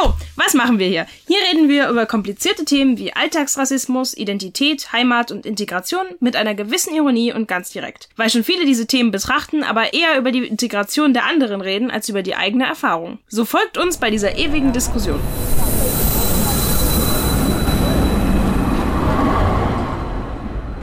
So, 0.00 0.14
was 0.36 0.54
machen 0.54 0.78
wir 0.78 0.86
hier? 0.86 1.06
Hier 1.26 1.38
reden 1.50 1.68
wir 1.68 1.88
über 1.88 2.06
komplizierte 2.06 2.64
Themen 2.64 2.98
wie 2.98 3.14
Alltagsrassismus, 3.14 4.16
Identität, 4.16 4.92
Heimat 4.92 5.32
und 5.32 5.44
Integration 5.44 6.06
mit 6.20 6.36
einer 6.36 6.54
gewissen 6.54 6.94
Ironie 6.94 7.32
und 7.32 7.48
ganz 7.48 7.70
direkt. 7.70 8.08
Weil 8.16 8.30
schon 8.30 8.44
viele 8.44 8.64
diese 8.64 8.86
Themen 8.86 9.10
betrachten, 9.10 9.64
aber 9.64 9.94
eher 9.94 10.16
über 10.16 10.30
die 10.30 10.46
Integration 10.46 11.14
der 11.14 11.24
anderen 11.24 11.60
reden 11.60 11.90
als 11.90 12.08
über 12.08 12.22
die 12.22 12.36
eigene 12.36 12.66
Erfahrung. 12.66 13.18
So 13.28 13.44
folgt 13.44 13.76
uns 13.76 13.96
bei 13.96 14.10
dieser 14.10 14.36
ewigen 14.36 14.72
Diskussion. 14.72 15.20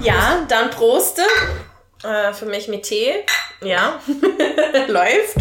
Ja, 0.01 0.45
dann 0.49 0.71
Proste. 0.71 1.21
Äh, 2.03 2.33
für 2.33 2.45
mich 2.45 2.67
mit 2.67 2.83
Tee. 2.83 3.13
Ja, 3.61 3.99
läuft. 4.87 5.37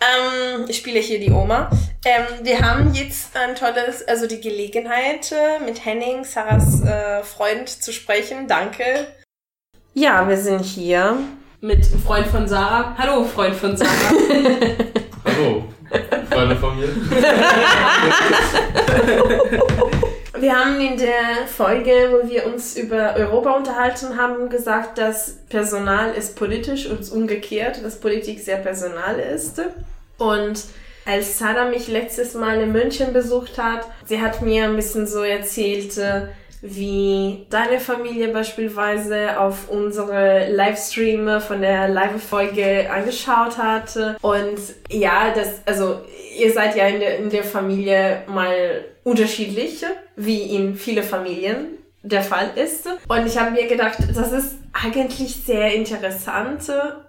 Ähm, 0.00 0.66
ich 0.68 0.76
spiele 0.76 1.00
hier 1.00 1.18
die 1.18 1.30
Oma. 1.30 1.70
Ähm, 2.04 2.24
wir 2.44 2.60
haben 2.60 2.94
jetzt 2.94 3.36
ein 3.36 3.56
tolles, 3.56 4.06
also 4.06 4.28
die 4.28 4.40
Gelegenheit, 4.40 5.32
äh, 5.32 5.58
mit 5.64 5.84
Henning, 5.84 6.24
Sarahs 6.24 6.82
äh, 6.82 7.22
Freund, 7.24 7.68
zu 7.68 7.92
sprechen. 7.92 8.46
Danke. 8.46 9.08
Ja, 9.94 10.28
wir 10.28 10.36
sind 10.36 10.64
hier. 10.64 11.16
Mit 11.60 11.84
Freund 11.84 12.28
von 12.28 12.46
Sarah. 12.46 12.94
Hallo, 12.96 13.24
Freund 13.24 13.56
von 13.56 13.76
Sarah. 13.76 13.90
Hallo, 15.24 15.64
Freunde 16.30 16.54
von 16.54 16.78
mir. 16.78 16.88
Wir 20.40 20.54
haben 20.54 20.80
in 20.80 20.96
der 20.96 21.48
Folge, 21.48 21.90
wo 22.12 22.28
wir 22.28 22.46
uns 22.46 22.76
über 22.76 23.14
Europa 23.16 23.56
unterhalten 23.56 24.16
haben, 24.16 24.48
gesagt, 24.48 24.98
dass 24.98 25.38
Personal 25.48 26.14
ist 26.14 26.36
politisch 26.36 26.86
und 26.86 27.10
umgekehrt, 27.10 27.82
dass 27.82 27.98
Politik 27.98 28.38
sehr 28.38 28.58
personal 28.58 29.18
ist. 29.18 29.60
Und 30.18 30.64
als 31.06 31.38
Sarah 31.38 31.70
mich 31.70 31.88
letztes 31.88 32.34
Mal 32.34 32.60
in 32.60 32.72
München 32.72 33.12
besucht 33.12 33.56
hat, 33.56 33.86
sie 34.04 34.20
hat 34.20 34.42
mir 34.42 34.64
ein 34.64 34.76
bisschen 34.76 35.06
so 35.06 35.22
erzählt, 35.22 35.96
äh, 35.96 36.26
wie 36.60 37.46
deine 37.50 37.78
Familie 37.78 38.28
beispielsweise 38.28 39.38
auf 39.38 39.70
unsere 39.70 40.50
Livestream 40.50 41.40
von 41.40 41.60
der 41.60 41.88
Live-Folge 41.88 42.90
angeschaut 42.90 43.58
hat. 43.58 43.96
Und 44.22 44.58
ja, 44.90 45.32
das, 45.34 45.62
also 45.66 46.00
ihr 46.36 46.52
seid 46.52 46.76
ja 46.76 46.88
in 46.88 47.00
der, 47.00 47.18
in 47.18 47.30
der 47.30 47.44
Familie 47.44 48.22
mal 48.26 48.84
unterschiedlich, 49.04 49.84
wie 50.16 50.54
in 50.56 50.74
viele 50.74 51.02
Familien 51.02 51.78
der 52.02 52.22
Fall 52.22 52.50
ist. 52.56 52.86
Und 53.06 53.26
ich 53.26 53.38
habe 53.38 53.52
mir 53.52 53.66
gedacht, 53.66 53.98
das 54.14 54.32
ist 54.32 54.56
eigentlich 54.72 55.36
sehr 55.44 55.74
interessant 55.74 56.62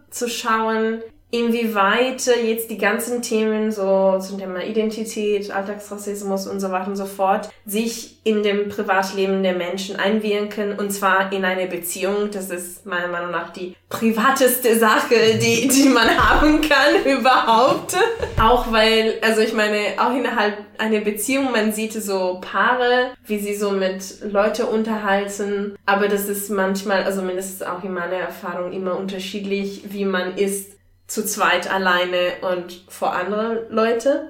zu 0.10 0.30
schauen, 0.30 1.02
inwieweit 1.32 2.26
jetzt 2.26 2.72
die 2.72 2.78
ganzen 2.78 3.22
Themen 3.22 3.72
so 3.72 4.18
zum 4.20 4.40
Thema 4.40 4.64
Identität, 4.64 5.52
Alltagsrassismus 5.52 6.48
und 6.48 6.60
so 6.60 6.72
weiter 6.72 6.88
und 6.88 6.96
so 6.96 7.06
fort 7.06 7.50
sich 7.66 8.18
in 8.24 8.42
dem 8.42 8.70
Privatleben 8.70 9.44
der 9.44 9.54
Menschen 9.54 9.96
einwirken 9.96 10.78
und 10.78 10.92
zwar 10.92 11.32
in 11.32 11.46
eine 11.46 11.68
Beziehung. 11.68 12.32
Das 12.32 12.50
ist 12.50 12.86
meiner 12.86 13.08
Meinung 13.08 13.32
nach 13.32 13.52
die 13.52 13.76
privateste 13.90 14.78
Sache, 14.78 15.38
die, 15.40 15.68
die 15.68 15.90
man 15.90 16.08
haben 16.18 16.62
kann 16.62 17.06
überhaupt. 17.06 17.96
Auch 18.42 18.72
weil, 18.72 19.16
also 19.22 19.42
ich 19.42 19.54
meine, 19.54 19.80
auch 20.00 20.16
innerhalb 20.16 20.58
einer 20.80 21.02
Beziehung, 21.02 21.52
man 21.52 21.74
sieht 21.74 21.94
so 21.94 22.40
Paare, 22.42 23.12
wie 23.26 23.38
sie 23.38 23.56
so 23.56 23.72
mit 23.72 24.22
Leute 24.24 24.66
unterhalten, 24.66 25.76
aber 25.86 26.08
das 26.08 26.28
ist 26.28 26.50
manchmal, 26.50 27.04
also 27.04 27.22
mindestens 27.22 27.62
auch 27.62 27.84
in 27.84 27.94
meiner 27.94 28.16
Erfahrung 28.16 28.72
immer 28.72 28.98
unterschiedlich, 28.98 29.84
wie 29.90 30.06
man 30.06 30.36
ist 30.36 30.79
zu 31.10 31.26
zweit 31.26 31.70
alleine 31.70 32.34
und 32.42 32.86
vor 32.88 33.14
andere 33.14 33.68
Leute. 33.70 34.30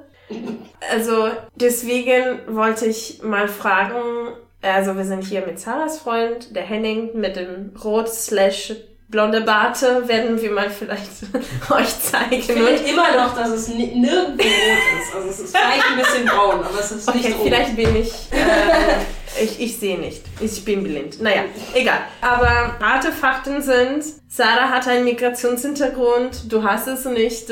Also 0.92 1.30
deswegen 1.56 2.40
wollte 2.48 2.86
ich 2.86 3.22
mal 3.22 3.48
fragen, 3.48 4.34
also 4.62 4.96
wir 4.96 5.06
sind 5.06 5.24
hier 5.24 5.46
mit 5.46 5.60
Sarahs 5.60 6.00
Freund, 6.00 6.56
der 6.56 6.64
Henning 6.64 7.12
mit 7.14 7.36
dem 7.36 7.74
rot 7.84 8.10
slash 8.10 8.74
blonde 9.10 9.42
Barte, 9.42 10.08
werden 10.08 10.40
wir 10.42 10.52
mal 10.52 10.70
vielleicht 10.70 11.10
euch 11.72 12.00
zeigen. 12.00 12.34
Ich 12.34 12.46
finde 12.46 12.70
immer 12.70 13.16
noch, 13.16 13.36
dass 13.36 13.50
es 13.50 13.68
nirgendwo 13.68 14.44
rot 14.44 15.02
ist. 15.02 15.16
Also 15.16 15.30
es 15.30 15.40
ist 15.40 15.58
vielleicht 15.58 15.92
ein 15.92 15.98
bisschen 15.98 16.26
braun, 16.26 16.64
aber 16.64 16.80
es 16.80 16.92
ist 16.92 17.14
nicht 17.14 17.26
okay, 17.26 17.34
rot. 17.34 17.44
vielleicht 17.44 17.76
bin 17.76 17.96
ich, 17.96 18.12
äh, 18.32 19.19
ich, 19.42 19.60
ich 19.60 19.78
sehe 19.78 19.98
nicht. 19.98 20.24
Ich 20.40 20.64
bin 20.66 20.84
blind. 20.84 21.22
Naja, 21.22 21.44
egal. 21.74 22.00
Aber 22.22 22.80
harte 22.80 23.12
Fakten 23.12 23.62
sind, 23.62 24.04
Sarah 24.28 24.70
hat 24.70 24.88
einen 24.88 25.06
Migrationshintergrund, 25.06 26.52
du 26.52 26.64
hast 26.64 26.88
es 26.88 27.06
nicht. 27.06 27.52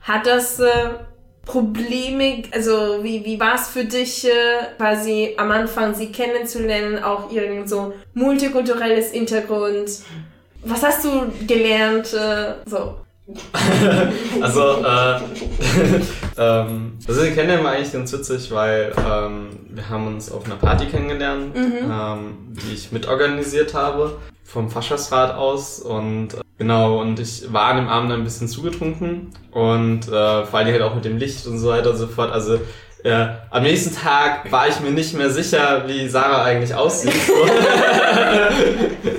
Hat 0.00 0.26
das 0.26 0.60
äh, 0.60 0.90
Probleme, 1.44 2.42
also 2.52 3.02
wie, 3.02 3.24
wie 3.24 3.40
war 3.40 3.54
es 3.54 3.68
für 3.68 3.84
dich, 3.84 4.24
äh, 4.24 4.30
quasi 4.76 5.34
am 5.36 5.50
Anfang 5.50 5.94
sie 5.94 6.12
kennenzulernen, 6.12 7.02
auch 7.02 7.30
irgend 7.30 7.68
so 7.68 7.94
multikulturelles 8.14 9.12
Hintergrund? 9.12 9.90
Was 10.64 10.82
hast 10.82 11.04
du 11.04 11.32
gelernt? 11.46 12.12
Äh, 12.12 12.54
so. 12.66 12.96
also, 14.40 14.84
äh, 14.84 15.18
ähm, 16.38 16.92
also 17.08 17.22
wir 17.22 17.34
kennen 17.34 17.60
ihn 17.60 17.66
eigentlich 17.66 17.92
ganz 17.92 18.12
witzig, 18.12 18.52
weil 18.52 18.92
ähm, 18.98 19.48
wir 19.68 19.88
haben 19.88 20.06
uns 20.06 20.30
auf 20.30 20.44
einer 20.44 20.56
Party 20.56 20.86
kennengelernt, 20.86 21.56
ähm, 21.56 22.36
die 22.50 22.74
ich 22.74 22.92
mitorganisiert 22.92 23.74
habe, 23.74 24.18
vom 24.44 24.70
Faschersrat 24.70 25.34
aus 25.34 25.80
und 25.80 26.34
äh, 26.34 26.40
genau, 26.56 27.00
und 27.00 27.18
ich 27.18 27.52
war 27.52 27.64
an 27.64 27.78
dem 27.78 27.88
Abend 27.88 28.12
ein 28.12 28.22
bisschen 28.22 28.46
zugetrunken 28.46 29.32
und 29.50 30.06
äh, 30.06 30.44
vor 30.44 30.58
allem 30.60 30.72
halt 30.72 30.82
auch 30.82 30.94
mit 30.94 31.04
dem 31.04 31.18
Licht 31.18 31.46
und 31.48 31.58
so 31.58 31.68
weiter 31.68 31.90
und 31.90 31.96
so 31.96 32.06
fort, 32.06 32.30
also 32.30 32.60
äh, 33.04 33.26
am 33.50 33.62
nächsten 33.62 33.94
Tag 33.94 34.50
war 34.50 34.68
ich 34.68 34.80
mir 34.80 34.90
nicht 34.90 35.14
mehr 35.14 35.30
sicher, 35.30 35.84
wie 35.86 36.08
Sarah 36.08 36.44
eigentlich 36.44 36.74
aussieht. 36.74 37.12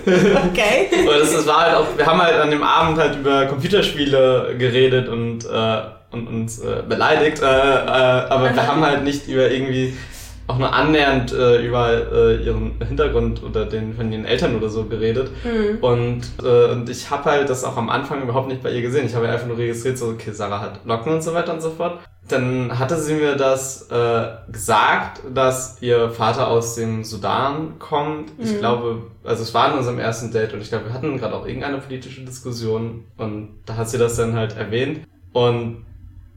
Okay. 0.07 0.87
Und 1.05 1.19
das, 1.19 1.33
das 1.33 1.45
war 1.47 1.61
halt 1.61 1.75
auch, 1.75 1.85
wir 1.97 2.05
haben 2.05 2.21
halt 2.21 2.35
an 2.35 2.49
dem 2.49 2.63
Abend 2.63 2.97
halt 2.97 3.17
über 3.17 3.45
Computerspiele 3.45 4.55
geredet 4.57 5.09
und, 5.09 5.43
äh, 5.45 5.81
und 6.11 6.27
uns 6.27 6.59
äh, 6.59 6.83
beleidigt, 6.87 7.41
äh, 7.41 7.45
äh, 7.45 7.47
aber 7.47 8.55
wir 8.55 8.67
haben 8.67 8.85
halt 8.85 9.03
nicht 9.03 9.27
über 9.27 9.51
irgendwie 9.51 9.97
auch 10.47 10.57
nur 10.57 10.73
annähernd 10.73 11.33
äh, 11.33 11.65
über 11.65 12.11
äh, 12.11 12.43
ihren 12.43 12.79
Hintergrund 12.85 13.43
oder 13.43 13.65
den 13.65 13.93
von 13.93 14.11
ihren 14.11 14.25
Eltern 14.25 14.55
oder 14.55 14.69
so 14.69 14.85
geredet. 14.85 15.29
Hm. 15.43 15.77
Und, 15.81 16.21
äh, 16.43 16.71
und 16.71 16.89
ich 16.89 17.09
habe 17.09 17.25
halt 17.25 17.49
das 17.49 17.63
auch 17.65 17.75
am 17.77 17.89
Anfang 17.89 18.21
überhaupt 18.23 18.47
nicht 18.47 18.63
bei 18.63 18.71
ihr 18.71 18.81
gesehen. 18.81 19.05
Ich 19.05 19.15
habe 19.15 19.27
einfach 19.27 19.47
nur 19.47 19.57
registriert, 19.57 19.97
so, 19.97 20.07
okay, 20.07 20.31
Sarah 20.31 20.61
hat 20.61 20.85
Locken 20.85 21.13
und 21.13 21.21
so 21.21 21.33
weiter 21.33 21.53
und 21.53 21.61
so 21.61 21.69
fort. 21.71 21.99
Dann 22.29 22.77
hatte 22.77 22.97
sie 22.97 23.13
mir 23.13 23.35
das 23.37 23.89
äh, 23.89 24.27
gesagt, 24.51 25.21
dass 25.33 25.81
ihr 25.81 26.09
Vater 26.09 26.47
aus 26.49 26.75
dem 26.75 27.03
Sudan 27.05 27.79
kommt. 27.79 28.31
Ich 28.37 28.53
Mhm. 28.53 28.59
glaube, 28.59 29.01
also 29.23 29.43
es 29.43 29.53
war 29.53 29.71
in 29.71 29.77
unserem 29.77 29.99
ersten 29.99 30.31
Date 30.31 30.53
und 30.53 30.61
ich 30.61 30.69
glaube, 30.69 30.85
wir 30.87 30.93
hatten 30.93 31.17
gerade 31.17 31.35
auch 31.35 31.45
irgendeine 31.45 31.77
politische 31.77 32.21
Diskussion 32.25 33.05
und 33.17 33.59
da 33.65 33.75
hat 33.77 33.89
sie 33.89 33.97
das 33.97 34.15
dann 34.17 34.33
halt 34.35 34.57
erwähnt 34.57 35.07
und 35.31 35.85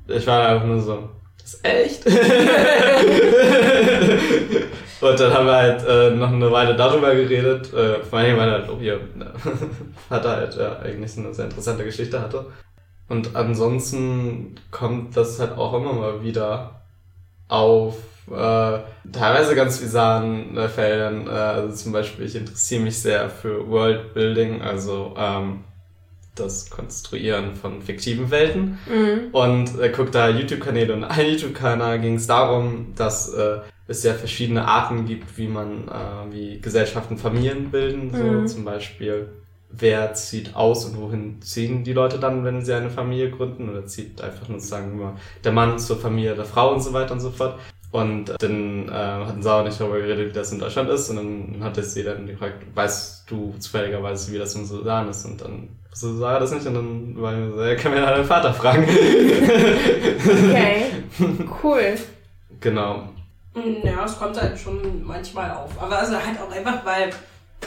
ich 0.06 0.26
war 0.26 0.48
einfach 0.48 0.66
nur 0.66 0.80
so, 0.80 1.08
das 1.42 1.54
ist 1.54 1.64
echt? 1.64 2.06
und 5.00 5.20
dann 5.20 5.34
haben 5.34 5.46
wir 5.46 5.56
halt 5.56 5.86
äh, 5.86 6.10
noch 6.10 6.32
eine 6.32 6.50
Weile 6.52 6.76
darüber 6.76 7.14
geredet, 7.14 7.72
äh, 7.72 8.00
vor 8.00 8.18
allem 8.18 8.36
weil 8.36 8.50
halt 8.50 8.68
auch 8.68 8.80
ihr 8.80 9.00
Vater 10.08 10.30
halt 10.36 10.56
ja, 10.56 10.78
eigentlich 10.80 11.16
eine 11.16 11.32
sehr 11.34 11.46
interessante 11.46 11.84
Geschichte 11.84 12.20
hatte. 12.20 12.46
Und 13.08 13.34
ansonsten 13.34 14.54
kommt 14.70 15.16
das 15.16 15.40
halt 15.40 15.58
auch 15.58 15.74
immer 15.74 15.92
mal 15.92 16.22
wieder 16.22 16.82
auf 17.48 17.96
äh, 18.30 18.78
teilweise 19.12 19.56
ganz 19.56 19.78
bizarren 19.80 20.56
äh, 20.56 20.68
Feldern. 20.68 21.26
Äh, 21.26 21.30
also 21.30 21.74
zum 21.74 21.92
Beispiel, 21.92 22.26
ich 22.26 22.36
interessiere 22.36 22.82
mich 22.82 23.00
sehr 23.00 23.28
für 23.28 23.68
Worldbuilding, 23.68 24.62
also 24.62 25.14
ähm, 25.18 25.64
das 26.34 26.70
Konstruieren 26.70 27.54
von 27.54 27.82
fiktiven 27.82 28.30
Welten. 28.30 28.78
Mhm. 28.88 29.28
Und 29.32 29.78
äh, 29.80 29.90
gucke 29.90 30.10
da 30.10 30.28
YouTube-Kanäle 30.28 30.94
und 30.94 31.04
ein 31.04 31.26
YouTube-Kanal 31.26 32.00
ging 32.00 32.14
es 32.14 32.26
darum, 32.26 32.92
dass 32.96 33.32
äh, 33.32 33.58
es 33.86 34.02
ja 34.04 34.14
verschiedene 34.14 34.66
Arten 34.66 35.04
gibt, 35.04 35.36
wie 35.36 35.48
man, 35.48 35.88
äh, 35.88 36.32
wie 36.32 36.60
Gesellschaften 36.60 37.16
Familien 37.18 37.70
bilden. 37.70 38.10
So 38.12 38.22
Mhm. 38.22 38.46
zum 38.46 38.64
Beispiel, 38.64 39.28
wer 39.70 40.14
zieht 40.14 40.54
aus 40.56 40.84
und 40.84 40.96
wohin 41.00 41.42
ziehen 41.42 41.84
die 41.84 41.92
Leute 41.92 42.18
dann, 42.18 42.44
wenn 42.44 42.64
sie 42.64 42.74
eine 42.74 42.90
Familie 42.90 43.30
gründen? 43.30 43.68
Oder 43.68 43.86
zieht 43.86 44.20
einfach 44.20 44.48
nur 44.48 44.60
sagen 44.60 44.98
wir, 44.98 45.16
der 45.44 45.52
Mann 45.52 45.78
zur 45.78 45.98
Familie 45.98 46.34
der 46.34 46.44
Frau 46.44 46.72
und 46.72 46.80
so 46.80 46.92
weiter 46.92 47.12
und 47.12 47.20
so 47.20 47.30
fort. 47.30 47.58
Und 47.92 48.32
dann 48.38 48.88
äh, 48.88 48.92
hatten 48.92 49.42
Sarah 49.42 49.64
nicht 49.64 49.80
darüber 49.80 49.98
geredet, 49.98 50.30
wie 50.30 50.32
das 50.32 50.52
in 50.52 50.60
Deutschland 50.60 50.88
ist. 50.90 51.10
Und 51.10 51.16
dann 51.16 51.56
hat 51.64 51.76
sie 51.76 52.04
dann 52.04 52.26
gefragt, 52.26 52.62
weißt 52.74 53.24
du 53.28 53.54
zufälligerweise, 53.58 54.32
wie 54.32 54.38
das 54.38 54.54
im 54.54 54.64
Sudan 54.64 55.08
ist? 55.08 55.24
Und 55.24 55.40
dann 55.40 55.68
wusste 55.90 56.14
Sarah 56.14 56.38
das 56.38 56.52
nicht. 56.52 56.66
Und 56.66 56.74
dann 56.74 57.20
war 57.20 57.32
ich 57.34 57.52
so, 57.52 57.64
ja, 57.64 57.74
kann 57.74 57.92
mir 57.92 58.00
deinen 58.00 58.24
Vater 58.24 58.54
fragen. 58.54 58.84
okay, 60.14 60.86
cool. 61.62 61.98
Genau. 62.60 63.08
Ja, 63.82 64.04
es 64.04 64.16
kommt 64.16 64.40
halt 64.40 64.56
schon 64.58 65.04
manchmal 65.04 65.50
auf. 65.50 65.70
Aber 65.80 65.98
also 65.98 66.14
halt 66.14 66.40
auch 66.40 66.54
einfach, 66.54 66.84
weil 66.84 67.10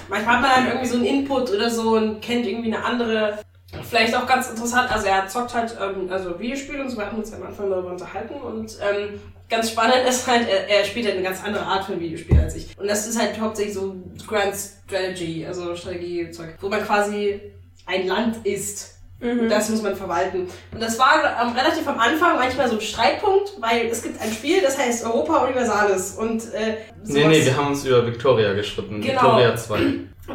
manchmal 0.08 0.36
hat 0.36 0.42
man 0.42 0.56
halt 0.56 0.68
irgendwie 0.68 0.88
so 0.88 0.96
einen 0.96 1.06
Input 1.06 1.52
oder 1.52 1.70
so 1.70 1.98
und 1.98 2.22
kennt 2.22 2.46
irgendwie 2.46 2.74
eine 2.74 2.86
andere 2.86 3.40
Vielleicht 3.81 4.16
auch 4.16 4.28
ganz 4.28 4.50
interessant, 4.50 4.92
also 4.92 5.08
er 5.08 5.28
zockt 5.28 5.54
halt 5.54 5.75
ähm, 5.81 6.10
also 6.10 6.40
Videospiele 6.40 6.84
und 6.84 6.90
so, 6.90 6.98
wir 6.98 7.06
haben 7.06 7.18
uns 7.18 7.34
am 7.34 7.44
Anfang 7.44 7.70
darüber 7.70 7.92
unterhalten 7.92 8.36
und 8.36 8.78
ähm, 8.81 9.20
ganz 9.50 9.72
spannend 9.72 9.98
ist 10.08 10.28
halt, 10.28 10.48
er, 10.48 10.68
er 10.70 10.86
spielt 10.86 11.06
halt 11.06 11.16
eine 11.16 11.24
ganz 11.24 11.44
andere 11.44 11.66
Art 11.66 11.86
von 11.86 12.00
Videospiel 12.00 12.40
als 12.40 12.56
ich. 12.56 12.78
Und 12.78 12.88
das 12.88 13.08
ist 13.08 13.20
halt 13.20 13.40
hauptsächlich 13.40 13.75
so 13.75 13.96
Grand 14.28 14.56
Strategy, 14.56 15.46
also 15.46 15.75
Strategiezeug, 15.75 16.56
wo 16.62 16.70
man 16.70 16.84
quasi 16.84 17.42
ein 17.86 18.08
Land 18.08 18.46
ist. 18.46 18.94
Und 19.21 19.48
das 19.50 19.69
muss 19.69 19.81
man 19.81 19.95
verwalten. 19.95 20.48
Und 20.74 20.81
das 20.81 21.00
war 21.00 21.21
ähm, 21.42 21.54
relativ 21.54 21.88
am 21.88 21.98
Anfang 21.98 22.36
manchmal 22.36 22.68
so 22.68 22.75
ein 22.75 22.81
Streitpunkt, 22.81 23.54
weil 23.62 23.88
es 23.88 24.04
gibt 24.04 24.21
ein 24.21 24.31
Spiel, 24.31 24.62
das 24.62 24.77
heißt 24.77 25.06
Europa 25.06 25.45
Universalis. 25.45 26.15
Und, 26.18 26.54
äh, 26.54 26.75
Nee, 27.06 27.27
nee, 27.27 27.45
wir 27.45 27.56
haben 27.56 27.68
uns 27.68 27.86
über 27.86 28.06
Victoria 28.06 28.54
geschritten. 28.54 29.00
Genau. 29.00 29.21
Victoria 29.21 29.56
2. 29.56 29.80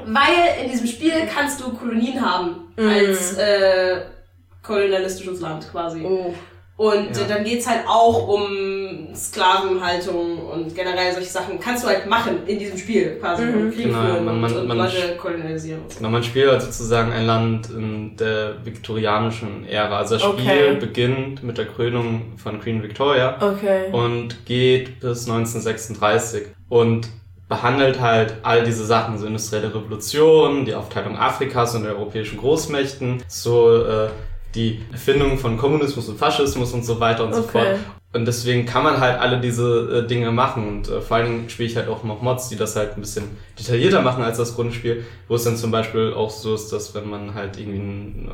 Weil 0.06 0.64
in 0.64 0.70
diesem 0.70 0.86
Spiel 0.86 1.12
kannst 1.34 1.60
du 1.60 1.70
Kolonien 1.72 2.20
haben 2.24 2.72
als 2.76 3.36
äh, 3.36 4.02
kolonialistisches 4.62 5.40
Land 5.40 5.70
quasi. 5.70 6.02
Oh. 6.04 6.34
Und 6.78 7.16
Ja. 7.16 7.24
dann 7.26 7.42
geht's 7.42 7.66
halt 7.68 7.80
auch 7.88 8.28
um 8.28 9.12
Sklavenhaltung 9.12 10.38
und 10.46 10.74
generell 10.76 11.12
solche 11.12 11.28
Sachen. 11.28 11.58
Kannst 11.58 11.82
du 11.82 11.88
halt 11.88 12.06
machen 12.06 12.46
in 12.46 12.56
diesem 12.60 12.78
Spiel 12.78 13.16
quasi. 13.20 13.42
Und 13.42 13.74
Krieg 13.74 13.86
Genau, 13.86 14.00
führen 14.00 14.24
man- 14.24 14.40
man- 14.40 14.56
und, 14.56 14.66
man- 14.68 14.78
Leute 14.78 15.18
so. 15.58 15.68
Genau, 15.98 16.08
man 16.10 16.22
spielt 16.22 16.48
halt 16.52 16.62
sozusagen 16.62 17.10
ein 17.12 17.26
Land 17.26 17.70
in 17.70 18.16
der 18.16 18.64
viktorianischen 18.64 19.66
Ära. 19.68 19.98
Also 19.98 20.14
das 20.18 20.22
Spiel 20.22 20.40
Okay. 20.44 20.76
beginnt 20.78 21.42
mit 21.42 21.58
der 21.58 21.66
Krönung 21.66 22.34
von 22.36 22.60
Queen 22.60 22.80
Victoria 22.80 23.36
Okay. 23.40 23.90
und 23.92 24.46
geht 24.46 25.00
bis 25.00 25.26
1936 25.26 26.44
und 26.68 27.08
behandelt 27.48 27.98
halt 28.00 28.34
all 28.44 28.62
diese 28.62 28.84
Sachen, 28.84 29.18
so 29.18 29.26
industrielle 29.26 29.74
Revolution, 29.74 30.64
die 30.64 30.74
Aufteilung 30.74 31.16
Afrikas 31.18 31.74
und 31.74 31.82
der 31.84 31.96
europäischen 31.96 32.38
Großmächten, 32.38 33.24
so 33.26 33.82
äh, 33.84 34.08
die 34.54 34.80
Erfindung 34.92 35.38
von 35.38 35.56
Kommunismus 35.56 36.08
und 36.08 36.18
Faschismus 36.18 36.72
und 36.72 36.84
so 36.84 36.98
weiter 37.00 37.24
und 37.26 37.34
so 37.34 37.40
Okay. 37.40 37.50
fort. 37.52 37.66
Und 38.14 38.24
deswegen 38.24 38.64
kann 38.64 38.84
man 38.84 39.00
halt 39.00 39.20
alle 39.20 39.38
diese 39.38 40.02
äh, 40.04 40.06
Dinge 40.06 40.32
machen. 40.32 40.66
Und 40.66 40.88
äh, 40.88 41.02
vor 41.02 41.18
allen 41.18 41.26
Dingen 41.26 41.50
spiele 41.50 41.68
ich 41.68 41.76
halt 41.76 41.88
auch 41.88 42.04
noch 42.04 42.22
Mods, 42.22 42.48
die 42.48 42.56
das 42.56 42.74
halt 42.74 42.96
ein 42.96 43.00
bisschen 43.02 43.24
detaillierter 43.58 44.00
machen 44.00 44.24
als 44.24 44.38
das 44.38 44.54
Grundspiel, 44.54 45.04
wo 45.28 45.34
es 45.34 45.44
dann 45.44 45.56
zum 45.56 45.70
Beispiel 45.70 46.14
auch 46.14 46.30
so 46.30 46.54
ist, 46.54 46.72
dass 46.72 46.94
wenn 46.94 47.08
man 47.08 47.34
halt 47.34 47.58
irgendwie 47.58 47.78
ein 47.78 48.30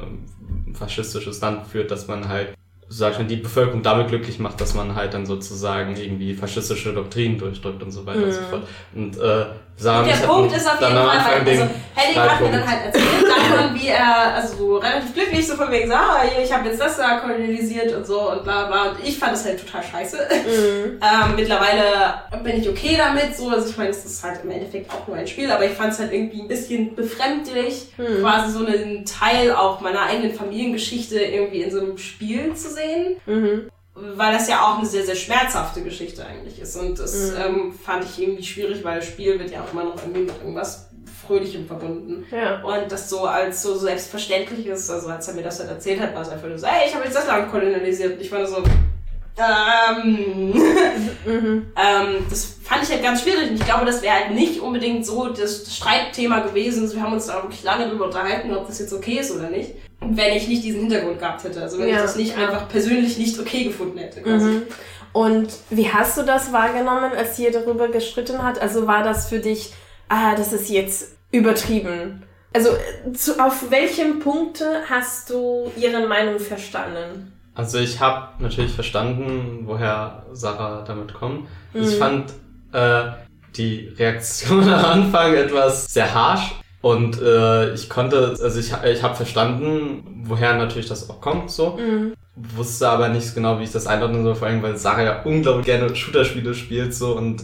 ähm, 0.69 0.75
faschistisches 0.75 1.41
Land 1.41 1.67
führt, 1.67 1.91
dass 1.91 2.07
man 2.07 2.29
halt 2.29 2.55
sag 2.89 3.13
ich 3.13 3.19
mal, 3.19 3.25
die 3.27 3.37
Bevölkerung 3.37 3.83
damit 3.83 4.09
glücklich 4.09 4.39
macht, 4.39 4.61
dass 4.61 4.75
man 4.75 4.95
halt 4.95 5.15
dann 5.15 5.27
sozusagen 5.27 5.97
irgendwie 5.97 6.35
faschistische 6.35 6.93
Doktrinen 6.93 7.39
durchdrückt 7.39 7.83
und 7.83 7.91
so 7.91 8.07
weiter 8.07 8.25
und 8.25 8.33
so 8.33 8.41
fort. 8.43 8.63
Und 8.95 9.19
äh, 9.19 9.47
Sarah 9.76 10.00
Und 10.00 10.09
der 10.09 10.26
Punkt 10.26 10.56
ist 10.56 10.67
auf 10.67 10.81
jeden 10.81 10.94
Fall, 10.94 11.25
halt, 11.25 11.47
den 11.47 11.61
also 11.61 11.75
Henning 11.94 12.31
hat 12.31 12.41
mir 12.41 12.50
dann 12.50 12.69
halt 12.71 12.85
erzählt 12.87 13.25
davon, 13.29 13.75
wie 13.75 13.88
er, 13.88 14.35
also 14.35 14.56
so 14.56 14.76
relativ 14.76 15.15
glücklich, 15.15 15.47
so 15.47 15.56
von 15.56 15.71
wegen, 15.71 15.88
so, 15.88 15.94
ah, 15.94 16.23
hier, 16.23 16.44
ich 16.44 16.53
habe 16.53 16.69
jetzt 16.69 16.81
das 16.81 16.97
da 16.97 17.19
kolonialisiert 17.19 17.93
und 17.94 18.06
so 18.06 18.31
und 18.31 18.44
bla 18.44 18.67
bla. 18.67 18.91
Und 18.91 18.99
ich 19.05 19.19
fand 19.19 19.32
das 19.32 19.44
halt 19.44 19.65
total 19.65 19.82
scheiße. 19.82 20.19
ähm, 20.35 21.37
mittlerweile 21.37 21.82
bin 22.43 22.61
ich 22.61 22.69
okay 22.69 22.97
damit, 22.97 23.37
so, 23.37 23.49
also 23.50 23.69
ich 23.69 23.76
meine, 23.76 23.91
es 23.91 24.05
ist 24.05 24.23
halt 24.23 24.41
im 24.44 24.50
Endeffekt 24.50 24.93
auch 24.93 25.06
nur 25.09 25.17
ein 25.17 25.26
Spiel, 25.26 25.50
aber 25.50 25.65
ich 25.65 25.73
fand 25.73 25.93
es 25.93 25.99
halt 25.99 26.12
irgendwie 26.12 26.43
ein 26.43 26.49
bisschen 26.49 26.94
befremdlich, 26.94 27.93
quasi 28.20 28.53
so 28.53 28.65
einen 28.65 29.05
Teil 29.05 29.53
auch 29.53 29.81
meiner 29.81 30.03
eigenen 30.03 30.35
Familiengeschichte 30.35 31.19
irgendwie 31.19 31.62
in 31.62 31.70
so 31.70 31.81
einem 31.81 31.99
Spiel 31.99 32.55
zu 32.55 32.70
sehen 32.70 33.17
Mhm. 33.27 33.70
Weil 33.94 34.32
das 34.32 34.49
ja 34.49 34.61
auch 34.62 34.79
eine 34.79 34.87
sehr, 34.87 35.05
sehr 35.05 35.14
schmerzhafte 35.14 35.82
Geschichte 35.82 36.26
eigentlich 36.26 36.61
ist. 36.61 36.76
Und 36.76 36.99
das 36.99 37.32
ähm, 37.35 37.73
fand 37.73 38.05
ich 38.05 38.20
irgendwie 38.20 38.43
schwierig, 38.43 38.82
weil 38.82 39.00
das 39.00 39.06
Spiel 39.08 39.38
wird 39.38 39.50
ja 39.50 39.62
auch 39.62 39.73
immer 39.73 39.85
noch 39.85 39.96
irgendwie 39.96 40.23
mit 40.23 40.35
irgendwas 40.38 40.88
Fröhlichem 41.26 41.67
verbunden. 41.67 42.26
Ja. 42.31 42.62
Und 42.62 42.91
das 42.91 43.08
so 43.08 43.25
als 43.25 43.62
so 43.62 43.76
selbstverständlich 43.76 44.67
ist, 44.67 44.91
also 44.91 45.08
als 45.08 45.29
er 45.29 45.35
mir 45.35 45.43
das 45.43 45.58
dann 45.58 45.69
erzählt 45.69 46.00
hat, 46.00 46.14
war 46.14 46.23
es 46.23 46.29
einfach 46.29 46.49
nur 46.49 46.58
so, 46.58 46.67
ey, 46.67 46.88
ich 46.88 46.94
habe 46.94 47.05
jetzt 47.05 47.17
das 47.17 47.26
Land 47.26 47.50
kolonialisiert. 47.50 48.14
Und 48.14 48.20
ich 48.20 48.32
war 48.32 48.44
so, 48.46 48.62
ähm, 49.37 50.55
ähm, 51.26 52.26
das 52.29 52.58
fand 52.62 52.82
ich 52.82 52.91
halt 52.91 53.02
ganz 53.02 53.23
schwierig. 53.23 53.50
Und 53.50 53.56
ich 53.56 53.64
glaube, 53.64 53.85
das 53.85 54.02
wäre 54.02 54.14
halt 54.14 54.31
nicht 54.32 54.61
unbedingt 54.61 55.06
so 55.06 55.29
das 55.29 55.75
Streitthema 55.75 56.41
gewesen. 56.41 56.93
Wir 56.93 57.02
haben 57.02 57.12
uns 57.12 57.26
da 57.26 57.43
wirklich 57.43 57.62
lange 57.62 57.88
drüber 57.88 58.06
unterhalten, 58.06 58.55
ob 58.55 58.67
das 58.67 58.81
jetzt 58.81 58.93
okay 58.93 59.19
ist 59.19 59.31
oder 59.31 59.50
nicht. 59.50 59.73
Wenn 60.00 60.37
ich 60.37 60.49
nicht 60.49 60.64
diesen 60.64 60.81
Hintergrund 60.82 61.19
gehabt 61.19 61.44
hätte. 61.44 61.62
Also 61.62 61.79
wenn 61.79 61.88
Ja, 61.88 61.96
ich 61.96 62.02
das 62.02 62.17
nicht 62.17 62.37
einfach 62.37 62.69
persönlich 62.69 63.19
nicht 63.19 63.38
okay 63.38 63.64
gefunden 63.64 63.99
hätte. 63.99 64.20
Quasi. 64.23 64.46
Mhm. 64.46 64.62
Und 65.12 65.49
wie 65.70 65.88
hast 65.88 66.19
du 66.19 66.23
das 66.23 66.52
wahrgenommen, 66.52 67.12
als 67.17 67.38
ihr 67.38 67.52
darüber 67.52 67.88
gestritten 67.88 68.43
hat? 68.43 68.61
Also 68.61 68.87
war 68.87 69.05
das 69.05 69.29
für 69.29 69.38
dich, 69.38 69.73
ah, 70.08 70.35
das 70.35 70.52
ist 70.52 70.69
jetzt 70.69 71.17
übertrieben? 71.31 72.25
Also 72.52 72.70
äh, 72.70 73.12
zu, 73.12 73.38
auf 73.44 73.70
welchem 73.70 74.19
Punkte 74.19 74.82
hast 74.88 75.31
du 75.31 75.70
ihre 75.76 76.06
Meinung 76.06 76.38
verstanden? 76.38 77.32
Also 77.55 77.79
ich 77.79 78.00
habe 78.00 78.43
natürlich 78.43 78.73
verstanden, 78.73 79.62
woher 79.64 80.26
Sarah 80.32 80.82
damit 80.82 81.14
kommt. 81.14 81.49
Ich 81.73 81.96
fand 81.96 82.32
äh, 82.73 83.05
die 83.56 83.94
Reaktion 83.96 84.64
am 84.73 84.85
Anfang 84.85 85.35
etwas 85.35 85.87
sehr 85.87 86.12
harsh 86.12 86.55
und 86.85 87.19
äh, 87.23 87.73
ich 87.73 87.89
konnte, 87.89 88.37
also 88.43 88.61
ich, 88.61 88.75
ich 88.85 89.03
habe 89.03 89.15
verstanden, 89.15 90.23
woher 90.27 90.55
natürlich 90.55 90.87
das 90.87 91.09
auch 91.09 91.19
kommt, 91.19 91.51
so. 91.51 91.79
Wusste 92.37 92.91
aber 92.91 93.09
nicht 93.09 93.35
genau, 93.35 93.59
wie 93.59 93.65
ich 93.65 93.73
das 93.73 93.87
einordnen 93.87 94.23
soll, 94.23 94.35
vor 94.35 94.49
allem 94.49 94.63
weil 94.63 94.77
Sarah 94.77 95.03
ja 95.03 95.23
unglaublich 95.23 95.65
gerne 95.65 95.97
Shooter-Spiele 95.97 96.55
spielt 96.55 96.93
so. 96.93 97.17
Und 97.17 97.43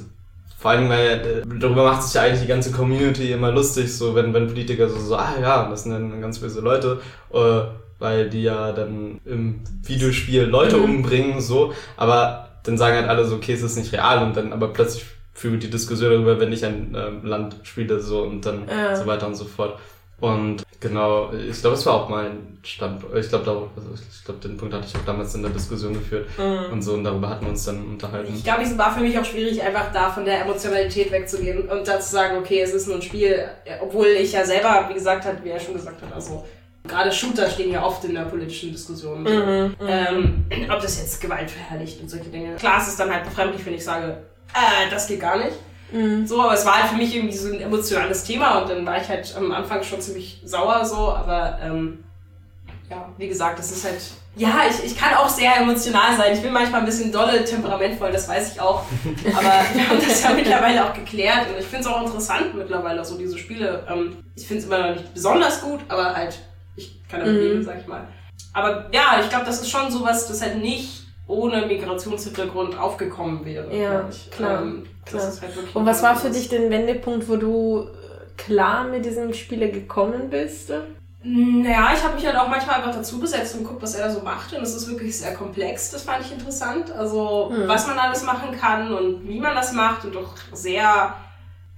vor 0.59 0.73
allem, 0.73 0.91
weil 0.91 1.07
äh, 1.09 1.59
darüber 1.59 1.85
macht 1.85 2.03
sich 2.03 2.13
ja 2.13 2.21
eigentlich 2.21 2.43
die 2.43 2.49
ganze 2.49 2.71
Community 2.71 3.33
immer 3.33 3.51
lustig, 3.51 3.97
so 3.97 4.15
wenn, 4.15 4.35
wenn 4.35 4.47
Politiker 4.47 4.91
so, 4.91 5.01
so, 5.01 5.17
ah 5.17 5.33
ja, 5.41 5.71
das 5.71 5.85
sind 5.85 5.93
dann 5.93 6.21
ganz 6.21 6.39
böse 6.39 6.61
Leute, 6.61 7.01
äh, 7.33 7.63
weil 7.99 8.29
die 8.29 8.43
ja 8.43 8.73
dann 8.73 9.21
im 9.25 9.63
Videospiel 9.85 10.43
Leute 10.43 10.77
umbringen, 10.77 11.41
so, 11.41 11.73
aber 11.97 12.51
dann 12.65 12.77
sagen 12.77 12.95
halt 12.95 13.09
alle 13.09 13.25
so, 13.25 13.37
okay, 13.37 13.55
es 13.55 13.63
ist 13.63 13.79
nicht 13.79 13.95
real 13.95 14.23
und 14.23 14.37
dann 14.37 14.53
aber 14.53 14.69
plötzlich 14.69 15.07
führt 15.33 15.63
die 15.63 15.71
Diskussion 15.71 16.11
darüber, 16.11 16.39
wenn 16.41 16.53
ich 16.53 16.65
ein 16.65 16.95
ähm, 16.97 17.25
Land 17.25 17.57
spiele, 17.63 18.01
so 18.01 18.23
und 18.23 18.45
dann 18.45 18.69
Ja. 18.69 18.97
so 18.97 19.07
weiter 19.07 19.27
und 19.27 19.35
so 19.35 19.45
fort. 19.45 19.79
Und 20.21 20.65
genau, 20.81 21.33
ich 21.33 21.59
glaube, 21.63 21.77
es 21.77 21.87
war 21.87 21.95
auch 21.95 22.09
mein 22.11 22.59
Standpunkt. 22.63 23.17
Ich 23.17 23.31
glaube, 23.31 23.45
da- 23.47 23.53
also 23.53 23.95
ich 23.95 24.23
glaube, 24.23 24.41
den 24.47 24.59
Punkt 24.59 24.75
hatte 24.75 24.85
ich 24.87 24.95
auch 24.95 25.05
damals 25.07 25.35
in 25.35 25.41
der 25.43 25.51
Diskussion 25.51 25.95
geführt 25.95 26.29
und 26.71 26.83
so 26.83 26.93
und 26.93 27.05
darüber 27.05 27.31
hatten 27.31 27.47
wir 27.47 27.51
uns 27.53 27.65
dann 27.65 27.83
unterhalten. 27.87 28.35
Ich 28.37 28.45
glaube, 28.45 28.63
es 28.63 28.77
war 28.77 28.93
für 28.95 29.01
mich 29.01 29.19
auch 29.19 29.25
schwierig, 29.25 29.63
einfach 29.63 29.91
da 29.95 30.11
von 30.11 30.27
der 30.27 30.43
Emotionalität 30.43 31.11
wegzugehen 31.11 31.67
und 31.71 31.89
da 31.89 31.99
zu 32.01 32.11
sagen, 32.13 32.37
okay, 32.37 32.61
es 32.61 32.75
ist 32.75 32.87
nur 32.87 32.97
ein 32.97 33.03
Spiel, 33.03 33.47
obwohl 33.81 34.09
ich 34.09 34.33
ja 34.33 34.45
selber, 34.45 34.85
wie 34.91 34.95
gesagt 34.95 35.25
hat, 35.25 35.43
wie 35.43 35.49
er 35.49 35.59
schon 35.61 35.73
gesagt 35.73 36.03
hat, 36.03 36.13
also 36.13 36.45
gerade 36.87 37.11
Shooter 37.11 37.49
stehen 37.49 37.73
ja 37.73 37.83
oft 37.83 38.05
in 38.05 38.13
der 38.15 38.23
politischen 38.25 38.73
Diskussion. 38.73 39.27
Ähm, 39.27 40.45
ob 40.71 40.81
das 40.83 41.01
jetzt 41.01 41.19
Gewalt 41.23 41.51
verherrlicht 41.51 41.99
und 42.03 42.11
solche 42.11 42.29
Dinge. 42.29 42.57
Klar, 42.57 42.81
es 42.83 42.89
ist 42.89 43.01
dann 43.01 43.11
halt 43.11 43.25
befremdlich, 43.25 43.65
wenn 43.65 43.75
ich 43.75 43.85
sage, 43.85 44.19
äh, 44.55 44.91
das 44.91 45.07
geht 45.07 45.21
gar 45.21 45.39
nicht. 45.39 45.57
So, 46.25 46.41
aber 46.41 46.55
es 46.55 46.65
war 46.65 46.81
halt 46.81 46.91
für 46.91 46.97
mich 46.97 47.15
irgendwie 47.15 47.37
so 47.37 47.53
ein 47.53 47.61
emotionales 47.61 48.23
Thema 48.23 48.61
und 48.61 48.71
dann 48.71 48.87
war 48.87 49.01
ich 49.01 49.09
halt 49.09 49.35
am 49.37 49.51
Anfang 49.51 49.83
schon 49.83 50.01
ziemlich 50.01 50.41
sauer 50.45 50.85
so, 50.85 51.13
aber 51.13 51.59
ähm, 51.61 52.05
ja, 52.89 53.09
wie 53.17 53.29
gesagt, 53.29 53.59
das 53.59 53.73
ist 53.73 53.85
halt. 53.85 54.01
Ja, 54.37 54.61
ich, 54.69 54.85
ich 54.85 54.97
kann 54.97 55.15
auch 55.15 55.29
sehr 55.29 55.57
emotional 55.57 56.17
sein. 56.17 56.33
Ich 56.33 56.41
bin 56.41 56.53
manchmal 56.53 56.81
ein 56.81 56.87
bisschen 56.87 57.11
dolle 57.11 57.45
temperamentvoll, 57.45 58.13
das 58.13 58.29
weiß 58.29 58.53
ich 58.53 58.61
auch. 58.61 58.85
Aber 59.37 59.53
wir 59.75 59.89
haben 59.89 59.99
das 60.01 60.23
ja 60.23 60.33
mittlerweile 60.33 60.85
auch 60.85 60.95
geklärt 60.95 61.49
und 61.49 61.59
ich 61.59 61.67
finde 61.67 61.81
es 61.81 61.87
auch 61.89 62.07
interessant 62.07 62.55
mittlerweile, 62.55 63.05
so 63.05 63.19
diese 63.19 63.37
Spiele. 63.37 63.85
Ähm, 63.91 64.17
ich 64.37 64.47
finde 64.47 64.61
es 64.61 64.67
immer 64.67 64.79
noch 64.79 64.95
nicht 64.95 65.13
besonders 65.13 65.61
gut, 65.61 65.81
aber 65.89 66.15
halt, 66.15 66.39
ich 66.77 67.01
kann 67.09 67.21
damit 67.21 67.43
leben, 67.43 67.65
sag 67.65 67.81
ich 67.81 67.87
mal. 67.89 68.07
Aber 68.53 68.87
ja, 68.93 69.21
ich 69.21 69.29
glaube, 69.29 69.45
das 69.45 69.61
ist 69.61 69.71
schon 69.71 69.91
sowas, 69.91 70.29
das 70.29 70.41
halt 70.41 70.59
nicht 70.59 71.07
ohne 71.31 71.67
Migrationshintergrund 71.67 72.79
aufgekommen 72.79 73.45
wäre. 73.45 73.75
Ja, 73.75 74.09
klar, 74.31 74.63
Ähm, 74.63 74.87
klar. 75.07 75.23
halt 75.23 75.75
Und 75.75 75.87
was 75.87 76.03
war 76.03 76.17
für 76.17 76.31
dich 76.31 76.49
der 76.49 76.69
Wendepunkt, 76.71 77.29
wo 77.29 77.37
du 77.37 77.85
äh, 77.85 77.87
klar 78.37 78.85
mit 78.85 79.05
diesem 79.05 79.33
Spiele 79.33 79.71
gekommen 79.71 80.29
bist? 80.29 80.73
Naja, 81.23 81.91
ich 81.95 82.03
habe 82.03 82.15
mich 82.15 82.27
halt 82.27 82.37
auch 82.37 82.49
manchmal 82.49 82.77
einfach 82.77 82.95
dazu 82.95 83.21
gesetzt 83.21 83.55
und 83.55 83.65
guckt, 83.65 83.83
was 83.83 83.95
er 83.95 84.07
da 84.09 84.13
so 84.13 84.21
macht. 84.21 84.55
Und 84.55 84.63
es 84.63 84.75
ist 84.75 84.89
wirklich 84.89 85.17
sehr 85.19 85.35
komplex. 85.35 85.91
Das 85.91 86.03
fand 86.03 86.25
ich 86.25 86.33
interessant. 86.33 86.91
Also, 86.93 87.53
was 87.67 87.87
man 87.87 87.99
alles 87.99 88.25
machen 88.25 88.59
kann 88.59 88.93
und 88.93 89.29
wie 89.29 89.39
man 89.39 89.55
das 89.55 89.73
macht 89.73 90.05
und 90.07 90.15
doch 90.15 90.35
sehr. 90.53 91.15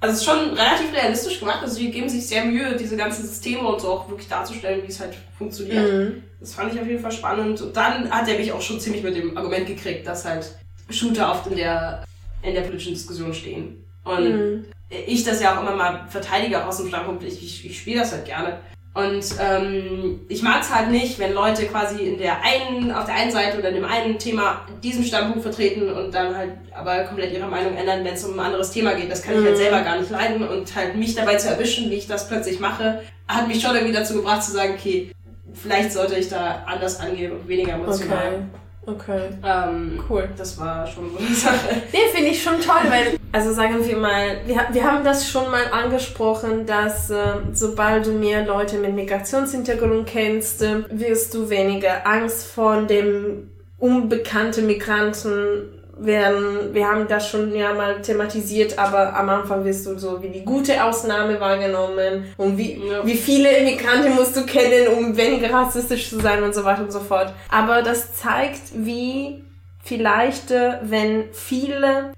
Also, 0.01 0.15
es 0.15 0.21
ist 0.21 0.25
schon 0.25 0.51
relativ 0.55 0.93
realistisch 0.95 1.41
gemacht. 1.41 1.59
Also, 1.61 1.79
die 1.79 1.91
geben 1.91 2.09
sich 2.09 2.27
sehr 2.27 2.45
Mühe, 2.45 2.77
diese 2.77 2.97
ganzen 2.97 3.27
Systeme 3.27 3.67
und 3.67 3.81
so 3.81 3.89
auch 3.89 4.09
wirklich 4.09 4.29
darzustellen, 4.29 4.83
wie 4.85 4.89
es 4.89 5.01
halt 5.01 5.15
funktioniert. 5.37 6.23
Das 6.43 6.55
fand 6.55 6.75
ich 6.75 6.81
auf 6.81 6.87
jeden 6.89 7.01
Fall 7.01 7.13
spannend. 7.13 7.61
Und 7.61 7.77
dann 7.77 8.11
hat 8.11 8.29
er 8.29 8.37
mich 8.37 8.51
auch 8.53 8.61
schon 8.61 8.81
ziemlich 8.81 9.03
mit 9.05 9.15
dem 9.15 9.37
Argument 9.37 9.65
gekriegt, 9.67 10.05
dass 10.07 10.25
halt 10.25 10.45
Shooter 10.91 11.31
oft 11.31 11.47
in 11.47 11.57
der 11.57 12.03
in 12.43 12.55
der 12.55 12.63
politischen 12.63 12.95
Diskussion 12.95 13.33
stehen. 13.33 13.85
Und 14.05 14.25
Mhm. 14.25 14.65
ich 15.07 15.23
das 15.23 15.41
ja 15.41 15.57
auch 15.57 15.63
immer 15.63 15.77
mal 15.77 16.05
verteidige, 16.09 16.61
auch 16.61 16.67
aus 16.67 16.79
dem 16.79 16.89
Standpunkt, 16.89 17.23
ich, 17.23 17.41
ich, 17.43 17.65
ich 17.67 17.79
spiele 17.79 18.01
das 18.01 18.11
halt 18.11 18.25
gerne. 18.25 18.59
Und 18.95 19.25
ähm, 19.41 20.21
ich 20.29 20.43
mag 20.43 20.61
es 20.63 20.75
halt 20.75 20.91
nicht, 20.91 21.19
wenn 21.21 21.33
Leute 21.33 21.65
quasi 21.67 22.03
in 22.03 22.19
der 22.19 22.39
einen, 22.45 22.91
auf 22.93 23.07
der 23.07 23.15
einen 23.15 23.31
Seite 23.31 23.59
oder 23.59 23.69
in 23.69 23.77
dem 23.77 23.85
einen 23.87 24.19
Thema 24.19 24.67
diesen 24.83 25.05
Standpunkt 25.05 25.43
vertreten 25.43 25.89
und 25.91 26.13
dann 26.13 26.37
halt 26.37 26.51
aber 26.75 27.05
komplett 27.05 27.33
ihre 27.33 27.47
Meinung 27.47 27.75
ändern, 27.77 28.05
wenn 28.05 28.15
es 28.15 28.25
um 28.25 28.35
ein 28.39 28.45
anderes 28.47 28.71
Thema 28.73 28.93
geht. 28.95 29.11
Das 29.11 29.23
kann 29.23 29.35
ich 29.39 29.45
halt 29.45 29.55
Mhm. 29.55 29.59
selber 29.59 29.81
gar 29.83 29.99
nicht 29.99 30.11
leiden 30.11 30.47
und 30.47 30.75
halt 30.77 30.97
mich 30.97 31.15
dabei 31.15 31.37
zu 31.37 31.49
erwischen, 31.49 31.89
wie 31.91 31.95
ich 31.95 32.09
das 32.09 32.27
plötzlich 32.29 32.59
mache, 32.61 33.01
hat 33.29 33.47
mich 33.49 33.63
schon 33.63 33.75
irgendwie 33.77 33.95
dazu 33.95 34.15
gebracht 34.15 34.43
zu 34.43 34.51
sagen, 34.53 34.75
okay, 34.77 35.11
vielleicht 35.55 35.93
sollte 35.93 36.17
ich 36.17 36.29
da 36.29 36.63
anders 36.67 37.01
angehen 37.01 37.33
und 37.33 37.49
weniger 37.49 37.75
emotional. 37.75 38.27
Okay. 38.29 38.63
Okay. 38.85 39.29
Ähm, 39.45 40.03
Cool. 40.09 40.29
Das 40.37 40.59
war 40.59 40.87
schon 40.87 41.13
so 41.13 41.19
eine 41.19 41.29
Sache. 41.35 41.83
Nee, 41.93 41.99
finde 42.13 42.31
ich 42.31 42.43
schon 42.43 42.61
toll, 42.61 42.83
weil, 42.89 43.17
also 43.31 43.53
sagen 43.53 43.77
wir 43.87 43.97
mal, 43.97 44.41
wir, 44.45 44.67
wir 44.73 44.85
haben 44.85 45.05
das 45.05 45.29
schon 45.29 45.51
mal 45.51 45.67
angesprochen, 45.71 46.67
dass 46.67 47.09
äh, 47.11 47.17
sobald 47.53 48.07
du 48.07 48.13
mehr 48.13 48.45
Leute 48.45 48.79
mit 48.79 48.95
Migrationshintergrund 48.95 50.07
kennst, 50.09 50.63
äh, 50.63 50.83
wirst 50.91 51.33
du 51.35 51.49
weniger 51.49 52.07
Angst 52.07 52.47
vor 52.49 52.83
dem 52.83 53.51
unbekannten 53.79 54.67
Migranten 54.67 55.82
werden. 56.05 56.73
Wir 56.73 56.87
haben 56.89 57.07
das 57.09 57.29
schon 57.29 57.55
ja 57.55 57.73
mal 57.75 58.01
thematisiert, 58.03 58.79
aber 58.79 59.15
am 59.17 59.29
Anfang 59.29 59.65
wirst 59.65 59.87
du 59.87 59.99
so 59.99 60.23
wie 60.23 60.29
die 60.29 60.45
gute 60.45 60.83
Ausnahme 60.85 61.41
wahrgenommen 61.41 62.33
und 62.37 62.57
wie, 62.59 62.75
Ja. 62.75 63.05
wie 63.07 63.17
viele 63.17 63.57
Immigranten 63.57 64.15
musst 64.15 64.37
du 64.37 64.45
kennen, 64.45 64.89
um 64.97 65.17
weniger 65.17 65.53
rassistisch 65.53 66.09
zu 66.11 66.21
sein 66.21 66.43
und 66.43 66.55
so 66.55 66.65
weiter 66.65 66.83
und 66.83 66.93
so 66.93 67.01
fort. 67.01 67.33
Aber 67.51 67.83
das 67.83 68.15
zeigt, 68.15 68.61
wie 68.75 69.43
vielleicht, 69.85 70.51
äh, 70.51 70.75
wenn 70.83 71.25
viele, 71.33 72.13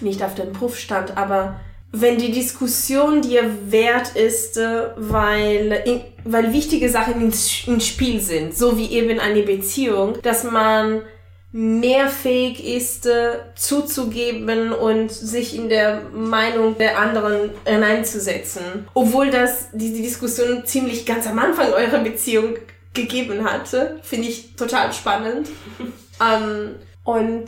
nicht 0.00 0.22
auf 0.22 0.34
dem 0.34 0.52
Prüfstand, 0.52 1.16
aber 1.16 1.56
wenn 1.92 2.18
die 2.18 2.30
Diskussion 2.30 3.20
dir 3.20 3.42
wert 3.66 4.14
ist, 4.14 4.56
äh, 4.56 4.90
weil, 4.96 5.82
in, 5.84 6.00
weil 6.24 6.52
wichtige 6.52 6.88
Sachen 6.88 7.20
ins, 7.20 7.66
ins 7.66 7.86
Spiel 7.86 8.20
sind, 8.20 8.56
so 8.56 8.78
wie 8.78 8.92
eben 8.92 9.18
eine 9.18 9.42
Beziehung, 9.42 10.14
dass 10.22 10.44
man 10.44 11.02
mehr 11.52 12.08
fähig 12.08 12.64
ist, 12.64 13.06
äh, 13.06 13.38
zuzugeben 13.56 14.72
und 14.72 15.10
sich 15.10 15.56
in 15.56 15.68
der 15.68 16.02
Meinung 16.12 16.78
der 16.78 16.98
anderen 16.98 17.50
hineinzusetzen. 17.64 18.86
Obwohl 18.94 19.30
das 19.30 19.68
die, 19.72 19.92
die 19.92 20.02
Diskussion 20.02 20.64
ziemlich 20.64 21.06
ganz 21.06 21.26
am 21.26 21.38
Anfang 21.38 21.72
eurer 21.72 21.98
Beziehung 21.98 22.54
gegeben 22.94 23.44
hatte, 23.44 23.98
finde 24.02 24.28
ich 24.28 24.54
total 24.54 24.92
spannend. 24.92 25.48
ähm, 26.20 26.76
und 27.04 27.46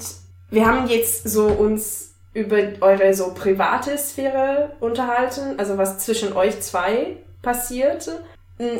wir 0.51 0.67
haben 0.67 0.89
jetzt 0.89 1.29
so 1.29 1.47
uns 1.47 2.13
über 2.35 2.59
eure 2.81 3.15
so 3.15 3.35
private 3.35 3.97
Sphäre 3.99 4.73
unterhalten, 4.81 5.59
also 5.59 5.79
was 5.79 5.99
zwischen 5.99 6.33
euch 6.33 6.61
zwei 6.61 7.19
passiert. 7.43 8.11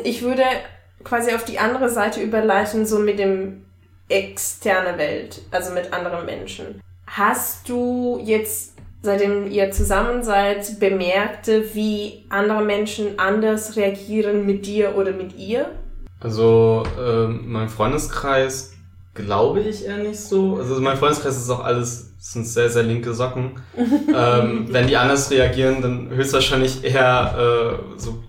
Ich 0.03 0.21
würde 0.21 0.43
quasi 1.03 1.33
auf 1.33 1.45
die 1.45 1.59
andere 1.59 1.89
Seite 1.89 2.21
überleiten, 2.21 2.85
so 2.85 2.99
mit 2.99 3.19
dem 3.19 3.65
externe 4.09 4.97
Welt, 4.97 5.41
also 5.51 5.73
mit 5.73 5.91
anderen 5.93 6.25
Menschen. 6.25 6.81
Hast 7.07 7.69
du 7.69 8.19
jetzt, 8.23 8.73
seitdem 9.01 9.51
ihr 9.51 9.71
zusammen 9.71 10.23
seid, 10.23 10.79
bemerkt, 10.79 11.47
wie 11.73 12.25
andere 12.29 12.63
Menschen 12.63 13.19
anders 13.19 13.75
reagieren 13.75 14.45
mit 14.45 14.65
dir 14.65 14.95
oder 14.95 15.11
mit 15.11 15.37
ihr? 15.37 15.71
Also, 16.19 16.83
ähm, 16.99 17.43
mein 17.51 17.69
Freundeskreis 17.69 18.73
glaube 19.13 19.59
ich 19.59 19.85
eher 19.85 19.97
nicht 19.97 20.19
so. 20.19 20.57
Also, 20.57 20.79
mein 20.79 20.97
Freundeskreis 20.97 21.37
ist 21.37 21.49
auch 21.49 21.63
alles, 21.63 22.13
sind 22.19 22.47
sehr, 22.47 22.69
sehr 22.69 22.83
linke 22.83 23.13
Socken. 23.13 23.61
ähm, 24.15 24.67
wenn 24.69 24.87
die 24.87 24.97
anders 24.97 25.29
reagieren, 25.29 25.81
dann 25.81 26.09
höchstwahrscheinlich 26.09 26.83
eher 26.83 27.79
äh, 27.97 27.99
so 27.99 28.23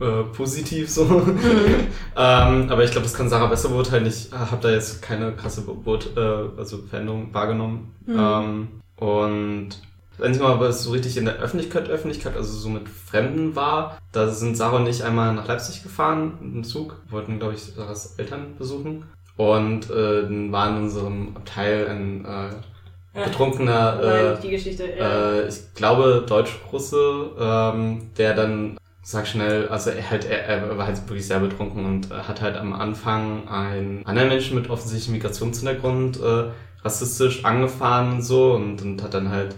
äh, 0.00 0.22
positiv 0.34 0.90
so. 0.90 1.04
ähm, 2.16 2.70
aber 2.70 2.84
ich 2.84 2.90
glaube, 2.90 3.04
das 3.04 3.14
kann 3.14 3.28
Sarah 3.28 3.46
besser 3.46 3.68
beurteilen. 3.68 4.06
Ich 4.06 4.30
habe 4.32 4.62
da 4.62 4.70
jetzt 4.70 5.02
keine 5.02 5.32
krasse 5.32 5.62
Beurt 5.62 6.16
äh, 6.16 6.20
also 6.56 6.78
Veränderung 6.78 7.32
wahrgenommen. 7.32 7.94
Ähm, 8.08 8.68
und 8.96 9.70
wenn 10.18 10.32
ich 10.32 10.40
mal 10.40 10.72
so 10.72 10.90
richtig 10.90 11.16
in 11.16 11.24
der 11.24 11.36
Öffentlichkeit, 11.36 11.88
Öffentlichkeit, 11.88 12.36
also 12.36 12.52
so 12.52 12.68
mit 12.68 12.88
Fremden 12.88 13.54
war, 13.54 13.98
da 14.12 14.28
sind 14.28 14.56
Sarah 14.56 14.78
und 14.78 14.86
ich 14.86 15.04
einmal 15.04 15.32
nach 15.34 15.46
Leipzig 15.46 15.82
gefahren 15.82 16.38
mit 16.40 16.54
dem 16.54 16.64
Zug, 16.64 16.96
wollten, 17.08 17.38
glaube 17.38 17.54
ich, 17.54 17.62
Sarahs 17.62 18.14
Eltern 18.18 18.56
besuchen. 18.58 19.04
Und 19.36 19.88
äh, 19.90 20.22
dann 20.22 20.50
war 20.50 20.68
in 20.68 20.76
unserem 20.82 21.36
Abteil 21.36 21.86
ein 21.88 22.24
äh, 22.24 23.24
betrunkener, 23.24 24.00
Nein, 24.02 24.36
äh, 24.36 24.40
die 24.42 24.50
Geschichte. 24.50 24.84
Ja. 24.98 25.34
äh, 25.34 25.48
ich 25.48 25.74
glaube, 25.74 26.24
Deutsch-Russe, 26.26 27.30
ähm, 27.38 28.10
der 28.18 28.34
dann, 28.34 28.76
sag 29.10 29.26
schnell, 29.26 29.68
also 29.68 29.88
er, 29.88 30.10
halt, 30.10 30.26
er, 30.26 30.44
er 30.44 30.76
war 30.76 30.86
halt 30.86 31.00
wirklich 31.08 31.26
sehr 31.26 31.40
betrunken 31.40 31.86
und 31.86 32.10
äh, 32.10 32.14
hat 32.14 32.42
halt 32.42 32.56
am 32.58 32.74
Anfang 32.74 33.48
einen 33.48 34.04
anderen 34.04 34.28
Menschen 34.28 34.54
mit 34.54 34.68
offensichtlichem 34.68 35.14
Migrationshintergrund 35.14 36.20
äh, 36.20 36.50
rassistisch 36.84 37.42
angefahren 37.42 38.12
und 38.16 38.22
so 38.22 38.52
und, 38.52 38.82
und 38.82 39.02
hat 39.02 39.14
dann 39.14 39.30
halt 39.30 39.56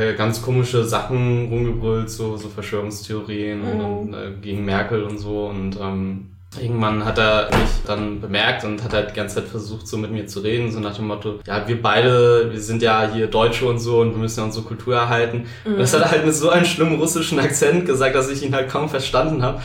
äh, 0.00 0.14
ganz 0.14 0.42
komische 0.42 0.82
Sachen 0.82 1.46
rumgebrüllt, 1.48 2.10
so, 2.10 2.36
so 2.36 2.48
Verschwörungstheorien 2.48 3.60
Mhm. 3.60 3.80
und 3.84 4.14
äh, 4.14 4.32
gegen 4.40 4.64
Merkel 4.64 5.04
und 5.04 5.18
so 5.18 5.46
und 5.46 5.78
ähm, 5.80 6.30
Irgendwann 6.56 7.04
hat 7.04 7.18
er 7.18 7.50
mich 7.50 7.68
dann 7.86 8.22
bemerkt 8.22 8.64
und 8.64 8.82
hat 8.82 8.94
halt 8.94 9.10
die 9.10 9.14
ganze 9.14 9.36
Zeit 9.36 9.48
versucht, 9.48 9.86
so 9.86 9.98
mit 9.98 10.10
mir 10.10 10.26
zu 10.26 10.40
reden, 10.40 10.72
so 10.72 10.80
nach 10.80 10.96
dem 10.96 11.06
Motto, 11.06 11.40
ja, 11.46 11.68
wir 11.68 11.80
beide, 11.80 12.50
wir 12.50 12.60
sind 12.60 12.80
ja 12.80 13.10
hier 13.12 13.26
Deutsche 13.26 13.66
und 13.66 13.78
so 13.78 14.00
und 14.00 14.12
wir 14.12 14.18
müssen 14.18 14.40
ja 14.40 14.46
unsere 14.46 14.64
Kultur 14.64 14.96
erhalten. 14.96 15.46
Und 15.66 15.78
das 15.78 15.92
hat 15.92 16.00
er 16.00 16.10
halt 16.10 16.24
mit 16.24 16.34
so 16.34 16.48
einem 16.48 16.64
schlimmen 16.64 16.98
russischen 16.98 17.38
Akzent 17.38 17.84
gesagt, 17.84 18.14
dass 18.14 18.30
ich 18.30 18.42
ihn 18.42 18.54
halt 18.54 18.70
kaum 18.70 18.88
verstanden 18.88 19.42
habe. 19.42 19.60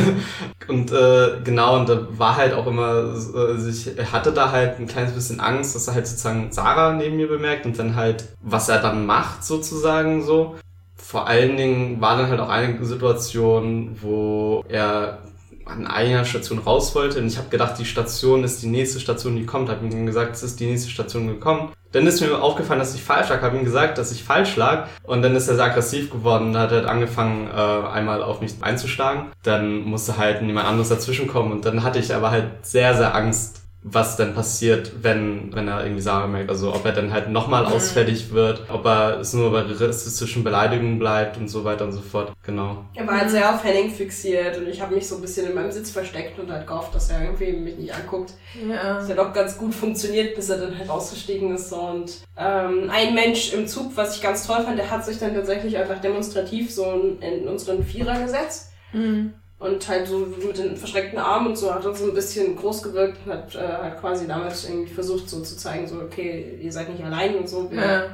und 0.68 0.92
äh, 0.92 1.40
genau, 1.44 1.78
und 1.78 1.88
da 1.88 2.06
war 2.10 2.36
halt 2.36 2.52
auch 2.52 2.66
immer, 2.66 3.16
so, 3.16 3.38
also 3.38 3.68
ich 3.68 3.90
hatte 4.12 4.30
da 4.32 4.52
halt 4.52 4.78
ein 4.78 4.86
kleines 4.86 5.12
bisschen 5.12 5.40
Angst, 5.40 5.74
dass 5.74 5.88
er 5.88 5.94
halt 5.94 6.06
sozusagen 6.06 6.52
Sarah 6.52 6.92
neben 6.92 7.16
mir 7.16 7.28
bemerkt 7.28 7.64
und 7.64 7.78
dann 7.78 7.96
halt, 7.96 8.26
was 8.42 8.68
er 8.68 8.80
dann 8.80 9.06
macht 9.06 9.44
sozusagen 9.44 10.22
so. 10.22 10.56
Vor 10.94 11.26
allen 11.26 11.56
Dingen 11.56 12.02
war 12.02 12.18
dann 12.18 12.28
halt 12.28 12.40
auch 12.40 12.50
eine 12.50 12.84
Situation, 12.84 13.96
wo 14.02 14.62
er 14.68 15.22
an 15.68 15.86
einer 15.86 16.24
Station 16.24 16.58
raus 16.58 16.94
wollte 16.94 17.18
und 17.20 17.26
ich 17.26 17.38
habe 17.38 17.48
gedacht, 17.48 17.78
die 17.78 17.84
Station 17.84 18.44
ist 18.44 18.62
die 18.62 18.66
nächste 18.66 19.00
Station, 19.00 19.36
die 19.36 19.46
kommt. 19.46 19.68
Habe 19.68 19.86
ihm 19.86 20.06
gesagt, 20.06 20.34
es 20.34 20.42
ist 20.42 20.60
die 20.60 20.66
nächste 20.66 20.90
Station 20.90 21.28
gekommen. 21.28 21.72
Dann 21.92 22.06
ist 22.06 22.20
mir 22.20 22.42
aufgefallen, 22.42 22.80
dass 22.80 22.94
ich 22.94 23.02
falsch 23.02 23.30
lag. 23.30 23.40
Habe 23.40 23.56
ihm 23.56 23.64
gesagt, 23.64 23.96
dass 23.96 24.12
ich 24.12 24.22
falsch 24.22 24.56
lag 24.56 24.88
und 25.04 25.22
dann 25.22 25.34
ist 25.34 25.48
er 25.48 25.56
sehr 25.56 25.64
aggressiv 25.64 26.10
geworden 26.10 26.48
und 26.48 26.58
hat 26.58 26.70
halt 26.70 26.86
angefangen, 26.86 27.48
äh, 27.48 27.88
einmal 27.88 28.22
auf 28.22 28.40
mich 28.40 28.54
einzuschlagen. 28.60 29.32
Dann 29.42 29.82
musste 29.82 30.18
halt 30.18 30.42
niemand 30.42 30.66
anderes 30.66 30.88
dazwischen 30.88 31.28
kommen 31.28 31.52
und 31.52 31.64
dann 31.64 31.82
hatte 31.82 31.98
ich 31.98 32.14
aber 32.14 32.30
halt 32.30 32.66
sehr, 32.66 32.94
sehr 32.94 33.14
Angst, 33.14 33.62
was 33.82 34.16
dann 34.16 34.34
passiert, 34.34 34.92
wenn, 35.02 35.54
wenn 35.54 35.68
er 35.68 35.84
irgendwie 35.84 36.02
Sarah 36.02 36.26
merkt. 36.26 36.50
Also 36.50 36.74
ob 36.74 36.84
er 36.84 36.92
dann 36.92 37.12
halt 37.12 37.30
nochmal 37.30 37.64
ausfällig 37.64 38.32
wird, 38.32 38.68
ob 38.70 38.84
er 38.84 39.20
es 39.20 39.32
nur 39.32 39.52
bei 39.52 39.62
rassistischen 39.62 40.42
Beleidigungen 40.42 40.98
bleibt 40.98 41.36
und 41.36 41.48
so 41.48 41.64
weiter 41.64 41.84
und 41.84 41.92
so 41.92 42.00
fort. 42.00 42.32
Genau. 42.42 42.84
Er 42.94 43.06
war 43.06 43.20
halt 43.20 43.30
sehr 43.30 43.54
auf 43.54 43.62
Henning 43.62 43.90
fixiert 43.90 44.58
und 44.58 44.66
ich 44.68 44.80
habe 44.80 44.94
mich 44.94 45.06
so 45.06 45.14
ein 45.14 45.20
bisschen 45.20 45.46
in 45.46 45.54
meinem 45.54 45.70
Sitz 45.70 45.90
versteckt 45.90 46.38
und 46.38 46.50
halt 46.50 46.66
gehofft, 46.66 46.94
dass 46.94 47.10
er 47.10 47.22
irgendwie 47.22 47.52
mich 47.52 47.76
nicht 47.76 47.94
anguckt. 47.94 48.32
Ja. 48.68 48.94
Das 48.98 49.08
hat 49.08 49.18
auch 49.18 49.32
ganz 49.32 49.56
gut 49.56 49.74
funktioniert, 49.74 50.34
bis 50.34 50.50
er 50.50 50.58
dann 50.58 50.76
halt 50.76 50.90
ausgestiegen 50.90 51.54
ist. 51.54 51.72
Und 51.72 52.24
ähm, 52.36 52.90
ein 52.90 53.14
Mensch 53.14 53.52
im 53.52 53.66
Zug, 53.68 53.92
was 53.94 54.16
ich 54.16 54.22
ganz 54.22 54.46
toll 54.46 54.62
fand, 54.64 54.78
der 54.78 54.90
hat 54.90 55.04
sich 55.04 55.18
dann 55.18 55.34
tatsächlich 55.34 55.76
einfach 55.76 56.00
demonstrativ 56.00 56.74
so 56.74 56.90
in, 56.92 57.22
in 57.22 57.48
unseren 57.48 57.84
Vierer 57.84 58.20
gesetzt. 58.20 58.72
Mhm. 58.92 59.34
Und 59.60 59.88
halt 59.88 60.06
so 60.06 60.18
mit 60.18 60.56
den 60.56 60.76
verschreckten 60.76 61.18
Armen 61.18 61.48
und 61.48 61.58
so 61.58 61.74
hat 61.74 61.84
uns 61.84 61.98
so 61.98 62.04
ein 62.06 62.14
bisschen 62.14 62.54
groß 62.54 62.80
gewirkt 62.82 63.18
und 63.26 63.32
hat 63.32 63.54
äh, 63.56 63.58
halt 63.58 64.00
quasi 64.00 64.26
damit 64.28 64.52
irgendwie 64.68 64.92
versucht 64.94 65.28
so 65.28 65.40
zu 65.40 65.56
zeigen, 65.56 65.84
so 65.86 65.96
okay, 65.96 66.58
ihr 66.62 66.72
seid 66.72 66.88
nicht 66.88 67.02
allein 67.02 67.34
und 67.36 67.48
so. 67.48 67.68
Ja. 67.74 68.04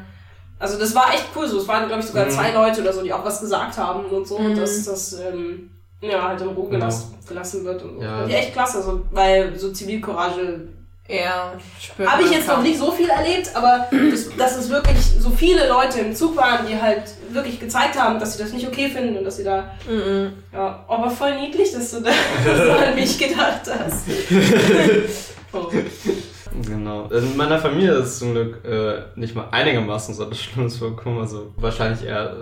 Also 0.58 0.78
das 0.78 0.94
war 0.94 1.12
echt 1.12 1.26
cool 1.36 1.46
so. 1.46 1.58
Es 1.58 1.68
waren, 1.68 1.86
glaube 1.86 2.00
ich, 2.00 2.06
sogar 2.08 2.24
Mhm. 2.24 2.30
zwei 2.30 2.50
Leute 2.52 2.80
oder 2.80 2.92
so, 2.94 3.02
die 3.02 3.12
auch 3.12 3.24
was 3.24 3.40
gesagt 3.40 3.76
haben 3.76 4.06
und 4.06 4.26
so. 4.26 4.38
Mhm. 4.38 4.46
Und 4.46 4.56
dass 4.58 4.84
das 4.84 5.12
ähm, 5.20 5.68
ja, 6.00 6.22
halt 6.28 6.40
in 6.40 6.48
Ruhe 6.48 6.68
Genau. 6.68 6.78
gelassen, 6.78 7.14
gelassen 7.28 7.64
wird. 7.66 7.82
Und 7.82 8.00
Ja. 8.00 8.26
ich 8.26 8.34
echt 8.34 8.52
klasse, 8.54 8.82
so, 8.82 9.02
weil 9.10 9.54
so 9.58 9.70
Zivilcourage 9.70 10.68
Ja, 11.06 11.52
spürt 11.78 12.08
habe 12.08 12.23
ich 12.23 12.30
jetzt 12.30 12.49
noch 12.49 12.62
nicht 12.62 12.78
so 12.78 12.90
viel 12.90 13.11
erlebt, 13.11 13.50
aber 13.54 13.87
das, 14.11 14.34
dass 14.38 14.56
es 14.56 14.70
wirklich 14.70 14.99
so 14.99 15.28
viele 15.30 15.68
Leute 15.68 16.00
im 16.00 16.14
Zug 16.14 16.34
waren, 16.34 16.66
die 16.66 16.80
halt 16.80 17.02
wirklich 17.30 17.61
gezeigt 17.61 17.99
haben, 18.00 18.18
dass 18.18 18.37
sie 18.37 18.42
das 18.42 18.54
nicht 18.54 18.66
okay 18.66 18.88
finden 18.88 19.18
und 19.18 19.25
dass 19.25 19.37
sie 19.37 19.44
da, 19.44 19.70
Mhm. 19.87 20.32
ja, 20.52 20.82
aber 20.88 21.11
voll 21.11 21.38
niedlich, 21.38 21.73
dass 21.73 21.90
du 21.90 22.00
da 22.00 22.11
du 22.44 22.73
an 22.78 22.94
mich 22.94 23.18
gedacht 23.18 23.62
hast. 23.66 24.06
oh. 25.52 25.66
Genau. 26.66 27.06
In 27.08 27.37
meiner 27.37 27.58
Familie 27.58 27.94
ist 27.94 28.20
zum 28.20 28.32
Glück 28.32 28.64
äh, 28.64 29.02
nicht 29.16 29.34
mal 29.34 29.49
einigermaßen 29.50 30.14
so 30.14 30.23
etwas 30.23 30.40
Schlimmes 30.40 30.76
vorgekommen. 30.78 31.18
Also 31.20 31.52
wahrscheinlich 31.56 32.06
eher, 32.06 32.32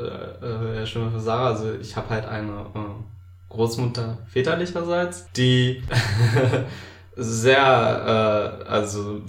äh, 0.42 0.76
eher 0.78 0.86
schlimmer 0.86 1.10
für 1.10 1.18
Sarah. 1.20 1.48
Also 1.48 1.72
ich 1.80 1.96
habe 1.96 2.10
halt 2.10 2.26
eine 2.28 2.52
äh, 2.74 3.48
Großmutter 3.48 4.18
väterlicherseits, 4.30 5.26
die 5.34 5.82
sehr, 7.16 8.62
äh, 8.66 8.68
also 8.68 9.22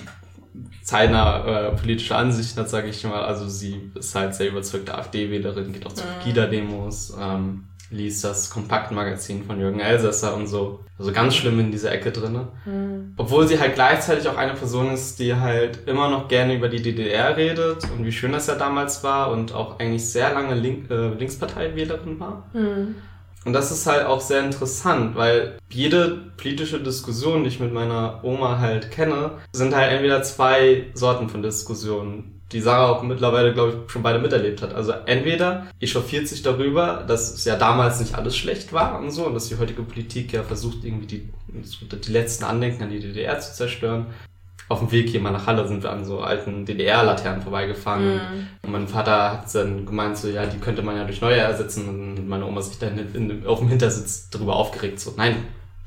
zeitnah 0.83 1.45
äh, 1.45 1.71
politische 1.71 2.15
Ansichten 2.15 2.59
hat, 2.59 2.69
sage 2.69 2.89
ich 2.89 3.03
mal. 3.03 3.23
Also 3.23 3.47
sie 3.47 3.91
ist 3.95 4.15
halt 4.15 4.35
sehr 4.35 4.49
überzeugte 4.49 4.95
AfD-Wählerin, 4.95 5.73
geht 5.73 5.85
auch 5.85 5.93
zu 5.93 6.03
Pegida-Demos, 6.23 7.15
ähm, 7.19 7.65
liest 7.89 8.23
das 8.23 8.49
Kompaktmagazin 8.49 9.43
von 9.43 9.59
Jürgen 9.59 9.79
Elsässer 9.79 10.35
und 10.35 10.47
so. 10.47 10.79
Also 10.97 11.11
ganz 11.11 11.35
schlimm 11.35 11.59
in 11.59 11.71
dieser 11.71 11.91
Ecke 11.91 12.11
drinne. 12.11 12.47
Obwohl 13.17 13.47
sie 13.47 13.59
halt 13.59 13.75
gleichzeitig 13.75 14.27
auch 14.27 14.37
eine 14.37 14.53
Person 14.53 14.91
ist, 14.91 15.19
die 15.19 15.35
halt 15.35 15.87
immer 15.87 16.09
noch 16.09 16.27
gerne 16.27 16.55
über 16.55 16.69
die 16.69 16.81
DDR 16.81 17.35
redet 17.37 17.83
und 17.95 18.05
wie 18.05 18.11
schön 18.11 18.31
das 18.31 18.47
ja 18.47 18.55
damals 18.55 19.03
war 19.03 19.31
und 19.31 19.53
auch 19.53 19.79
eigentlich 19.79 20.07
sehr 20.09 20.33
lange 20.33 20.55
Link, 20.55 20.89
äh, 20.91 21.09
Linksparteiwählerin 21.09 22.19
war. 22.19 22.49
Und 23.45 23.53
das 23.53 23.71
ist 23.71 23.85
halt 23.87 24.05
auch 24.05 24.21
sehr 24.21 24.43
interessant, 24.43 25.15
weil 25.15 25.57
jede 25.69 26.31
politische 26.37 26.79
Diskussion, 26.79 27.43
die 27.43 27.49
ich 27.49 27.59
mit 27.59 27.73
meiner 27.73 28.19
Oma 28.23 28.59
halt 28.59 28.91
kenne, 28.91 29.31
sind 29.51 29.75
halt 29.75 29.91
entweder 29.91 30.23
zwei 30.23 30.85
Sorten 30.93 31.29
von 31.29 31.41
Diskussionen, 31.41 32.41
die 32.53 32.61
Sarah 32.61 32.89
auch 32.89 33.03
mittlerweile, 33.03 33.53
glaube 33.53 33.73
ich, 33.73 33.91
schon 33.91 34.03
beide 34.03 34.19
miterlebt 34.19 34.61
hat. 34.61 34.73
Also 34.73 34.93
entweder 35.05 35.67
echauffiert 35.79 36.27
sich 36.27 36.41
darüber, 36.41 37.03
dass 37.05 37.33
es 37.33 37.45
ja 37.45 37.55
damals 37.55 37.99
nicht 37.99 38.15
alles 38.15 38.37
schlecht 38.37 38.71
war 38.71 38.99
und 38.99 39.11
so, 39.11 39.25
und 39.25 39.33
dass 39.33 39.49
die 39.49 39.57
heutige 39.57 39.81
Politik 39.81 40.31
ja 40.31 40.43
versucht, 40.43 40.85
irgendwie 40.85 41.07
die, 41.07 41.29
die 41.49 42.11
letzten 42.11 42.45
Andenken 42.45 42.83
an 42.83 42.91
die 42.91 42.99
DDR 42.99 43.39
zu 43.39 43.53
zerstören. 43.53 44.05
Auf 44.73 44.79
dem 44.79 44.91
Weg 44.91 45.09
hier 45.09 45.21
mal 45.21 45.29
nach 45.29 45.45
Halle 45.45 45.67
sind 45.67 45.83
wir 45.83 45.91
an 45.91 46.03
so 46.03 46.21
alten 46.21 46.65
DDR-Laternen 46.65 47.43
vorbeigefahren. 47.43 48.21
Und 48.63 48.71
mein 48.71 48.87
Vater 48.87 49.33
hat 49.33 49.53
dann 49.53 49.85
gemeint, 49.85 50.17
so, 50.17 50.27
ja, 50.29 50.47
die 50.47 50.57
könnte 50.57 50.81
man 50.81 50.97
ja 50.97 51.03
durch 51.03 51.21
neue 51.21 51.37
ersetzen. 51.37 51.87
Und 51.87 52.27
meine 52.27 52.47
Oma 52.47 52.59
sich 52.59 52.79
dann 52.79 52.97
in, 52.97 53.29
in, 53.29 53.45
auf 53.45 53.59
dem 53.59 53.67
Hintersitz 53.67 54.31
darüber 54.31 54.55
aufgeregt, 54.55 54.99
so, 54.99 55.13
nein, 55.15 55.35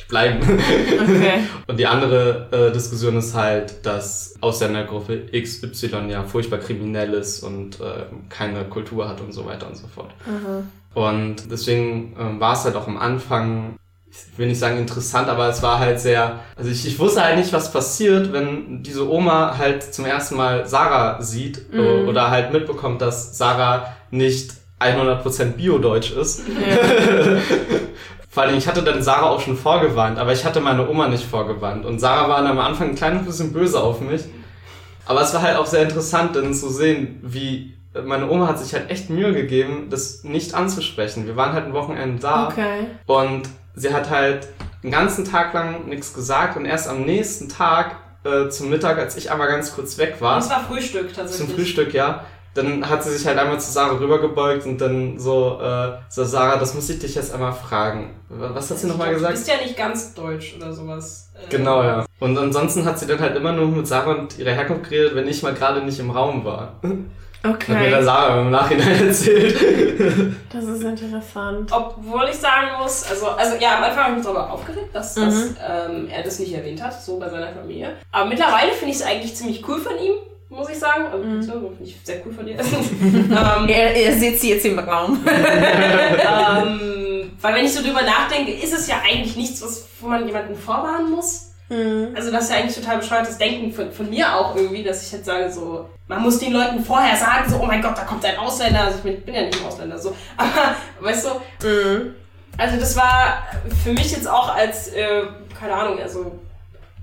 die 0.00 0.04
bleiben. 0.06 0.38
Okay. 0.40 1.40
Und 1.66 1.80
die 1.80 1.86
andere 1.88 2.48
äh, 2.52 2.72
Diskussion 2.72 3.16
ist 3.16 3.34
halt, 3.34 3.84
dass 3.84 4.36
Ausländergruppe 4.40 5.32
XY 5.32 6.08
ja 6.08 6.22
furchtbar 6.22 6.60
kriminell 6.60 7.12
ist 7.14 7.42
und 7.42 7.80
äh, 7.80 8.04
keine 8.28 8.66
Kultur 8.66 9.08
hat 9.08 9.20
und 9.20 9.32
so 9.32 9.46
weiter 9.46 9.66
und 9.66 9.76
so 9.76 9.88
fort. 9.88 10.14
Und 10.94 11.50
deswegen 11.50 12.14
ähm, 12.20 12.38
war 12.38 12.52
es 12.52 12.64
halt 12.64 12.76
auch 12.76 12.86
am 12.86 12.98
Anfang, 12.98 13.76
ich 14.32 14.38
will 14.38 14.48
nicht 14.48 14.58
sagen 14.58 14.78
interessant, 14.78 15.28
aber 15.28 15.48
es 15.48 15.62
war 15.62 15.78
halt 15.78 15.98
sehr, 16.00 16.40
also 16.56 16.70
ich, 16.70 16.86
ich 16.86 16.98
wusste 16.98 17.22
halt 17.24 17.38
nicht, 17.38 17.52
was 17.52 17.72
passiert, 17.72 18.32
wenn 18.32 18.82
diese 18.82 19.08
Oma 19.10 19.56
halt 19.58 19.82
zum 19.94 20.04
ersten 20.04 20.36
Mal 20.36 20.66
Sarah 20.66 21.22
sieht 21.22 21.72
äh, 21.72 22.04
oder 22.04 22.30
halt 22.30 22.52
mitbekommt, 22.52 23.00
dass 23.00 23.36
Sarah 23.38 23.94
nicht 24.10 24.52
100% 24.80 25.52
Bio-Deutsch 25.56 26.12
ist. 26.12 26.42
Vor 28.28 28.42
allem, 28.42 28.58
ich 28.58 28.68
hatte 28.68 28.82
dann 28.82 29.02
Sarah 29.02 29.30
auch 29.30 29.40
schon 29.40 29.56
vorgewarnt, 29.56 30.18
aber 30.18 30.32
ich 30.32 30.44
hatte 30.44 30.60
meine 30.60 30.86
Oma 30.88 31.08
nicht 31.08 31.24
vorgewarnt. 31.24 31.86
Und 31.86 31.98
Sarah 32.00 32.28
war 32.28 32.42
dann 32.42 32.50
am 32.50 32.58
Anfang 32.58 32.90
ein 32.90 32.94
kleines 32.94 33.24
bisschen 33.24 33.52
böse 33.52 33.80
auf 33.80 34.00
mich. 34.00 34.22
Aber 35.06 35.22
es 35.22 35.32
war 35.32 35.40
halt 35.40 35.56
auch 35.56 35.66
sehr 35.66 35.82
interessant, 35.82 36.36
dann 36.36 36.52
zu 36.52 36.68
sehen, 36.68 37.20
wie 37.22 37.74
meine 38.04 38.28
Oma 38.28 38.48
hat 38.48 38.58
sich 38.58 38.74
halt 38.74 38.90
echt 38.90 39.08
Mühe 39.08 39.32
gegeben, 39.32 39.86
das 39.88 40.22
nicht 40.24 40.52
anzusprechen. 40.54 41.26
Wir 41.26 41.36
waren 41.36 41.54
halt 41.54 41.64
ein 41.66 41.72
Wochenende 41.72 42.20
da 42.20 42.48
Okay. 42.48 42.88
und 43.06 43.48
sie 43.76 43.94
hat 43.94 44.10
halt 44.10 44.48
den 44.82 44.90
ganzen 44.90 45.24
Tag 45.24 45.52
lang 45.54 45.86
nichts 45.86 46.12
gesagt 46.12 46.56
und 46.56 46.64
erst 46.64 46.88
am 46.88 47.02
nächsten 47.04 47.48
Tag 47.48 47.96
äh, 48.24 48.48
zum 48.48 48.70
Mittag, 48.70 48.98
als 48.98 49.16
ich 49.16 49.30
einmal 49.30 49.46
ganz 49.48 49.72
kurz 49.74 49.96
weg 49.98 50.16
war, 50.18 50.36
Das 50.36 50.50
war 50.50 50.64
Frühstück 50.64 51.14
tatsächlich. 51.14 51.46
zum 51.48 51.56
Frühstück, 51.56 51.94
ja. 51.94 52.24
Dann 52.54 52.88
hat 52.88 53.04
sie 53.04 53.10
sich 53.14 53.26
halt 53.26 53.38
einmal 53.38 53.60
zu 53.60 53.70
Sarah 53.70 53.98
rübergebeugt 53.98 54.64
und 54.64 54.80
dann 54.80 55.18
so, 55.18 55.60
äh, 55.60 55.92
so 56.08 56.24
Sarah, 56.24 56.56
das 56.56 56.72
muss 56.74 56.88
ich 56.88 56.98
dich 56.98 57.14
jetzt 57.14 57.32
einmal 57.34 57.52
fragen. 57.52 58.14
Was 58.30 58.70
hat 58.70 58.78
sie 58.78 58.86
nochmal 58.86 59.08
Du 59.08 59.14
gesagt? 59.16 59.34
bist 59.34 59.46
ja 59.46 59.56
nicht 59.58 59.76
ganz 59.76 60.14
deutsch 60.14 60.54
oder 60.56 60.72
sowas. 60.72 61.30
Äh, 61.34 61.50
Genau, 61.50 61.82
ja. 61.82 62.06
Und 62.18 62.38
ansonsten 62.38 62.86
hat 62.86 62.98
sie 62.98 63.06
dann 63.06 63.20
halt 63.20 63.36
immer 63.36 63.52
nur 63.52 63.68
mit 63.68 63.86
Sarah 63.86 64.12
und 64.12 64.38
ihrer 64.38 64.52
Herkunft 64.52 64.88
geredet, 64.88 65.14
wenn 65.14 65.28
ich 65.28 65.42
mal 65.42 65.52
gerade 65.52 65.82
nicht 65.84 65.98
im 66.00 66.10
Raum 66.10 66.46
war. 66.46 66.80
Hat 67.42 67.68
mir 67.68 67.76
Okay. 67.76 68.02
Sarah 68.02 68.40
im 68.40 68.50
Nachhinein 68.50 69.06
erzählt. 69.08 69.56
Das 70.52 70.64
ist 70.64 70.82
interessant. 70.82 71.70
Obwohl 71.72 72.28
ich 72.30 72.36
sagen 72.36 72.68
muss, 72.82 73.04
also, 73.08 73.28
also 73.28 73.54
ja, 73.60 73.76
am 73.78 73.84
Anfang 73.84 74.04
habe 74.04 74.10
ich 74.12 74.16
mich 74.18 74.24
darüber 74.26 74.50
aufgeregt, 74.50 74.94
dass, 74.94 75.14
dass 75.14 75.34
Mhm. 75.34 75.56
ähm, 75.68 76.08
er 76.10 76.22
das 76.24 76.38
nicht 76.40 76.52
erwähnt 76.52 76.82
hat, 76.82 77.00
so 77.00 77.18
bei 77.18 77.28
seiner 77.28 77.52
Familie. 77.52 77.94
Aber 78.10 78.28
mittlerweile 78.28 78.72
finde 78.72 78.92
ich 78.94 79.00
es 79.00 79.06
eigentlich 79.06 79.34
ziemlich 79.36 79.66
cool 79.68 79.80
von 79.80 79.92
ihm, 79.98 80.14
muss 80.48 80.68
ich 80.70 80.78
sagen. 80.78 81.04
Also, 81.12 81.24
Mhm. 81.24 81.42
finde 81.42 81.70
ich 81.84 81.96
sehr 82.02 82.20
cool 82.26 82.32
von 82.32 82.46
dir. 82.46 82.56
ähm, 82.58 83.68
Er, 83.68 83.94
er 83.94 84.12
sitzt 84.18 84.42
jetzt 84.42 84.64
im 84.66 84.78
Raum. 84.78 85.24
ähm, 85.26 87.30
weil 87.40 87.54
wenn 87.54 87.64
ich 87.64 87.72
so 87.74 87.82
drüber 87.82 88.02
nachdenke, 88.02 88.52
ist 88.52 88.72
es 88.72 88.88
ja 88.88 88.96
eigentlich 89.08 89.36
nichts, 89.36 89.62
was, 89.62 89.86
wo 90.00 90.08
man 90.08 90.26
jemanden 90.26 90.56
vorwarnen 90.56 91.10
muss. 91.12 91.45
Also 91.68 92.30
das 92.30 92.44
ist 92.44 92.50
ja 92.50 92.56
eigentlich 92.58 92.76
total 92.76 92.98
bescheuertes 92.98 93.38
Denken 93.38 93.72
von, 93.72 93.90
von 93.90 94.08
mir 94.08 94.32
auch 94.36 94.54
irgendwie, 94.54 94.84
dass 94.84 95.04
ich 95.04 95.12
jetzt 95.12 95.24
sage 95.26 95.50
so, 95.50 95.88
man 96.06 96.22
muss 96.22 96.38
den 96.38 96.52
Leuten 96.52 96.84
vorher 96.84 97.16
sagen, 97.16 97.48
so, 97.50 97.58
oh 97.60 97.66
mein 97.66 97.82
Gott, 97.82 97.98
da 97.98 98.02
kommt 98.02 98.24
ein 98.24 98.36
Ausländer. 98.38 98.82
Also 98.84 98.98
ich 98.98 99.02
bin, 99.02 99.20
bin 99.22 99.34
ja 99.34 99.42
nicht 99.42 99.60
ein 99.60 99.66
Ausländer, 99.66 99.98
so. 99.98 100.14
Aber, 100.36 100.76
weißt 101.00 101.26
du, 101.26 101.66
Mhm. 101.66 102.14
also 102.56 102.76
das 102.78 102.96
war 102.96 103.46
für 103.82 103.92
mich 103.92 104.12
jetzt 104.12 104.28
auch 104.28 104.54
als, 104.54 104.88
äh, 104.88 105.22
keine 105.58 105.72
Ahnung, 105.74 105.98
also 106.00 106.38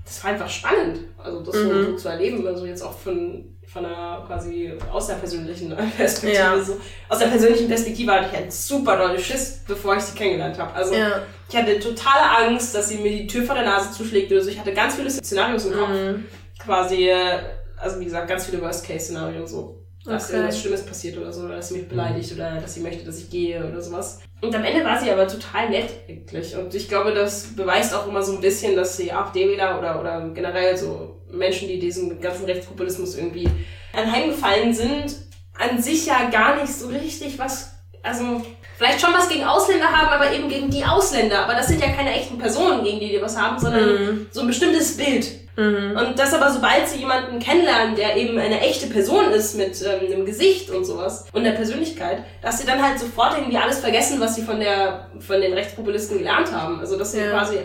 das 0.04 0.22
war 0.24 0.30
einfach 0.32 0.48
spannend, 0.48 1.00
also 1.22 1.40
das 1.42 1.54
so, 1.54 1.64
Mhm. 1.68 1.84
so 1.84 1.96
zu 1.96 2.08
erleben, 2.08 2.46
also 2.46 2.64
jetzt 2.66 2.82
auch 2.82 2.96
von, 2.98 3.53
von 3.74 3.84
einer 3.84 4.22
quasi 4.26 4.72
aus 4.92 5.08
der 5.08 5.14
persönlichen 5.14 5.74
Perspektive 5.96 6.32
Ja. 6.42 6.62
so. 6.62 6.80
Aus 7.08 7.18
der 7.18 7.26
persönlichen 7.26 7.66
Perspektive 7.68 8.12
hatte 8.12 8.28
ich 8.32 8.38
einen 8.38 8.50
super 8.50 8.96
dolle 8.96 9.18
Schiss, 9.18 9.60
bevor 9.66 9.96
ich 9.96 10.02
sie 10.02 10.16
kennengelernt 10.16 10.56
habe. 10.58 10.72
Also 10.74 10.94
Ja. 10.94 11.22
ich 11.48 11.56
hatte 11.56 11.78
totale 11.80 12.48
Angst, 12.48 12.72
dass 12.74 12.88
sie 12.88 12.98
mir 12.98 13.10
die 13.10 13.26
Tür 13.26 13.42
vor 13.44 13.56
der 13.56 13.64
Nase 13.64 13.90
zuschlägt 13.92 14.30
oder 14.30 14.40
so. 14.42 14.48
Ich 14.50 14.58
hatte 14.60 14.72
ganz 14.72 14.94
viele 14.94 15.10
Szenarios 15.10 15.64
im 15.66 15.72
Kopf, 15.72 15.88
Mhm. 15.90 16.24
quasi, 16.58 17.08
äh, 17.08 17.40
also 17.76 17.98
wie 17.98 18.04
gesagt, 18.04 18.28
ganz 18.28 18.46
viele 18.46 18.62
Worst-Case-Szenarien 18.62 19.44
so. 19.46 19.83
Dass 20.04 20.26
Okay. 20.26 20.34
irgendwas 20.36 20.60
Schlimmes 20.60 20.84
passiert 20.86 21.16
oder 21.18 21.32
so, 21.32 21.44
oder 21.44 21.56
dass 21.56 21.68
sie 21.68 21.78
mich 21.78 21.88
beleidigt 21.88 22.32
oder 22.32 22.60
dass 22.60 22.74
sie 22.74 22.80
möchte, 22.80 23.04
dass 23.04 23.18
ich 23.18 23.30
gehe 23.30 23.64
oder 23.66 23.80
sowas. 23.80 24.20
Und 24.42 24.54
am 24.54 24.62
Ende 24.64 24.84
war 24.84 25.00
sie 25.00 25.10
aber 25.10 25.26
total 25.26 25.70
nett 25.70 25.88
eigentlich. 26.08 26.54
Und 26.56 26.74
ich 26.74 26.88
glaube, 26.88 27.14
das 27.14 27.54
beweist 27.56 27.94
auch 27.94 28.06
immer 28.06 28.22
so 28.22 28.34
ein 28.34 28.40
bisschen, 28.42 28.76
dass 28.76 28.98
die 28.98 29.10
AfD-Wähler 29.12 29.78
oder, 29.78 29.98
oder 30.00 30.28
generell 30.34 30.76
so 30.76 31.22
Menschen, 31.30 31.68
die 31.68 31.78
diesem 31.78 32.20
ganzen 32.20 32.44
Rechtspopulismus 32.44 33.16
irgendwie 33.16 33.48
anheimgefallen 33.94 34.74
sind, 34.74 35.16
an 35.54 35.80
sich 35.80 36.06
ja 36.06 36.28
gar 36.30 36.60
nicht 36.60 36.74
so 36.74 36.88
richtig 36.88 37.38
was, 37.38 37.72
also 38.02 38.42
vielleicht 38.76 39.00
schon 39.00 39.12
was 39.14 39.28
gegen 39.28 39.44
Ausländer 39.44 39.86
haben, 39.86 40.08
aber 40.08 40.32
eben 40.32 40.48
gegen 40.48 40.70
die 40.70 40.84
Ausländer. 40.84 41.40
Aber 41.44 41.54
das 41.54 41.68
sind 41.68 41.80
ja 41.80 41.90
keine 41.92 42.12
echten 42.14 42.38
Personen, 42.38 42.82
gegen 42.84 43.00
die 43.00 43.08
die 43.10 43.22
was 43.22 43.36
haben, 43.38 43.58
sondern 43.58 44.26
so 44.30 44.40
ein 44.40 44.46
bestimmtes 44.46 44.96
Bild. 44.96 45.26
Und 45.56 46.14
das 46.18 46.34
aber, 46.34 46.50
sobald 46.50 46.88
sie 46.88 46.98
jemanden 46.98 47.38
kennenlernen, 47.38 47.94
der 47.94 48.16
eben 48.16 48.36
eine 48.38 48.60
echte 48.60 48.88
Person 48.88 49.30
ist 49.30 49.54
mit 49.56 49.80
ähm, 49.82 50.12
einem 50.12 50.26
Gesicht 50.26 50.68
und 50.70 50.84
sowas 50.84 51.26
und 51.32 51.44
der 51.44 51.52
Persönlichkeit, 51.52 52.24
dass 52.42 52.58
sie 52.58 52.66
dann 52.66 52.82
halt 52.82 52.98
sofort 52.98 53.38
irgendwie 53.38 53.56
alles 53.58 53.78
vergessen, 53.78 54.18
was 54.18 54.34
sie 54.34 54.42
von 54.42 54.58
der 54.58 55.06
von 55.20 55.40
den 55.40 55.52
Rechtspopulisten 55.52 56.18
gelernt 56.18 56.50
haben. 56.50 56.80
Also 56.80 56.98
dass 56.98 57.12
sie 57.12 57.20
Ja. 57.20 57.30
quasi 57.30 57.58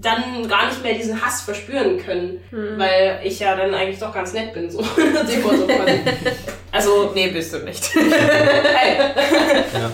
dann 0.00 0.48
gar 0.48 0.66
nicht 0.68 0.80
mehr 0.84 0.94
diesen 0.94 1.20
Hass 1.20 1.42
verspüren 1.42 1.98
können, 1.98 2.40
weil 2.78 3.18
ich 3.24 3.40
ja 3.40 3.56
dann 3.56 3.74
eigentlich 3.74 3.98
doch 3.98 4.14
ganz 4.14 4.32
nett 4.32 4.54
bin, 4.54 4.70
so. 4.70 4.78
Also, 6.70 7.10
Nee, 7.14 7.28
bist 7.28 7.52
du 7.52 7.58
nicht. 7.58 7.94
hey. 7.94 8.96
Ja. 9.72 9.90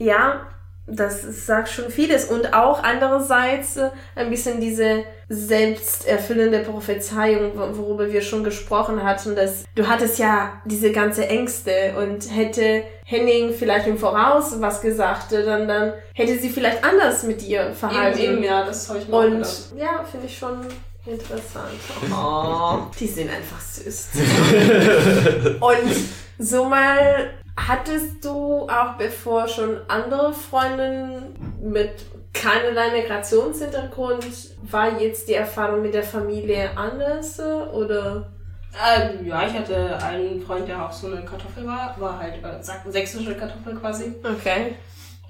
Ja, 0.00 0.46
das 0.86 1.46
sagt 1.46 1.68
schon 1.68 1.88
vieles. 1.90 2.24
Und 2.24 2.52
auch 2.54 2.82
andererseits 2.82 3.76
äh, 3.76 3.90
ein 4.16 4.28
bisschen 4.30 4.60
diese 4.60 5.04
selbsterfüllende 5.28 6.60
Prophezeiung, 6.60 7.52
wo- 7.54 7.76
worüber 7.78 8.10
wir 8.12 8.22
schon 8.22 8.42
gesprochen 8.42 9.04
hatten, 9.04 9.36
dass 9.36 9.64
du 9.76 9.86
hattest 9.86 10.18
ja 10.18 10.60
diese 10.64 10.90
ganze 10.90 11.28
Ängste 11.28 11.94
und 11.98 12.34
hätte 12.34 12.82
Henning 13.04 13.52
vielleicht 13.52 13.86
im 13.86 13.98
Voraus 13.98 14.60
was 14.60 14.80
gesagt, 14.80 15.30
dann, 15.32 15.68
dann 15.68 15.92
hätte 16.14 16.36
sie 16.38 16.48
vielleicht 16.48 16.82
anders 16.82 17.22
mit 17.24 17.40
dir 17.42 17.66
eben, 17.66 17.74
verhalten. 17.74 18.18
eben, 18.18 18.42
ja, 18.42 18.64
das 18.64 18.88
habe 18.88 18.98
ich 19.00 19.06
mir 19.08 19.16
Und 19.16 19.30
gedacht. 19.32 19.72
ja, 19.76 20.04
finde 20.10 20.26
ich 20.26 20.36
schon 20.38 20.60
interessant. 21.06 21.70
Oh, 22.12 22.78
die 22.98 23.06
sind 23.06 23.30
einfach 23.30 23.60
süß. 23.60 24.08
Und 25.60 25.96
so 26.38 26.64
mal, 26.64 27.30
hattest 27.56 28.24
du 28.24 28.68
auch 28.68 28.94
bevor 28.98 29.48
schon 29.48 29.78
andere 29.88 30.32
Freundinnen 30.32 31.58
mit 31.62 32.06
keinerlei 32.32 32.92
Migrationshintergrund, 32.92 34.24
war 34.70 35.00
jetzt 35.00 35.28
die 35.28 35.34
Erfahrung 35.34 35.82
mit 35.82 35.94
der 35.94 36.02
Familie 36.02 36.70
anders 36.76 37.40
oder? 37.40 38.30
Ähm, 38.72 39.26
ja, 39.26 39.46
ich 39.46 39.52
hatte 39.52 39.98
einen 40.02 40.40
Freund, 40.40 40.68
der 40.68 40.84
auch 40.84 40.92
so 40.92 41.08
eine 41.08 41.24
Kartoffel 41.24 41.66
war, 41.66 41.96
war 41.98 42.18
halt 42.18 42.34
äh, 42.44 42.90
sächsische 42.90 43.34
Kartoffel 43.34 43.74
quasi. 43.74 44.14
Okay. 44.22 44.76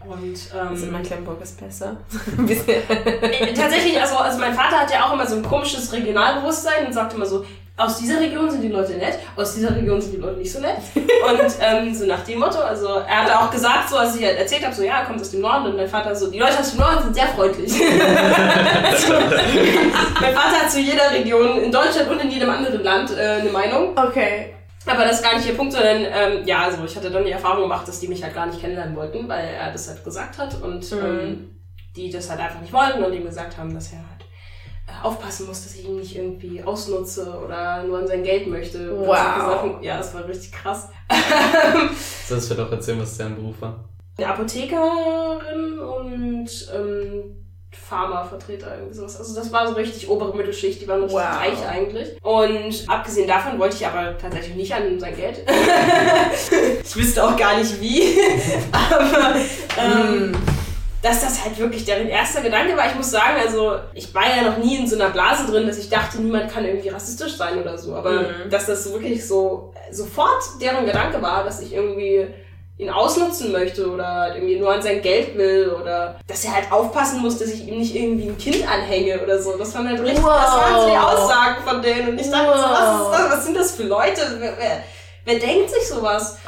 Und 0.07 0.55
Also 0.55 0.87
ähm, 0.87 0.93
Mecklenburg 0.93 1.41
ist 1.43 1.61
besser. 1.61 1.97
Äh, 2.49 3.55
tatsächlich, 3.55 4.01
also, 4.01 4.17
also 4.17 4.39
mein 4.39 4.55
Vater 4.55 4.81
hat 4.81 4.91
ja 4.91 5.07
auch 5.07 5.13
immer 5.13 5.27
so 5.27 5.37
ein 5.37 5.43
komisches 5.43 5.93
Regionalbewusstsein 5.93 6.87
und 6.87 6.93
sagt 6.93 7.15
immer 7.15 7.27
so, 7.27 7.45
aus 7.77 7.99
dieser 7.99 8.21
Region 8.21 8.51
sind 8.51 8.61
die 8.63 8.69
Leute 8.69 8.93
nett, 8.93 9.19
aus 9.37 9.55
dieser 9.55 9.75
Region 9.75 10.01
sind 10.01 10.13
die 10.15 10.21
Leute 10.21 10.39
nicht 10.39 10.53
so 10.53 10.61
nett. 10.61 10.77
Und 10.95 11.41
ähm, 11.61 11.95
so 11.95 12.05
nach 12.07 12.23
dem 12.25 12.39
Motto, 12.39 12.59
also 12.61 12.87
er 12.89 13.25
hat 13.25 13.35
auch 13.35 13.51
gesagt, 13.51 13.89
so 13.89 13.97
als 13.97 14.15
ich 14.17 14.25
halt 14.25 14.39
erzählt 14.39 14.65
habe, 14.65 14.75
so 14.75 14.83
ja, 14.83 15.01
er 15.01 15.07
kommt 15.07 15.21
aus 15.21 15.31
dem 15.31 15.41
Norden 15.41 15.67
und 15.67 15.77
mein 15.77 15.89
Vater 15.89 16.15
so, 16.15 16.31
die 16.31 16.39
Leute 16.39 16.59
aus 16.59 16.71
dem 16.73 16.81
Norden 16.81 17.03
sind 17.05 17.15
sehr 17.15 17.29
freundlich. 17.29 17.73
so, 17.73 17.83
mein 20.21 20.35
Vater 20.35 20.61
hat 20.63 20.71
zu 20.71 20.81
jeder 20.81 21.11
Region 21.11 21.63
in 21.63 21.73
Deutschland 21.73 22.11
und 22.11 22.21
in 22.23 22.31
jedem 22.31 22.51
anderen 22.51 22.83
Land 22.83 23.17
äh, 23.17 23.41
eine 23.41 23.51
Meinung. 23.51 23.97
Okay. 23.97 24.55
Aber 24.87 25.05
das 25.05 25.17
ist 25.17 25.23
gar 25.23 25.35
nicht 25.37 25.47
der 25.49 25.53
Punkt, 25.55 25.73
sondern 25.73 26.05
ähm, 26.05 26.43
ja, 26.47 26.65
also 26.65 26.85
ich 26.85 26.97
hatte 26.97 27.11
dann 27.11 27.25
die 27.25 27.31
Erfahrung 27.31 27.63
gemacht, 27.63 27.87
dass 27.87 28.01
die 28.01 28.09
mich 28.09 28.23
halt 28.23 28.35
gar 28.35 28.47
nicht 28.47 28.61
kennenlernen 28.61 28.97
wollten, 28.97 29.29
weil 29.29 29.47
er 29.59 29.71
das 29.73 29.89
halt 29.89 30.03
gesagt 30.05 30.39
hat 30.39 30.55
und 30.63 30.91
Mhm. 30.91 30.99
ähm, 30.99 31.51
die 31.97 32.11
das 32.11 32.31
halt 32.31 32.41
einfach 32.41 32.61
nicht 32.61 32.73
wollten 32.73 33.03
und 33.05 33.13
ihm 33.13 33.25
gesagt 33.25 33.59
haben, 33.59 33.75
dass 33.75 33.93
er 33.93 33.99
halt 33.99 34.20
aufpassen 35.03 35.47
muss, 35.47 35.63
dass 35.65 35.75
ich 35.75 35.85
ihn 35.87 35.97
nicht 35.97 36.17
irgendwie 36.17 36.63
ausnutze 36.63 37.39
oder 37.45 37.83
nur 37.85 37.99
an 37.99 38.07
sein 38.07 38.23
Geld 38.23 38.47
möchte. 38.49 38.97
Wow. 38.99 39.17
Sachen. 39.17 39.83
Ja, 39.83 39.97
das 39.99 40.15
war 40.15 40.27
richtig 40.27 40.53
krass. 40.53 40.89
Das 42.29 42.49
wird 42.49 42.61
doch 42.61 42.71
erzählen, 42.71 43.01
was 43.01 43.17
dein 43.19 43.35
Beruf 43.35 43.57
war. 43.61 43.85
Eine 44.17 44.29
Apothekerin 44.29 45.79
und 45.81 46.49
ähm, 46.73 47.37
Pharmavertreter, 47.73 48.77
irgendwie 48.77 48.95
sowas. 48.95 49.17
Also 49.19 49.35
das 49.35 49.53
war 49.53 49.67
so 49.67 49.75
richtig 49.75 50.09
obere 50.09 50.37
Mittelschicht, 50.37 50.81
die 50.81 50.87
waren 50.89 51.03
richtig 51.03 51.19
Wow. 51.21 51.37
reich 51.41 51.69
eigentlich. 51.69 52.09
Und 52.23 52.85
abgesehen 52.89 53.27
davon 53.27 53.59
wollte 53.59 53.77
ich 53.77 53.87
aber 53.87 54.17
tatsächlich 54.19 54.55
nicht 54.57 54.73
an 54.75 54.99
sein 55.01 55.17
Geld. 55.17 55.41
ich 56.85 56.97
wüsste 56.97 57.25
auch 57.25 57.37
gar 57.37 57.59
nicht 57.59 57.81
wie. 57.81 58.03
aber 58.73 59.35
ähm, 59.79 60.33
dass 61.03 61.23
das 61.23 61.43
halt 61.45 61.59
wirklich 61.59 61.85
deren 61.87 62.09
erster 62.09 62.43
Gedanke 62.43 62.77
war. 62.77 62.87
Ich 62.87 62.95
muss 62.95 63.11
sagen, 63.11 63.37
also 63.43 63.77
ich 63.95 64.15
war 64.15 64.25
ja 64.37 64.43
noch 64.51 64.59
nie 64.59 64.77
in 64.77 64.87
so 64.87 64.97
einer 64.97 65.09
Blase 65.11 65.51
drin, 65.51 65.67
dass 65.67 65.79
ich 65.79 65.89
dachte, 65.89 66.21
niemand 66.21 66.53
kann 66.53 66.65
irgendwie 66.65 66.91
rassistisch 66.91 67.37
sein 67.37 67.59
oder 67.61 67.79
so. 67.79 67.95
Aber 67.95 68.11
Mhm. 68.13 68.51
dass 68.51 68.67
das 68.67 68.93
wirklich 68.93 69.27
so 69.27 69.73
sofort 69.91 70.43
deren 70.61 70.85
Gedanke 70.85 71.23
war, 71.23 71.43
dass 71.45 71.61
ich 71.63 71.73
irgendwie 71.73 72.27
ihn 72.77 72.89
ausnutzen 72.91 73.53
möchte 73.53 73.91
oder 73.91 74.07
halt 74.07 74.35
irgendwie 74.37 74.59
nur 74.59 74.73
an 74.73 74.81
sein 74.81 75.03
Geld 75.03 75.37
will 75.37 75.71
oder 75.81 76.19
dass 76.27 76.45
er 76.47 76.55
halt 76.57 76.73
aufpassen 76.73 77.21
muss, 77.21 77.39
dass 77.39 77.49
ich 77.51 77.67
ihm 77.69 77.79
nicht 77.79 77.95
irgendwie 77.95 78.29
ein 78.29 78.39
Kind 78.39 78.67
anhänge 78.67 79.23
oder 79.23 79.39
so. 79.41 79.57
Das 79.59 79.75
waren 79.75 79.87
halt 79.89 80.01
richtig, 80.01 80.17
das 80.17 80.25
waren 80.25 80.81
so 80.81 80.87
die 80.87 80.93
Wow. 80.97 81.13
Aussagen 81.15 81.63
von 81.63 81.83
denen 81.83 82.09
und 82.11 82.19
ich 82.21 82.31
dachte 82.31 82.59
so, 82.59 82.65
was, 82.65 82.81
ist 82.95 83.01
Wow. 83.01 83.11
das, 83.19 83.31
was 83.33 83.45
sind 83.45 83.57
das 83.57 83.71
für 83.73 83.83
Leute? 83.85 84.21
Wer, 84.39 84.53
wer, 84.59 84.85
wer 85.27 85.39
denkt 85.39 85.71
sich 85.71 85.87
sowas? 85.89 86.39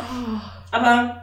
Aber 0.71 1.22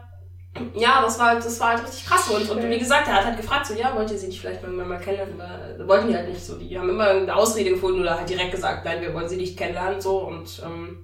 ja, 0.75 1.01
das 1.01 1.17
war 1.19 1.27
halt, 1.31 1.45
das 1.45 1.59
war 1.59 1.69
halt 1.69 1.83
richtig 1.87 2.05
krass. 2.05 2.27
Und, 2.29 2.49
und 2.49 2.69
wie 2.69 2.79
gesagt, 2.79 3.07
er 3.07 3.15
hat 3.15 3.25
halt 3.25 3.37
gefragt, 3.37 3.65
so, 3.67 3.73
ja, 3.73 3.95
wollt 3.95 4.09
ihr 4.11 4.17
sie 4.17 4.27
nicht 4.27 4.39
vielleicht 4.41 4.61
mal, 4.67 4.85
mal 4.85 4.99
kennenlernen? 4.99 5.39
Aber 5.39 5.87
wollten 5.87 6.07
die 6.09 6.15
halt 6.15 6.29
nicht 6.29 6.43
so. 6.45 6.55
Die 6.55 6.77
haben 6.77 6.89
immer 6.89 7.07
eine 7.09 7.35
Ausrede 7.35 7.71
gefunden 7.71 8.01
oder 8.01 8.17
halt 8.17 8.29
direkt 8.29 8.51
gesagt, 8.51 8.85
nein, 8.85 9.01
wir 9.01 9.13
wollen 9.13 9.27
sie 9.29 9.37
nicht 9.37 9.57
kennenlernen, 9.57 9.99
so. 10.01 10.19
Und 10.19 10.61
ähm, 10.65 10.99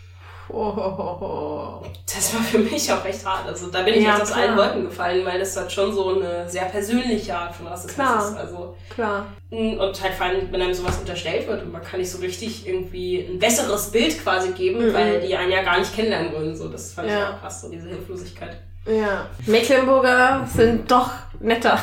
das 0.48 2.34
war 2.36 2.42
für 2.44 2.60
mich 2.60 2.92
auch 2.94 3.04
recht 3.04 3.26
hart. 3.26 3.48
Also 3.48 3.68
da 3.68 3.82
bin 3.82 3.96
ich 3.96 4.04
Ja, 4.04 4.12
jetzt 4.12 4.22
aus 4.24 4.32
klar. 4.34 4.42
allen 4.48 4.58
Wolken 4.58 4.84
gefallen, 4.86 5.26
weil 5.26 5.40
das 5.40 5.58
halt 5.58 5.72
schon 5.72 5.92
so 5.94 6.16
eine 6.20 6.48
sehr 6.48 6.66
persönliche 6.66 7.36
Art 7.36 7.56
von 7.56 7.66
Rassismus 7.68 7.96
Klar. 7.96 8.30
ist. 8.30 8.38
Also, 8.38 8.76
Klar. 8.94 9.26
und 9.50 9.80
halt 10.02 10.14
vor 10.14 10.28
allem, 10.28 10.52
wenn 10.52 10.62
einem 10.62 10.74
sowas 10.74 11.00
unterstellt 11.00 11.48
wird 11.48 11.64
und 11.64 11.72
man 11.72 11.82
kann 11.82 12.00
nicht 12.00 12.12
so 12.12 12.20
richtig 12.20 12.68
irgendwie 12.68 13.26
ein 13.28 13.40
besseres 13.40 13.92
Bild 13.92 14.22
quasi 14.22 14.52
geben, 14.52 14.88
Mhm. 14.90 14.94
weil 14.94 15.22
die 15.22 15.36
einen 15.36 15.52
ja 15.52 15.64
gar 15.64 15.80
nicht 15.80 15.96
kennenlernen 15.96 16.32
wollen. 16.34 16.56
So, 16.56 16.68
das 16.70 16.94
fand 16.94 17.08
ich 17.08 17.14
Ja. 17.16 17.34
auch 17.34 17.42
krass, 17.42 17.62
so 17.62 17.70
diese 17.70 17.88
Hilflosigkeit. 17.88 18.58
Ja. 18.88 19.26
Mecklenburger 19.46 20.48
sind 20.54 20.90
doch 20.90 21.10
netter. 21.40 21.78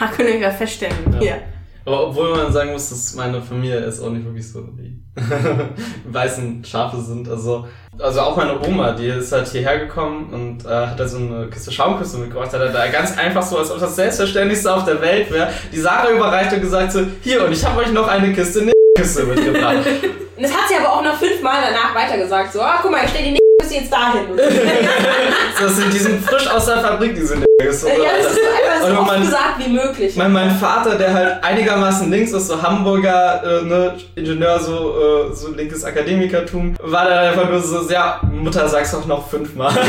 Ha, 0.00 0.06
können 0.08 0.40
wir 0.40 0.50
feststellen. 0.50 0.96
Ja. 1.14 1.18
Hier. 1.18 1.42
Aber 1.84 2.08
obwohl 2.08 2.36
man 2.36 2.52
sagen 2.52 2.72
muss, 2.72 2.90
dass 2.90 3.14
meine 3.14 3.40
Familie 3.40 3.78
ist 3.78 4.00
auch 4.00 4.10
nicht 4.10 4.24
wirklich 4.24 4.50
so 4.50 4.60
die 4.60 5.00
weißen 6.12 6.64
Schafe 6.64 7.00
sind. 7.00 7.28
Also, 7.28 7.68
also 7.96 8.20
auch 8.22 8.36
meine 8.36 8.60
Oma, 8.60 8.90
die 8.92 9.06
ist 9.06 9.30
halt 9.30 9.46
hierher 9.46 9.78
gekommen 9.78 10.32
und 10.32 10.64
äh, 10.64 10.86
hat 10.86 10.98
da 10.98 11.06
so 11.06 11.18
eine 11.18 11.48
Kiste 11.48 11.70
Schaumküsse 11.70 12.18
mitgebracht. 12.18 12.52
Hat 12.52 12.60
er 12.60 12.72
da 12.72 12.88
ganz 12.88 13.16
einfach 13.16 13.42
so, 13.42 13.58
als 13.58 13.70
ob 13.70 13.78
das 13.78 13.94
Selbstverständlichste 13.94 14.74
auf 14.74 14.84
der 14.84 15.00
Welt 15.00 15.30
wäre, 15.30 15.48
die 15.72 15.78
Sarah 15.78 16.10
überreicht 16.10 16.52
und 16.52 16.60
gesagt 16.60 16.90
so, 16.90 17.06
hier, 17.22 17.44
und 17.44 17.52
ich 17.52 17.64
habe 17.64 17.80
euch 17.80 17.92
noch 17.92 18.08
eine 18.08 18.32
Kiste 18.32 18.72
Küsse 18.96 19.24
mitgebracht. 19.24 19.76
Und 20.36 20.42
das 20.42 20.52
hat 20.52 20.68
sie 20.68 20.74
aber 20.74 20.92
auch 20.92 21.02
noch 21.02 21.14
fünfmal 21.14 21.62
danach 21.62 21.94
weitergesagt. 21.94 22.52
So, 22.52 22.60
ah, 22.60 22.80
guck 22.82 22.90
mal, 22.90 23.04
ich 23.04 23.10
stell 23.10 23.32
die 23.32 23.38
nicht 23.68 23.80
jetzt 23.80 23.92
dahin. 23.92 24.36
das 25.60 25.76
sind, 25.76 25.92
die 25.92 25.98
sind 25.98 26.24
frisch 26.24 26.46
aus 26.48 26.66
der 26.66 26.78
Fabrik, 26.78 27.14
diese 27.60 27.68
Küsse. 27.70 27.88
ja, 27.88 28.10
das 28.22 28.32
ist 28.32 28.38
einfach 28.40 28.88
so 28.88 28.98
oft 29.00 29.06
mein- 29.06 29.20
gesagt 29.22 29.54
wie 29.64 29.70
möglich. 29.72 30.16
Mein, 30.16 30.32
mein 30.32 30.50
Vater, 30.58 30.96
der 30.96 31.12
halt 31.14 31.42
einigermaßen 31.44 32.10
links 32.10 32.32
ist, 32.32 32.48
so 32.48 32.60
Hamburger, 32.60 33.42
äh, 33.44 33.62
ne, 33.64 33.94
Ingenieur, 34.14 34.58
so, 34.60 35.28
äh, 35.30 35.34
so 35.34 35.48
linkes 35.52 35.84
Akademikertum, 35.84 36.76
war 36.80 37.08
dann 37.08 37.18
einfach 37.28 37.48
nur 37.48 37.60
so, 37.60 37.88
ja, 37.90 38.20
Mutter, 38.30 38.68
sag's 38.68 38.92
doch 38.92 39.06
noch 39.06 39.28
fünfmal. 39.28 39.72
Das 39.74 39.84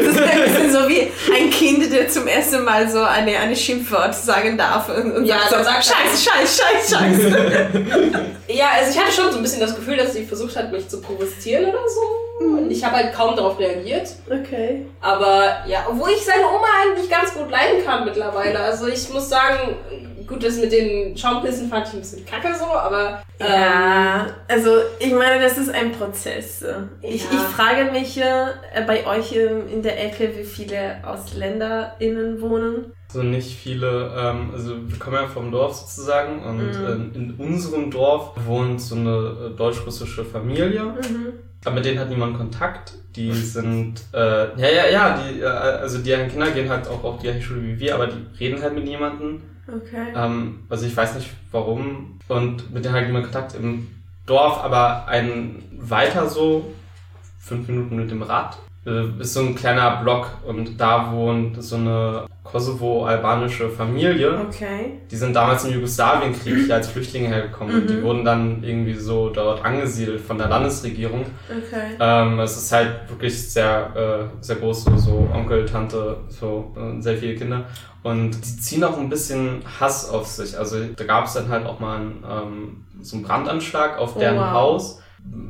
ist 0.00 0.20
ein 0.22 0.42
bisschen 0.44 0.72
so 0.72 0.88
wie 0.88 1.10
ein 1.34 1.50
Kind, 1.50 1.92
der 1.92 2.08
zum 2.08 2.26
ersten 2.28 2.62
Mal 2.64 2.88
so 2.88 3.02
eine, 3.02 3.36
eine 3.38 3.56
Schimpfwort 3.56 4.14
sagen 4.14 4.56
darf 4.56 4.88
und, 4.88 5.12
und 5.16 5.24
Ja, 5.24 5.38
sagt 5.50 5.50
so, 5.50 5.56
sagt 5.64 5.76
er- 5.78 5.82
Scheiß, 5.82 6.24
Scheiß, 6.24 6.60
Scheiß, 6.60 6.90
Scheiß. 6.90 7.18
Ja, 8.46 8.66
also 8.78 8.90
ich 8.92 8.98
hatte 8.98 9.10
schon 9.10 9.30
so 9.32 9.38
ein 9.38 9.42
bisschen 9.42 9.60
das 9.60 9.74
Gefühl, 9.74 9.96
dass 9.96 10.12
sie 10.12 10.24
versucht 10.26 10.54
hat, 10.54 10.70
mich 10.70 10.86
zu 10.86 11.00
provozieren 11.00 11.64
oder 11.64 11.78
so. 11.88 12.00
Und 12.40 12.70
ich 12.70 12.84
habe 12.84 12.96
halt 12.96 13.14
kaum 13.14 13.36
darauf 13.36 13.58
reagiert. 13.58 14.08
Okay. 14.28 14.86
Aber 15.00 15.62
ja, 15.66 15.86
obwohl 15.88 16.10
ich 16.10 16.24
seine 16.24 16.44
Oma 16.44 16.66
eigentlich 16.82 17.08
ganz 17.08 17.32
gut 17.34 17.50
leiden 17.50 17.84
kann 17.84 18.04
mittlerweile. 18.04 18.58
Also 18.58 18.88
ich 18.88 19.08
muss 19.12 19.28
sagen, 19.28 19.76
gut, 20.26 20.42
das 20.42 20.56
mit 20.56 20.72
den 20.72 21.16
Schaumkissen 21.16 21.68
fand 21.68 21.86
ich 21.86 21.94
ein 21.94 22.00
bisschen 22.00 22.26
kacke 22.26 22.48
so, 22.58 22.64
aber 22.64 23.22
ähm, 23.38 23.46
Ja, 23.52 24.26
also 24.48 24.70
ich 24.98 25.12
meine, 25.12 25.40
das 25.42 25.58
ist 25.58 25.72
ein 25.72 25.92
Prozess. 25.92 26.64
Ich, 27.02 27.22
Ja. 27.22 27.28
ich 27.32 27.38
frage 27.54 27.90
mich 27.92 28.18
äh, 28.20 28.46
bei 28.86 29.06
euch 29.06 29.32
in 29.36 29.82
der 29.82 30.04
Ecke, 30.04 30.32
wie 30.36 30.44
viele 30.44 30.96
AusländerInnen 31.06 32.40
wohnen. 32.40 32.92
So 33.12 33.22
nicht 33.22 33.56
viele, 33.56 34.12
ähm, 34.18 34.50
also 34.52 34.74
wir 34.88 34.98
kommen 34.98 35.16
ja 35.16 35.28
vom 35.28 35.52
Dorf 35.52 35.74
sozusagen 35.74 36.42
und 36.42 36.58
Mhm. 36.58 36.86
ähm, 36.86 37.12
in 37.14 37.34
unserem 37.38 37.90
Dorf 37.90 38.30
wohnt 38.44 38.80
so 38.80 38.96
eine 38.96 39.52
äh, 39.52 39.56
deutsch-russische 39.56 40.24
Familie. 40.24 40.82
Mhm. 40.82 41.32
Aber 41.64 41.76
mit 41.76 41.84
denen 41.84 41.98
hat 41.98 42.08
niemand 42.08 42.36
Kontakt. 42.36 42.94
Die 43.16 43.32
sind, 43.32 44.02
äh, 44.12 44.60
ja, 44.60 44.68
ja, 44.68 44.86
ja, 44.90 45.18
die, 45.18 45.40
äh, 45.40 45.44
also 45.44 45.98
deren 45.98 46.28
Kinder 46.28 46.50
gehen 46.50 46.68
halt 46.68 46.88
auch 46.88 47.04
auf 47.04 47.18
die 47.18 47.28
gleiche 47.28 47.42
Schule 47.42 47.62
wie 47.62 47.78
wir, 47.78 47.94
aber 47.94 48.08
die 48.08 48.26
reden 48.40 48.60
halt 48.60 48.74
mit 48.74 48.84
niemandem. 48.84 49.40
Okay. 49.68 50.12
Ähm, 50.16 50.64
also 50.68 50.84
ich 50.86 50.96
weiß 50.96 51.14
nicht 51.14 51.30
warum. 51.52 52.18
Und 52.28 52.72
mit 52.72 52.84
denen 52.84 52.94
halt 52.94 53.06
niemand 53.06 53.24
Kontakt 53.26 53.54
im 53.54 53.86
Dorf, 54.26 54.58
aber 54.64 55.06
ein 55.06 55.62
weiter 55.78 56.28
so, 56.28 56.74
fünf 57.38 57.68
Minuten 57.68 57.96
mit 57.96 58.10
dem 58.10 58.22
Rad, 58.22 58.58
äh, 58.86 59.20
ist 59.20 59.34
so 59.34 59.40
ein 59.40 59.54
kleiner 59.54 60.02
Block 60.02 60.38
und 60.46 60.80
da 60.80 61.12
wohnt 61.12 61.62
so 61.62 61.76
eine 61.76 62.26
kosovo-albanische 62.54 63.68
Familie. 63.68 64.38
Okay. 64.48 65.00
Die 65.10 65.16
sind 65.16 65.34
damals 65.34 65.64
im 65.64 65.74
Jugoslawienkrieg 65.74 66.66
hier 66.66 66.74
als 66.76 66.88
Flüchtlinge 66.88 67.28
hergekommen 67.28 67.74
und 67.82 67.90
die 67.90 67.94
Mhm. 67.94 68.02
wurden 68.04 68.24
dann 68.24 68.62
irgendwie 68.62 68.94
so 68.94 69.28
dort 69.30 69.64
angesiedelt 69.64 70.20
von 70.20 70.38
der 70.38 70.48
Landesregierung. 70.48 71.26
Okay. 71.48 71.96
Ähm, 71.98 72.38
es 72.40 72.56
ist 72.56 72.70
halt 72.72 73.08
wirklich 73.08 73.50
sehr, 73.50 74.30
äh, 74.40 74.42
sehr 74.44 74.56
groß, 74.56 74.84
so, 74.84 74.96
so 74.96 75.28
Onkel, 75.34 75.64
Tante, 75.66 76.16
so 76.28 76.72
äh, 76.76 77.00
sehr 77.02 77.16
viele 77.16 77.34
Kinder. 77.34 77.64
Und 78.04 78.32
die 78.32 78.60
ziehen 78.60 78.84
auch 78.84 78.98
ein 78.98 79.08
bisschen 79.08 79.62
Hass 79.80 80.08
auf 80.10 80.26
sich. 80.26 80.56
Also 80.58 80.76
da 80.96 81.04
gab 81.04 81.24
es 81.26 81.32
dann 81.34 81.48
halt 81.48 81.66
auch 81.66 81.80
mal 81.80 81.96
einen, 81.96 82.24
ähm, 82.30 82.84
so 83.00 83.16
einen 83.16 83.24
Brandanschlag 83.24 83.98
auf 83.98 84.14
Oh, 84.16 84.18
deren 84.20 84.36
wow. 84.38 84.52
Haus. 84.52 85.00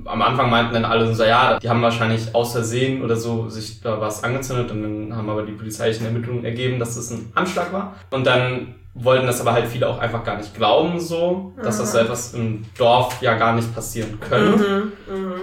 Am 0.05 0.23
Anfang 0.23 0.51
meinten 0.51 0.75
dann 0.75 0.85
alle 0.85 1.13
so, 1.15 1.25
ja, 1.25 1.59
die 1.59 1.69
haben 1.69 1.83
wahrscheinlich 1.83 2.35
aus 2.35 2.53
Versehen 2.53 3.03
oder 3.03 3.17
so 3.17 3.49
sich 3.49 3.81
da 3.81 4.01
was 4.01 4.23
angezündet 4.23 4.71
und 4.71 4.83
dann 4.83 5.17
haben 5.17 5.29
aber 5.29 5.43
die 5.43 5.53
polizeilichen 5.53 6.07
Ermittlungen 6.07 6.45
ergeben, 6.45 6.79
dass 6.79 6.95
das 6.95 7.11
ein 7.11 7.33
Anschlag 7.35 7.73
war. 7.73 7.95
Und 8.11 8.27
dann 8.27 8.75
wollten 8.95 9.27
das 9.27 9.41
aber 9.41 9.53
halt 9.53 9.67
viele 9.67 9.89
auch 9.89 9.99
einfach 9.99 10.23
gar 10.23 10.37
nicht 10.37 10.55
glauben 10.55 11.01
so, 11.01 11.53
dass 11.63 11.79
das 11.79 11.93
so 11.93 11.99
Aha. 11.99 12.05
etwas 12.05 12.35
im 12.35 12.65
Dorf 12.79 13.21
ja 13.21 13.35
gar 13.35 13.55
nicht 13.55 13.75
passieren 13.75 14.19
könnte. 14.21 14.93
Mhm. 15.09 15.15
Mhm. 15.15 15.35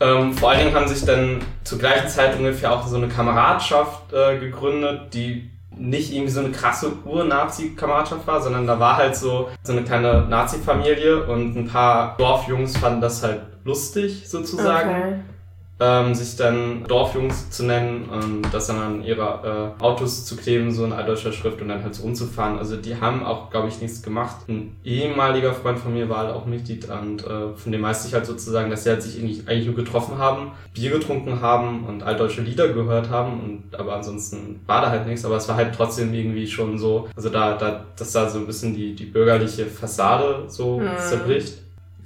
Ähm, 0.00 0.32
vor 0.32 0.50
allen 0.50 0.60
Dingen 0.60 0.74
haben 0.74 0.88
sich 0.88 1.04
dann 1.04 1.40
zur 1.62 1.78
gleichen 1.78 2.08
Zeit 2.08 2.36
ungefähr 2.38 2.72
auch 2.72 2.86
so 2.86 2.96
eine 2.96 3.08
Kameradschaft 3.08 4.12
äh, 4.12 4.38
gegründet, 4.38 5.12
die 5.12 5.50
nicht 5.76 6.12
irgendwie 6.12 6.30
so 6.30 6.40
eine 6.40 6.50
krasse 6.50 6.92
Ur-Nazi-Kameradschaft 7.04 8.26
war, 8.26 8.40
sondern 8.42 8.66
da 8.66 8.78
war 8.78 8.96
halt 8.96 9.16
so, 9.16 9.48
so 9.62 9.72
eine 9.72 9.82
kleine 9.82 10.26
Nazi-Familie 10.28 11.24
und 11.26 11.56
ein 11.56 11.66
paar 11.68 12.16
Dorfjungs 12.18 12.76
fanden 12.76 13.00
das 13.00 13.22
halt 13.22 13.40
lustig 13.64 14.28
sozusagen, 14.28 14.90
Okay. 14.90 15.12
Ähm, 15.80 16.14
sich 16.14 16.36
dann 16.36 16.84
Dorfjungs 16.86 17.50
zu 17.50 17.64
nennen 17.64 18.04
und 18.10 18.42
das 18.52 18.66
dann 18.66 18.78
an 18.78 19.02
ihre 19.02 19.74
äh, 19.80 19.82
Autos 19.82 20.26
zu 20.26 20.36
kleben, 20.36 20.70
so 20.70 20.84
in 20.84 20.92
altdeutscher 20.92 21.32
Schrift 21.32 21.60
und 21.62 21.68
dann 21.68 21.82
halt 21.82 21.94
so 21.94 22.02
rumzufahren. 22.02 22.58
Also 22.58 22.76
die 22.76 23.00
haben 23.00 23.24
auch, 23.24 23.50
glaube 23.50 23.68
ich, 23.68 23.80
nichts 23.80 24.02
gemacht. 24.02 24.36
Ein 24.48 24.76
ehemaliger 24.84 25.54
Freund 25.54 25.78
von 25.78 25.94
mir 25.94 26.08
war 26.08 26.18
halt 26.18 26.34
auch 26.34 26.44
Mitglied 26.46 26.88
und 26.90 27.24
äh, 27.26 27.54
von 27.56 27.72
dem 27.72 27.82
weiß 27.82 28.06
ich 28.06 28.14
halt 28.14 28.26
sozusagen, 28.26 28.70
dass 28.70 28.84
sie 28.84 28.90
halt 28.90 29.02
sich 29.02 29.18
eigentlich 29.20 29.66
nur 29.66 29.74
getroffen 29.74 30.18
haben, 30.18 30.52
Bier 30.74 30.90
getrunken 30.90 31.40
haben 31.40 31.84
und 31.86 32.02
altdeutsche 32.02 32.42
Lieder 32.42 32.68
gehört 32.68 33.08
haben 33.08 33.40
und 33.40 33.80
aber 33.80 33.94
ansonsten 33.96 34.60
war 34.66 34.82
da 34.82 34.90
halt 34.90 35.06
nichts, 35.06 35.24
aber 35.24 35.36
es 35.36 35.48
war 35.48 35.56
halt 35.56 35.74
trotzdem 35.74 36.12
irgendwie 36.12 36.46
schon 36.46 36.78
so, 36.78 37.08
also 37.16 37.30
da, 37.30 37.56
da, 37.56 37.84
dass 37.96 38.12
da 38.12 38.28
so 38.28 38.38
ein 38.38 38.46
bisschen 38.46 38.74
die, 38.74 38.94
die 38.94 39.06
bürgerliche 39.06 39.64
Fassade 39.66 40.44
so 40.48 40.80
Mhm. 40.80 40.96
zerbricht. 40.98 41.54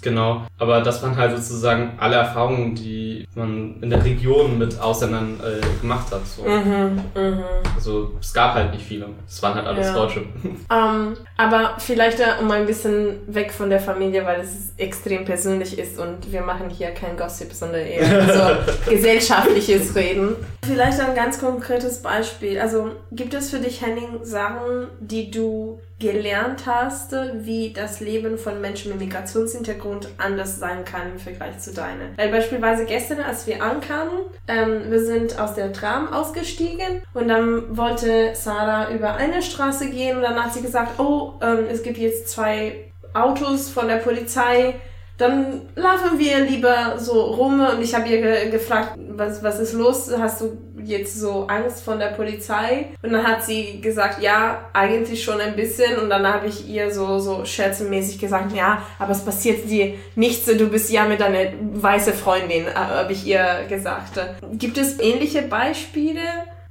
Genau, 0.03 0.47
aber 0.59 0.83
das 0.83 1.03
waren 1.03 1.17
halt 1.17 1.35
sozusagen 1.37 1.93
alle 1.99 2.17
Erfahrungen, 2.17 2.75
die 2.75 3.14
die 3.35 3.39
man 3.39 3.77
in 3.81 3.91
der 3.91 4.05
Region 4.05 4.59
mit 4.59 4.79
Ausländern 4.81 5.41
äh, 5.41 5.81
gemacht 5.81 6.13
hat. 6.13 6.27
So. 6.27 6.43
Mhm, 6.43 7.01
mhm. 7.15 7.45
Also 7.75 8.13
es 8.21 8.33
gab 8.33 8.55
halt 8.55 8.73
nicht 8.73 8.85
viele. 8.85 9.07
Es 9.29 9.43
waren 9.43 9.55
halt 9.55 9.67
alles 9.67 9.87
Ja. 9.89 9.95
Deutsche. 9.95 10.25
Ähm, 10.71 11.17
aber 11.37 11.75
vielleicht 11.79 12.21
äh, 12.21 12.41
um 12.41 12.51
ein 12.51 12.67
bisschen 12.67 13.21
weg 13.27 13.53
von 13.53 13.71
der 13.71 13.81
Familie, 13.81 14.25
weil 14.25 14.41
es 14.41 14.73
extrem 14.77 15.25
persönlich 15.25 15.79
ist 15.79 15.99
und 15.99 16.33
wir 16.33 16.41
machen 16.43 16.71
hier 16.71 16.91
kein 16.91 17.17
Gossip, 17.17 17.53
sondern 17.53 17.83
eher 17.83 18.27
so 18.27 18.91
gesellschaftliches 18.91 19.95
Reden. 19.95 20.37
Vielleicht 20.65 21.01
ein 21.01 21.15
ganz 21.15 21.39
konkretes 21.39 22.03
Beispiel. 22.03 22.59
Also 22.59 22.93
gibt 23.13 23.35
es 23.35 23.51
für 23.51 23.59
dich, 23.59 23.83
Henning, 23.83 24.21
Sachen, 24.23 24.89
die 25.01 25.31
du 25.31 25.81
gelernt 26.01 26.65
hast, 26.67 27.13
wie 27.13 27.73
das 27.73 28.01
Leben 28.01 28.37
von 28.37 28.61
Menschen 28.61 28.91
mit 28.91 29.01
Migrationshintergrund 29.01 30.09
anders 30.19 30.59
sein 30.59 30.85
kann 30.85 31.13
im 31.13 31.19
Vergleich 31.19 31.59
zu 31.61 31.73
deinem? 31.73 32.17
Weil 32.17 32.31
beispielsweise 32.31 32.85
gestern, 32.85 33.14
als 33.23 33.47
wir 33.47 33.63
ankamen, 33.63 34.21
ähm, 34.49 34.91
wir 34.91 35.05
sind 35.05 35.39
aus 35.39 35.55
der 35.55 35.73
Tram 35.73 36.13
ausgestiegen 36.13 37.03
und 37.13 37.29
dann 37.29 37.77
wollte 37.77 38.31
Sarah 38.35 38.91
über 38.91 39.15
eine 39.15 39.43
Straße 39.43 39.91
gehen 39.91 40.17
und 40.17 40.23
dann 40.23 40.43
hat 40.43 40.53
sie 40.53 40.63
gesagt, 40.63 40.99
oh, 40.99 41.35
ähm, 41.43 41.67
es 41.71 41.83
gibt 41.83 41.99
jetzt 41.99 42.29
zwei 42.29 42.93
Autos 43.15 43.69
von 43.71 43.89
der 43.89 43.97
Polizei. 43.97 44.75
Dann 45.17 45.63
laufen 45.77 46.19
wir 46.19 46.41
lieber 46.41 46.99
so 46.99 47.21
rum 47.21 47.61
und 47.61 47.81
ich 47.81 47.95
habe 47.95 48.09
ihr 48.09 48.21
ge 48.21 48.51
gefragt, 48.51 48.99
was, 49.11 49.43
was 49.45 49.61
ist 49.61 49.73
los? 49.73 50.11
Hast 50.19 50.41
du 50.41 50.59
jetzt 50.85 51.19
so 51.19 51.47
Angst 51.47 51.83
von 51.83 51.99
der 51.99 52.09
Polizei? 52.09 52.87
Und 53.03 53.13
dann 53.13 53.27
hat 53.27 53.45
sie 53.45 53.81
gesagt, 53.81 54.23
ja, 54.23 54.71
eigentlich 54.73 55.23
schon 55.23 55.41
ein 55.41 55.57
bisschen. 55.57 55.99
Und 55.99 56.11
dann 56.11 56.27
habe 56.27 56.47
ich 56.47 56.69
ihr 56.69 56.93
so, 56.93 57.19
so 57.19 57.45
scherzenmäßig 57.45 58.19
gesagt, 58.19 58.55
ja, 58.55 58.83
aber 58.99 59.13
es 59.13 59.25
passiert 59.25 59.69
dir 59.69 59.95
nichts, 60.15 60.47
du 60.47 60.69
bist 60.69 60.91
ja 60.91 61.05
mit 61.05 61.21
deiner 61.21 61.51
weiße 61.75 62.13
Freundin, 62.13 62.67
äh, 62.67 62.75
habe 62.75 63.13
ich 63.13 63.27
ihr 63.27 63.65
gesagt. 63.69 64.21
Gibt 64.53 64.79
es 64.79 65.01
ähnliche 65.01 65.43
Beispiele? 65.43 66.21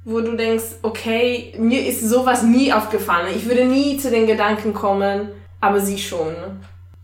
wo 0.04 0.20
du 0.20 0.36
denkst, 0.36 0.64
okay, 0.82 1.54
mir 1.58 1.86
ist 1.86 2.08
sowas 2.08 2.42
nie 2.42 2.72
aufgefallen. 2.72 3.28
Ich 3.34 3.46
würde 3.48 3.64
nie 3.64 3.96
zu 3.96 4.10
den 4.10 4.26
Gedanken 4.26 4.74
kommen, 4.74 5.28
aber 5.60 5.80
sie 5.80 5.98
schon. 5.98 6.34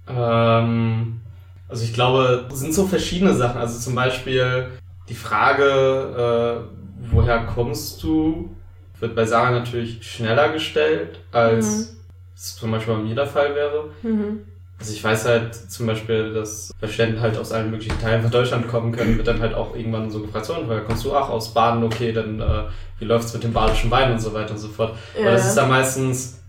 Ähm, 0.07 1.21
also 1.69 1.85
ich 1.85 1.95
glaube, 1.95 2.47
es 2.53 2.61
sind 2.61 2.75
so 2.75 2.87
verschiedene 2.87 3.35
Sachen. 3.35 3.59
Also 3.59 3.79
zum 3.79 3.95
Beispiel 3.95 4.69
die 5.09 5.15
Frage, 5.15 6.67
äh, 6.69 6.80
woher 7.13 7.41
kommst 7.41 8.03
du, 8.03 8.51
wird 8.99 9.15
bei 9.15 9.25
Sarah 9.25 9.51
natürlich 9.51 10.03
schneller 10.03 10.51
gestellt, 10.51 11.21
als 11.33 11.97
es 12.37 12.57
zum 12.57 12.71
Beispiel 12.71 12.95
bei 12.95 13.01
mir 13.01 13.15
der 13.15 13.27
Fall 13.27 13.55
wäre. 13.55 13.91
Mhm. 14.03 14.41
Also 14.79 14.95
ich 14.95 15.05
weiß 15.05 15.27
halt 15.27 15.55
zum 15.55 15.87
Beispiel, 15.87 16.33
dass 16.33 16.73
Studenten 16.89 17.21
halt 17.21 17.37
aus 17.37 17.53
allen 17.53 17.71
möglichen 17.71 18.01
Teilen 18.01 18.23
von 18.23 18.31
Deutschland 18.31 18.67
kommen 18.67 18.93
können, 18.93 19.19
wird 19.19 19.27
dann 19.29 19.41
halt 19.41 19.53
auch 19.53 19.77
irgendwann 19.77 20.11
so 20.11 20.21
gefragt, 20.23 20.47
so, 20.47 20.55
und 20.57 20.69
woher 20.69 20.81
kommst 20.81 21.05
du? 21.05 21.15
Ach, 21.15 21.29
aus 21.29 21.53
Baden, 21.53 21.85
okay, 21.85 22.13
dann 22.13 22.41
äh, 22.41 22.63
wie 22.99 23.05
läuft's 23.05 23.35
mit 23.35 23.45
dem 23.45 23.53
badischen 23.53 23.91
Wein 23.91 24.13
und 24.13 24.21
so 24.21 24.33
weiter 24.33 24.53
und 24.53 24.59
so 24.59 24.69
fort. 24.69 24.97
Aber 25.21 25.33
das 25.33 25.49
ist 25.49 25.55
dann 25.55 25.69
meistens 25.69 26.41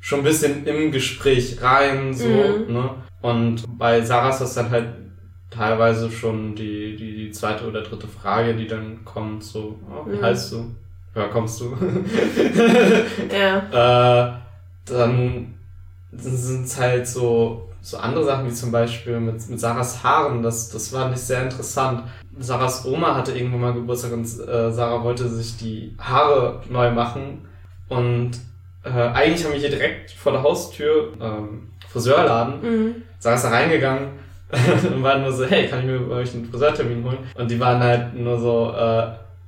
schon 0.00 0.20
ein 0.20 0.24
bisschen 0.24 0.66
im 0.66 0.92
Gespräch 0.92 1.58
rein, 1.60 2.14
so, 2.14 2.28
Mhm. 2.28 2.72
ne? 2.72 2.90
Und 3.20 3.64
bei 3.78 4.00
Sarah 4.02 4.30
ist 4.30 4.40
das 4.40 4.54
dann 4.54 4.70
halt 4.70 4.86
teilweise 5.54 6.10
schon 6.10 6.54
die, 6.54 6.96
die, 6.96 7.14
die 7.16 7.30
zweite 7.30 7.66
oder 7.68 7.82
dritte 7.82 8.06
Frage, 8.08 8.54
die 8.54 8.66
dann 8.66 9.04
kommt, 9.04 9.42
so, 9.44 9.78
oh, 9.90 10.06
wie 10.10 10.16
Mhm. 10.16 10.22
heißt 10.22 10.52
du? 10.52 10.74
Woher 11.14 11.28
kommst 11.28 11.60
du? 11.60 11.76
Ja. 13.32 14.32
äh, 14.86 14.92
dann 14.92 15.54
sind 16.16 16.64
es 16.66 16.78
halt 16.78 17.06
so, 17.06 17.68
so 17.80 17.96
andere 17.98 18.24
Sachen, 18.24 18.46
wie 18.46 18.52
zum 18.52 18.70
Beispiel 18.72 19.18
mit, 19.20 19.48
mit 19.48 19.60
Sarahs 19.60 20.02
Haaren. 20.02 20.42
Das, 20.42 20.68
das 20.70 20.92
war 20.92 21.08
nicht 21.08 21.20
sehr 21.20 21.42
interessant. 21.42 22.02
Sarahs 22.38 22.84
Oma 22.84 23.14
hatte 23.14 23.32
irgendwann 23.32 23.60
mal 23.60 23.72
Geburtstag 23.72 24.12
und 24.12 24.24
äh, 24.24 24.72
Sarah 24.72 25.02
wollte 25.04 25.28
sich 25.28 25.56
die 25.56 25.94
Haare 26.00 26.60
neu 26.68 26.90
machen. 26.90 27.46
Und 27.88 28.32
äh, 28.84 28.90
eigentlich 28.90 29.44
haben 29.44 29.52
wir 29.52 29.60
hier 29.60 29.70
direkt 29.70 30.10
vor 30.10 30.32
der 30.32 30.42
Haustür 30.42 31.12
ähm, 31.20 31.68
Friseurladen. 31.88 32.54
Mhm. 32.62 32.94
Sarah 33.18 33.36
ist 33.36 33.44
da 33.44 33.50
reingegangen 33.50 34.08
und 34.94 35.02
war 35.02 35.18
nur 35.18 35.32
so, 35.32 35.44
hey, 35.44 35.66
kann 35.68 35.80
ich 35.80 35.86
mir 35.86 35.98
bei 36.00 36.16
euch 36.16 36.34
einen 36.34 36.46
Friseurtermin 36.50 37.04
holen? 37.04 37.18
Und 37.34 37.50
die 37.50 37.58
waren 37.60 37.82
halt 37.82 38.14
nur 38.14 38.38
so, 38.38 38.72
äh, 38.76 39.06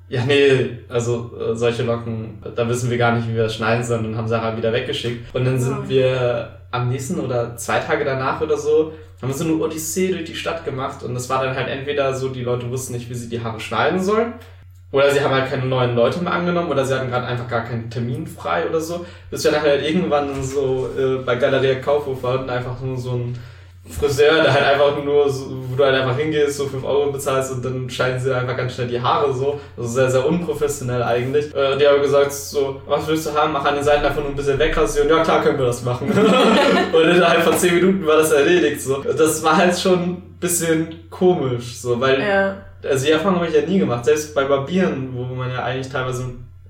ja, 0.08 0.24
nee, 0.26 0.78
also 0.88 1.32
äh, 1.38 1.54
solche 1.56 1.82
Locken, 1.82 2.38
da 2.54 2.68
wissen 2.68 2.90
wir 2.90 2.98
gar 2.98 3.12
nicht, 3.16 3.28
wie 3.28 3.34
wir 3.34 3.44
das 3.44 3.56
schneiden 3.56 3.82
sollen 3.84 4.06
und 4.06 4.16
haben 4.16 4.28
Sarah 4.28 4.56
wieder 4.56 4.72
weggeschickt. 4.72 5.34
Und 5.34 5.44
dann 5.44 5.58
sind 5.58 5.78
Oh. 5.84 5.88
wir 5.88 6.50
am 6.70 6.88
nächsten 6.88 7.18
oder 7.20 7.56
zwei 7.56 7.78
Tage 7.80 8.04
danach 8.04 8.40
oder 8.40 8.56
so, 8.56 8.92
haben 9.20 9.28
wir 9.28 9.34
so 9.34 9.44
eine 9.44 9.54
Odyssee 9.54 10.12
durch 10.12 10.24
die 10.24 10.34
Stadt 10.34 10.64
gemacht 10.64 11.02
und 11.02 11.14
das 11.14 11.28
war 11.30 11.42
dann 11.42 11.56
halt 11.56 11.68
entweder 11.68 12.12
so, 12.14 12.28
die 12.28 12.42
Leute 12.42 12.70
wussten 12.70 12.92
nicht, 12.92 13.08
wie 13.08 13.14
sie 13.14 13.28
die 13.28 13.42
Haare 13.42 13.58
schneiden 13.60 14.00
sollen. 14.00 14.34
Oder 14.92 15.10
sie 15.10 15.20
haben 15.20 15.34
halt 15.34 15.50
keine 15.50 15.66
neuen 15.66 15.96
Leute 15.96 16.20
mehr 16.22 16.32
angenommen 16.32 16.70
oder 16.70 16.84
sie 16.84 16.94
hatten 16.94 17.10
gerade 17.10 17.26
einfach 17.26 17.48
gar 17.48 17.64
keinen 17.64 17.90
Termin 17.90 18.26
frei 18.26 18.66
oder 18.68 18.80
so. 18.80 19.04
Bis 19.30 19.42
wir 19.42 19.50
dann 19.50 19.62
halt 19.62 19.84
irgendwann 19.84 20.42
so 20.44 20.88
äh, 20.96 21.16
bei 21.24 21.34
Galeria 21.34 21.74
Kaufhof 21.80 22.22
waren 22.22 22.44
und 22.44 22.50
einfach 22.50 22.80
nur 22.80 22.96
so 22.96 23.10
ein 23.12 23.36
Friseur, 23.88 24.42
der 24.42 24.52
halt 24.52 24.64
einfach 24.64 25.02
nur, 25.04 25.28
so, 25.30 25.46
wo 25.70 25.76
du 25.76 25.84
halt 25.84 25.94
einfach 25.94 26.16
hingehst, 26.16 26.56
so 26.56 26.66
5 26.66 26.84
Euro 26.84 27.12
bezahlst 27.12 27.52
und 27.52 27.64
dann 27.64 27.88
schneiden 27.88 28.18
sie 28.20 28.34
einfach 28.34 28.56
ganz 28.56 28.74
schnell 28.74 28.88
die 28.88 29.00
Haare 29.00 29.32
so. 29.32 29.60
Also 29.76 29.88
sehr, 29.88 30.10
sehr 30.10 30.26
unprofessionell 30.26 31.02
eigentlich. 31.02 31.54
Äh, 31.54 31.76
die 31.78 31.86
haben 31.86 32.02
gesagt 32.02 32.32
so, 32.32 32.80
was 32.86 33.06
willst 33.06 33.26
du 33.26 33.34
haben? 33.34 33.52
Mach 33.52 33.64
an 33.64 33.76
den 33.76 33.84
Seiten 33.84 34.04
einfach 34.04 34.20
nur 34.20 34.30
ein 34.30 34.36
bisschen 34.36 34.58
wegrasieren. 34.58 35.08
Ja 35.08 35.22
klar, 35.22 35.42
können 35.42 35.58
wir 35.58 35.66
das 35.66 35.82
machen. 35.84 36.08
und 36.92 37.02
innerhalb 37.02 37.42
von 37.42 37.56
10 37.56 37.74
Minuten 37.76 38.06
war 38.06 38.16
das 38.16 38.32
erledigt 38.32 38.80
so. 38.80 39.02
Das 39.02 39.42
war 39.42 39.56
halt 39.56 39.78
schon 39.78 39.98
ein 40.00 40.36
bisschen 40.40 41.08
komisch 41.10 41.76
so, 41.76 42.00
weil 42.00 42.20
Ja. 42.20 42.56
also 42.88 43.06
die 43.06 43.12
Erfahrung 43.12 43.36
habe 43.36 43.48
ich 43.48 43.54
ja 43.54 43.62
nie 43.62 43.78
gemacht. 43.78 44.04
Selbst 44.04 44.34
bei 44.34 44.44
Barbieren, 44.44 45.10
wo 45.14 45.22
man 45.34 45.50
ja 45.50 45.62
eigentlich 45.64 45.88
teilweise 45.90 46.24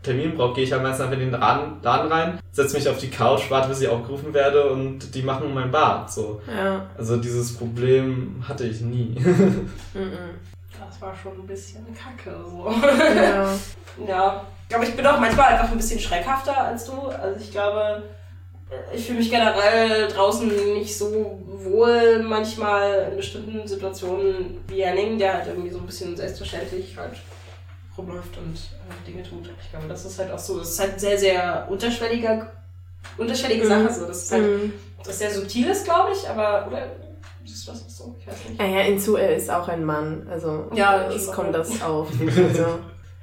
Termin 0.07 0.37
braucht, 0.37 0.55
gehe 0.55 0.65
ich 0.65 0.71
ja 0.71 0.79
meistens 0.79 1.03
einfach 1.03 1.19
in 1.19 1.31
den 1.31 1.41
Laden, 1.41 1.83
Laden 1.83 2.11
rein, 2.11 2.39
setze 2.53 2.77
mich 2.77 2.89
auf 2.89 2.99
die 2.99 3.11
Couch, 3.11 3.51
warte, 3.51 3.69
bis 3.69 3.81
ich 3.81 3.89
aufgerufen 3.89 4.33
werde 4.33 4.71
und 4.71 5.15
die 5.15 5.23
machen 5.23 5.53
mein 5.53 5.71
Bad. 5.71 6.11
So. 6.11 6.41
Ja. 6.47 6.87
Also 6.97 7.17
dieses 7.17 7.57
Problem 7.57 8.43
hatte 8.47 8.67
ich 8.67 8.81
nie. 8.81 9.17
Mhm. 9.95 10.37
Das 10.79 11.01
war 11.01 11.15
schon 11.15 11.33
ein 11.33 11.47
bisschen 11.47 11.87
kacke. 11.95 12.37
So. 12.45 12.71
Ja. 13.15 13.49
Ja, 14.07 14.45
aber 14.75 14.85
ich 14.85 14.95
bin 14.95 15.07
auch 15.07 15.19
manchmal 15.19 15.55
einfach 15.55 15.71
ein 15.71 15.79
bisschen 15.79 15.99
schreckhafter 15.99 16.55
als 16.55 16.85
du. 16.85 17.09
Also 17.09 17.41
ich 17.41 17.51
glaube, 17.51 18.03
ich 18.95 19.07
fühle 19.07 19.21
mich 19.21 19.31
generell 19.31 20.09
draußen 20.09 20.49
nicht 20.75 20.97
so 20.97 21.41
wohl 21.47 22.23
manchmal 22.23 23.09
in 23.11 23.17
bestimmten 23.17 23.67
Situationen 23.67 24.59
wie 24.69 24.83
Henning, 24.85 25.19
der 25.19 25.35
halt 25.35 25.47
irgendwie 25.47 25.71
so 25.71 25.79
ein 25.79 25.87
bisschen 25.87 26.15
selbstverständlich 26.15 26.95
halt 26.99 27.13
rumläuft 27.99 28.37
und 28.39 28.55
äh, 28.57 29.11
Dinge 29.11 29.23
tut. 29.23 29.51
Ich 29.63 29.71
glaube, 29.71 29.87
das 29.89 30.05
ist 30.05 30.19
halt 30.19 30.31
auch 30.31 30.39
so, 30.39 30.59
das 30.59 30.71
ist 30.71 30.81
halt 30.81 31.01
sehr, 31.01 31.19
sehr 31.19 31.67
unterschwelliger, 31.71 32.51
unterschwellige 33.19 33.65
Mhm. 33.65 33.69
Sache. 33.69 33.93
So. 33.93 34.07
Das 34.07 34.23
ist 34.25 34.33
halt 34.33 34.45
Mhm. 34.45 34.73
das 35.05 35.19
sehr 35.19 35.31
subtiles, 35.33 35.85
glaube 35.85 36.11
ich, 36.13 36.29
aber 36.29 36.67
oder 36.69 36.87
ist 37.45 37.69
das 37.69 37.85
auch 37.85 37.89
so? 37.89 38.17
Ich 38.19 38.27
weiß 38.27 38.49
nicht. 38.49 38.61
Ja, 38.61 38.67
ja, 38.67 38.81
hinzu, 38.81 39.17
er 39.17 39.37
ist 39.37 39.51
auch 39.51 39.69
ein 39.69 39.85
Mann. 39.85 40.27
Also, 40.31 40.69
Ja, 40.75 41.07
es 41.09 41.31
kommt 41.31 41.55
das 41.55 41.81
auf. 41.83 42.09
Also, 42.37 42.79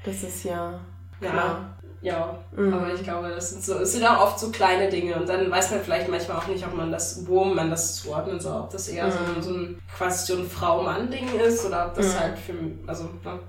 das 0.05 0.23
ist 0.23 0.43
ja 0.45 0.79
Ja. 1.21 1.29
klar. 1.29 1.69
Ja, 2.01 2.37
Mhm. 2.51 2.73
aber 2.73 2.93
ich 2.93 3.01
glaube, 3.01 3.29
das 3.29 3.51
sind 3.51 3.63
so, 3.63 3.75
es 3.79 3.93
sind 3.93 4.03
auch 4.05 4.23
oft 4.23 4.37
so 4.37 4.51
kleine 4.51 4.89
Dinge 4.89 5.15
und 5.15 5.29
dann 5.29 5.49
weiß 5.49 5.71
man 5.71 5.79
vielleicht 5.81 6.09
manchmal 6.09 6.35
auch 6.35 6.47
nicht, 6.47 6.65
ob 6.67 6.73
man 6.75 6.91
das, 6.91 7.25
wo 7.25 7.45
man 7.45 7.69
das 7.69 7.95
zuordnen 8.01 8.41
soll, 8.41 8.59
ob 8.59 8.69
das 8.71 8.89
eher 8.89 9.09
so, 9.09 9.19
Mhm. 9.19 9.35
ein, 9.37 9.41
so 9.41 9.49
ein 9.53 9.79
quasi 9.97 10.33
so 10.33 10.39
ein 10.41 10.49
Frau-Mann-Ding 10.49 11.39
ist 11.39 11.65
oder 11.65 11.85
ob 11.87 11.93
das 11.93 12.13
Mhm. 12.13 12.19
halt 12.19 12.37
für, 12.39 12.53
also, 12.87 13.05
ne, 13.05 13.39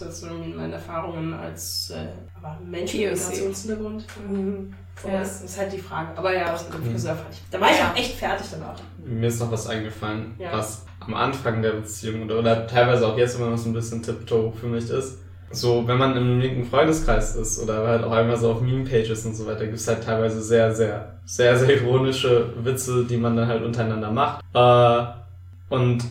das 0.00 0.08
ist 0.14 0.20
so 0.20 0.26
meine 0.56 0.74
Erfahrungen 0.74 1.34
als 1.34 1.90
äh, 1.94 2.06
aber 2.36 2.58
Mensch 2.64 2.94
mit. 2.94 3.02
Migrationshintergrund. 3.12 4.04
Mhm. 4.28 4.74
So, 5.02 5.08
Ja. 5.08 5.18
Das 5.20 5.42
ist 5.42 5.58
halt 5.58 5.72
die 5.72 5.78
Frage. 5.78 6.08
Aber 6.16 6.32
ja, 6.34 6.52
das 6.52 6.68
mit 6.68 6.78
dem 6.78 6.92
Friseur 6.92 7.14
fand 7.16 7.28
ich. 7.32 7.42
Da 7.50 7.60
war 7.60 7.70
ich 7.70 7.76
auch 7.82 7.96
echt 7.96 8.14
fertig 8.16 8.46
danach. 8.50 8.76
Mir 9.04 9.26
ist 9.28 9.40
noch 9.40 9.52
was 9.52 9.66
eingefallen, 9.66 10.34
Ja. 10.38 10.52
was 10.52 10.86
am 11.00 11.14
Anfang 11.14 11.60
der 11.60 11.72
Beziehung 11.72 12.22
oder, 12.22 12.38
oder 12.38 12.66
teilweise 12.66 13.06
auch 13.06 13.18
jetzt, 13.18 13.38
wenn 13.38 13.50
man 13.50 13.58
so 13.58 13.68
ein 13.68 13.74
bisschen 13.74 14.02
tiptoe 14.02 14.52
für 14.52 14.66
mich 14.68 14.88
ist. 14.88 15.18
So, 15.50 15.86
wenn 15.86 15.98
man 15.98 16.16
im 16.16 16.40
linken 16.40 16.64
Freundeskreis 16.64 17.36
ist 17.36 17.58
oder 17.62 17.86
halt 17.86 18.02
auch 18.04 18.10
einmal 18.12 18.36
so 18.36 18.52
auf 18.52 18.60
Meme-Pages 18.60 19.26
und 19.26 19.34
so 19.36 19.46
weiter, 19.46 19.64
gibt 19.66 19.76
es 19.78 19.86
halt 19.86 20.02
teilweise 20.02 20.40
sehr, 20.42 20.74
sehr, 20.74 21.18
sehr, 21.26 21.56
sehr 21.56 21.80
ironische 21.82 22.52
Witze, 22.64 23.04
die 23.04 23.16
man 23.16 23.36
dann 23.36 23.46
halt 23.48 23.62
untereinander 23.62 24.10
macht. 24.10 24.42
Äh, 24.54 25.74
und 25.74 26.04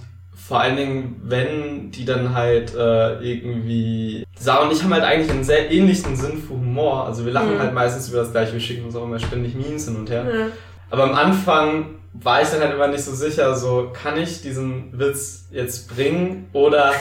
vor 0.47 0.59
allen 0.59 0.75
Dingen, 0.75 1.21
wenn 1.23 1.91
die 1.91 2.05
dann 2.05 2.33
halt 2.35 2.75
äh, 2.75 3.19
irgendwie. 3.21 4.25
Sarah 4.37 4.63
und 4.65 4.73
ich 4.73 4.83
haben 4.83 4.93
halt 4.93 5.03
eigentlich 5.03 5.31
einen 5.31 5.43
sehr 5.43 5.71
ähnlichen 5.71 6.15
Sinn 6.15 6.37
für 6.45 6.53
Humor. 6.53 7.05
Also 7.05 7.25
wir 7.25 7.31
lachen 7.31 7.55
Mhm. 7.55 7.59
halt 7.59 7.73
meistens 7.73 8.09
über 8.09 8.19
das 8.19 8.31
gleiche, 8.31 8.53
wir 8.53 8.59
schicken 8.59 8.85
uns 8.85 8.95
auch 8.95 9.03
immer 9.03 9.19
ständig 9.19 9.55
Memes 9.55 9.85
hin 9.85 9.95
und 9.95 10.09
her. 10.09 10.25
Ja. 10.25 10.45
Aber 10.89 11.03
am 11.05 11.13
Anfang 11.13 11.95
war 12.13 12.41
ich 12.41 12.49
dann 12.49 12.59
halt 12.61 12.73
immer 12.73 12.87
nicht 12.87 13.03
so 13.03 13.13
sicher, 13.13 13.55
so 13.55 13.89
kann 13.93 14.17
ich 14.17 14.41
diesen 14.41 14.89
Witz 14.99 15.45
jetzt 15.51 15.95
bringen 15.95 16.47
oder 16.53 16.91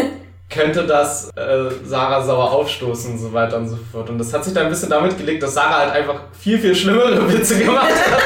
könnte 0.50 0.84
das 0.86 1.30
äh, 1.36 1.70
Sarah 1.84 2.22
sauer 2.22 2.50
aufstoßen 2.52 3.12
und 3.12 3.18
so 3.18 3.32
weiter 3.32 3.56
und 3.56 3.68
so 3.68 3.78
fort. 3.90 4.10
Und 4.10 4.18
das 4.18 4.32
hat 4.34 4.44
sich 4.44 4.52
dann 4.52 4.64
ein 4.64 4.68
bisschen 4.70 4.90
damit 4.90 5.16
gelegt, 5.16 5.42
dass 5.42 5.54
Sarah 5.54 5.78
halt 5.80 5.92
einfach 5.92 6.22
viel, 6.38 6.58
viel 6.58 6.74
schlimmere 6.74 7.32
Witze 7.32 7.58
gemacht 7.60 7.88
hat. 7.88 8.22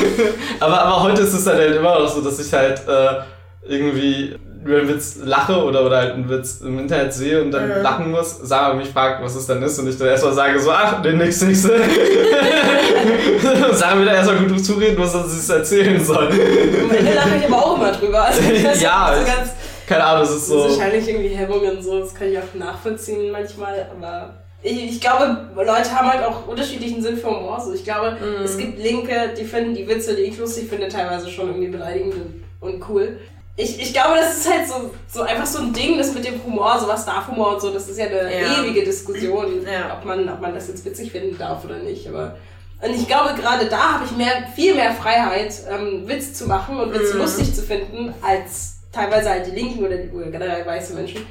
aber, 0.60 0.82
aber 0.82 1.02
heute 1.04 1.22
ist 1.22 1.32
es 1.34 1.46
halt, 1.46 1.58
halt 1.60 1.76
immer 1.76 1.98
noch 1.98 2.08
so, 2.08 2.20
dass 2.20 2.38
ich 2.38 2.52
halt 2.52 2.82
äh, 2.88 3.20
irgendwie 3.68 4.36
über 4.64 4.78
einen 4.78 4.88
Witz 4.88 5.16
lache 5.24 5.56
oder, 5.64 5.84
oder 5.84 5.96
halt 5.96 6.12
einen 6.14 6.28
Witz 6.28 6.60
im 6.60 6.78
Internet 6.78 7.12
sehe 7.12 7.42
und 7.42 7.50
dann 7.50 7.68
Mhm. 7.68 7.82
lachen 7.82 8.10
muss, 8.12 8.38
Sarah 8.42 8.74
mich 8.74 8.88
fragt, 8.90 9.22
was 9.22 9.34
es 9.34 9.46
dann 9.46 9.60
ist 9.62 9.78
und 9.78 9.88
ich 9.88 9.98
dann 9.98 10.08
erstmal 10.08 10.32
sage 10.34 10.60
so, 10.60 10.70
ach, 10.70 11.02
nee, 11.02 11.12
nix, 11.12 11.42
nix. 11.42 11.62
Sarah 13.72 13.94
mir 13.96 14.04
dann 14.06 14.14
erstmal 14.16 14.38
gut 14.46 14.64
zureden, 14.64 14.96
was 14.98 15.12
sie 15.12 15.38
es 15.38 15.48
erzählen 15.48 16.02
soll. 16.04 16.28
Ende 16.30 17.12
lache 17.14 17.36
ich 17.40 17.46
aber 17.46 17.56
auch 17.66 17.76
immer 17.76 17.92
drüber. 17.92 18.22
Also 18.24 18.40
Ja, 18.80 19.12
ist 19.14 19.20
so 19.20 19.26
ganz, 19.26 19.50
Keine 19.88 20.04
Ahnung, 20.04 20.22
das 20.22 20.30
ist 20.36 20.46
so. 20.46 20.66
ist 20.66 20.78
wahrscheinlich 20.78 21.08
irgendwie 21.08 21.30
Hemmungen, 21.34 21.82
so, 21.82 22.00
das 22.00 22.14
kann 22.14 22.28
ich 22.28 22.38
auch 22.38 22.54
nachvollziehen 22.54 23.30
manchmal, 23.32 23.86
aber 23.96 24.34
ich, 24.62 25.00
glaube, 25.00 25.48
Leute 25.56 25.90
haben 25.92 26.12
halt 26.12 26.24
auch 26.24 26.46
unterschiedlichen 26.46 27.02
Sinn 27.02 27.16
für 27.16 27.28
Humor. 27.28 27.60
So, 27.60 27.72
ich 27.72 27.84
glaube, 27.84 28.12
Mhm. 28.20 28.44
es 28.44 28.56
gibt 28.56 28.78
Linke, 28.82 29.30
die 29.38 29.44
finden 29.44 29.74
die 29.74 29.86
Witze, 29.88 30.14
die 30.14 30.22
ich 30.22 30.38
lustig 30.38 30.68
finde, 30.68 30.88
teilweise 30.88 31.28
schon 31.28 31.48
irgendwie 31.48 31.68
beleidigend 31.68 32.14
und- 32.60 32.88
cool. 32.88 33.18
Ich, 33.56 33.80
ich 33.82 33.92
glaube, 33.92 34.16
das 34.18 34.38
ist 34.38 34.50
halt 34.50 34.66
so, 34.66 34.90
so 35.08 35.22
einfach 35.22 35.44
so 35.44 35.58
ein 35.58 35.72
Ding, 35.74 35.98
das 35.98 36.14
mit 36.14 36.24
dem 36.24 36.42
Humor, 36.42 36.78
so 36.80 36.88
was 36.88 37.04
darf 37.04 37.28
Humor 37.28 37.54
und 37.54 37.60
so, 37.60 37.70
das 37.70 37.86
ist 37.88 37.98
ja 37.98 38.06
eine 38.06 38.32
Ja. 38.32 38.62
ewige 38.62 38.82
Diskussion, 38.84 39.62
Ja. 39.70 39.98
ob, 39.98 40.06
man, 40.06 40.26
ob 40.28 40.40
man 40.40 40.54
das 40.54 40.68
jetzt 40.68 40.84
witzig 40.86 41.12
finden 41.12 41.36
darf 41.36 41.62
oder 41.64 41.78
nicht. 41.78 42.08
Aber 42.08 42.36
und 42.80 42.94
ich 42.94 43.06
glaube, 43.06 43.34
gerade 43.40 43.66
da 43.66 43.94
habe 43.94 44.04
ich 44.06 44.16
mehr, 44.16 44.44
viel 44.56 44.74
mehr 44.74 44.92
Freiheit, 44.92 45.54
ähm, 45.70 46.08
Witz 46.08 46.32
zu 46.34 46.46
machen 46.46 46.80
und 46.80 46.94
Witz 46.94 47.12
Mhm. 47.12 47.20
lustig 47.20 47.54
zu 47.54 47.62
finden, 47.62 48.14
als 48.22 48.76
teilweise 48.90 49.28
halt 49.30 49.46
die 49.46 49.50
Linken 49.52 49.84
oder, 49.84 49.96
die, 49.96 50.10
oder 50.10 50.30
generell 50.30 50.64
weiße 50.66 50.94
Menschen. 50.94 51.24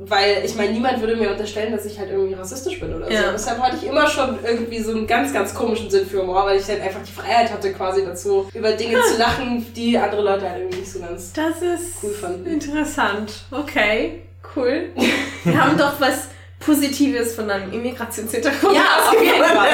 Weil 0.00 0.42
ich 0.44 0.54
meine, 0.54 0.70
niemand 0.70 1.00
würde 1.00 1.16
mir 1.16 1.28
unterstellen, 1.32 1.72
dass 1.72 1.84
ich 1.84 1.98
halt 1.98 2.10
irgendwie 2.10 2.34
rassistisch 2.34 2.78
bin 2.78 2.94
oder 2.94 3.06
so. 3.06 3.12
Ja. 3.12 3.32
Deshalb 3.32 3.60
hatte 3.60 3.78
ich 3.82 3.88
immer 3.88 4.06
schon 4.08 4.38
irgendwie 4.44 4.78
so 4.80 4.92
einen 4.92 5.08
ganz, 5.08 5.32
ganz 5.32 5.52
komischen 5.52 5.90
Sinn 5.90 6.06
für 6.06 6.22
Humor, 6.22 6.46
weil 6.46 6.60
ich 6.60 6.66
dann 6.66 6.80
einfach 6.80 7.00
die 7.04 7.10
Freiheit 7.10 7.52
hatte, 7.52 7.72
quasi 7.72 8.04
dazu, 8.04 8.48
über 8.54 8.70
Dinge 8.72 9.00
zu 9.02 9.18
lachen, 9.18 9.66
die 9.74 9.98
andere 9.98 10.22
Leute 10.22 10.48
halt 10.48 10.60
irgendwie 10.60 10.78
nicht 10.78 10.92
so 10.92 11.00
ganz 11.00 11.32
Das 11.32 11.56
ist 11.62 11.96
cool 12.02 12.12
fanden. 12.12 12.46
interessant. 12.46 13.32
Okay, 13.50 14.22
cool. 14.54 14.90
Wir 15.42 15.60
haben 15.64 15.76
doch 15.76 16.00
was 16.00 16.28
Positives 16.60 17.34
von 17.34 17.48
deinem 17.48 17.72
Immigrationshintergrund. 17.72 18.74
Ja, 18.76 19.08
auf 19.08 19.20
jeden. 19.20 19.42
Fall. 19.44 19.68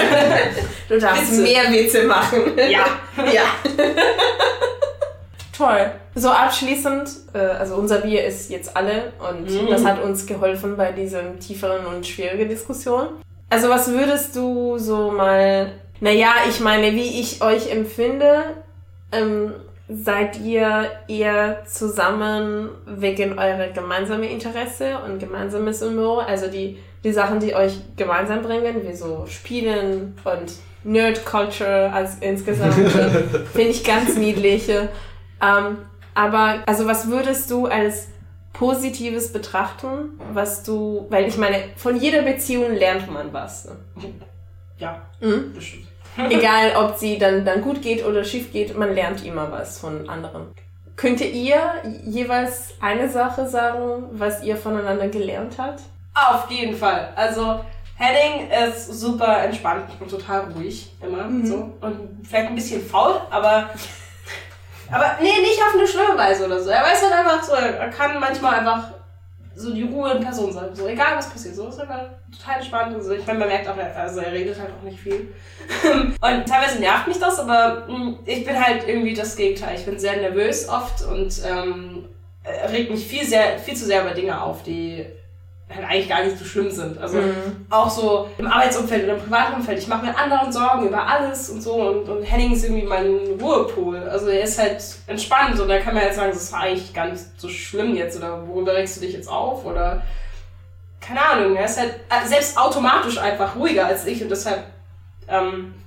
Du 0.88 0.98
darfst 0.98 1.32
Witze. 1.32 1.42
mehr 1.42 1.70
Witze 1.70 2.02
machen. 2.04 2.40
Ja. 2.56 2.86
ja. 3.30 3.42
Toll. 5.56 5.90
So 6.14 6.30
abschließend, 6.30 7.08
äh, 7.32 7.38
also 7.38 7.76
unser 7.76 7.98
Bier 7.98 8.24
ist 8.24 8.50
jetzt 8.50 8.76
alle 8.76 9.12
und 9.30 9.48
Mhm. 9.50 9.68
das 9.70 9.84
hat 9.84 10.02
uns 10.02 10.26
geholfen 10.26 10.76
bei 10.76 10.90
diesen 10.92 11.38
tieferen 11.38 11.86
und 11.86 12.06
schwierigen 12.06 12.48
Diskussionen. 12.48 13.08
Also 13.50 13.68
was 13.68 13.88
würdest 13.88 14.34
du 14.34 14.78
so 14.78 15.10
mal, 15.12 15.70
naja, 16.00 16.30
ich 16.48 16.60
meine, 16.60 16.92
wie 16.92 17.20
ich 17.20 17.40
euch 17.42 17.70
empfinde, 17.70 18.42
ähm, 19.12 19.52
seid 19.88 20.40
ihr 20.40 20.90
eher 21.08 21.62
zusammen 21.66 22.70
wegen 22.86 23.38
eurer 23.38 23.68
gemeinsamen 23.68 24.24
Interesse 24.24 24.98
und 25.06 25.18
gemeinsames 25.20 25.82
Humor, 25.82 26.26
also 26.26 26.48
die, 26.48 26.78
die 27.04 27.12
Sachen, 27.12 27.38
die 27.38 27.54
euch 27.54 27.74
gemeinsam 27.96 28.42
bringen, 28.42 28.82
wie 28.88 28.94
so 28.96 29.26
Spielen 29.28 30.16
und 30.24 30.52
Nerd 30.84 31.24
Culture 31.24 31.92
als 31.92 32.16
insgesamt, 32.20 32.74
finde 33.52 33.70
ich 33.70 33.84
ganz 33.84 34.16
niedlich. 34.16 34.68
Ähm, 35.42 35.78
aber, 36.14 36.62
also 36.66 36.86
was 36.86 37.08
würdest 37.08 37.50
du 37.50 37.66
als 37.66 38.08
Positives 38.52 39.32
betrachten, 39.32 40.18
was 40.32 40.62
du, 40.62 41.06
weil 41.10 41.26
ich 41.26 41.36
meine, 41.36 41.56
von 41.76 41.96
jeder 41.96 42.22
Beziehung 42.22 42.72
lernt 42.72 43.10
man 43.12 43.32
was. 43.32 43.64
Ne? 43.66 43.72
Ja, 44.78 45.02
Mhm. 45.20 45.52
bestimmt. 45.54 45.86
Egal, 46.30 46.76
ob 46.76 46.96
sie 46.96 47.18
dann, 47.18 47.44
dann 47.44 47.60
gut 47.62 47.82
geht 47.82 48.04
oder 48.06 48.22
schief 48.22 48.52
geht, 48.52 48.76
man 48.78 48.94
lernt 48.94 49.24
immer 49.26 49.50
was 49.50 49.78
von 49.80 50.08
anderen. 50.08 50.52
Könntet 50.96 51.34
ihr 51.34 51.60
jeweils 52.04 52.74
eine 52.80 53.08
Sache 53.08 53.48
sagen, 53.48 54.04
was 54.12 54.44
ihr 54.44 54.56
voneinander 54.56 55.08
gelernt 55.08 55.54
habt? 55.58 55.80
Auf 56.14 56.48
jeden 56.48 56.76
Fall. 56.76 57.08
Also, 57.16 57.58
Henning 57.96 58.48
ist 58.68 59.00
super 59.00 59.42
entspannt 59.42 59.86
und 59.98 60.08
total 60.08 60.52
ruhig 60.52 60.92
immer. 61.02 61.24
Mhm. 61.24 61.44
So. 61.46 61.72
Und 61.80 61.98
vielleicht 62.24 62.48
ein 62.50 62.54
bisschen 62.54 62.80
faul, 62.84 63.20
aber. 63.30 63.70
Aber 64.94 65.16
nee, 65.20 65.40
nicht 65.40 65.60
auf 65.60 65.74
eine 65.74 65.86
schlimme 65.86 66.16
Weise 66.16 66.46
oder 66.46 66.60
so. 66.62 66.70
Er 66.70 66.82
weiß 66.82 67.02
halt 67.02 67.12
einfach 67.12 67.42
so, 67.42 67.52
er 67.54 67.88
kann 67.90 68.18
manchmal 68.20 68.60
einfach 68.60 68.90
so 69.56 69.72
die 69.72 69.82
Ruhe 69.84 70.12
in 70.12 70.20
Person 70.24 70.52
sein. 70.52 70.74
So, 70.74 70.86
egal 70.88 71.16
was 71.16 71.30
passiert. 71.30 71.54
So 71.54 71.68
ist 71.68 71.80
einfach 71.80 72.00
total 72.36 72.56
entspannt 72.58 72.94
und 72.96 73.02
so. 73.02 73.12
Ich 73.12 73.26
meine, 73.26 73.38
man 73.38 73.48
merkt 73.48 73.68
auch, 73.68 73.76
er- 73.76 73.96
also 73.96 74.20
er 74.20 74.32
redet 74.32 74.58
halt 74.58 74.70
auch 74.78 74.82
nicht 74.82 74.98
viel. 74.98 75.32
und 75.82 76.48
teilweise 76.48 76.80
nervt 76.80 77.06
mich 77.08 77.18
das, 77.18 77.38
aber 77.38 77.86
mh, 77.88 78.18
ich 78.26 78.44
bin 78.44 78.60
halt 78.64 78.86
irgendwie 78.88 79.14
das 79.14 79.36
Gegenteil. 79.36 79.76
Ich 79.76 79.84
bin 79.84 79.98
sehr 79.98 80.16
nervös 80.16 80.68
oft 80.68 81.02
und 81.02 81.40
ähm, 81.48 82.08
äh, 82.42 82.66
regt 82.66 82.90
mich 82.90 83.06
viel, 83.06 83.24
sehr, 83.24 83.58
viel 83.58 83.74
zu 83.76 83.84
sehr 83.86 84.02
über 84.02 84.10
Dinge 84.14 84.40
auf, 84.42 84.62
die 84.64 85.06
halt 85.74 85.86
eigentlich 85.88 86.08
gar 86.08 86.22
nicht 86.24 86.38
so 86.38 86.44
schlimm 86.44 86.70
sind. 86.70 86.98
Also 86.98 87.18
Mhm. 87.18 87.66
auch 87.70 87.90
so 87.90 88.28
im 88.38 88.46
Arbeitsumfeld 88.46 89.04
oder 89.04 89.14
im 89.14 89.20
Privatumfeld. 89.20 89.78
Ich 89.78 89.88
mache 89.88 90.06
mir 90.06 90.16
anderen 90.16 90.52
Sorgen 90.52 90.86
über 90.86 91.06
alles 91.06 91.50
und 91.50 91.60
so 91.62 91.74
und, 91.74 92.08
und 92.08 92.22
Henning 92.22 92.52
ist 92.52 92.64
irgendwie 92.64 92.86
mein 92.86 93.18
Ruhepol. 93.40 94.08
Also 94.08 94.28
er 94.28 94.42
ist 94.42 94.58
halt 94.58 94.82
entspannt 95.06 95.58
und 95.60 95.68
da 95.68 95.78
kann 95.80 95.94
man 95.94 96.04
jetzt 96.04 96.16
sagen, 96.16 96.30
das 96.32 96.52
war 96.52 96.60
eigentlich 96.60 96.92
gar 96.94 97.08
nicht 97.08 97.22
so 97.36 97.48
schlimm 97.48 97.94
jetzt 97.94 98.16
oder 98.16 98.46
worüber 98.46 98.74
regst 98.74 98.96
du 98.96 99.00
dich 99.00 99.12
jetzt 99.14 99.28
auf 99.28 99.64
oder 99.64 100.02
keine 101.00 101.20
Ahnung. 101.22 101.56
Er 101.56 101.66
ist 101.66 101.78
halt 101.78 101.94
äh, 102.08 102.26
selbst 102.26 102.56
automatisch 102.56 103.18
einfach 103.18 103.56
ruhiger 103.56 103.86
als 103.86 104.06
ich 104.06 104.22
und 104.22 104.30
deshalb 104.30 104.64
ähm, 105.28 105.74
äh, 105.74 105.83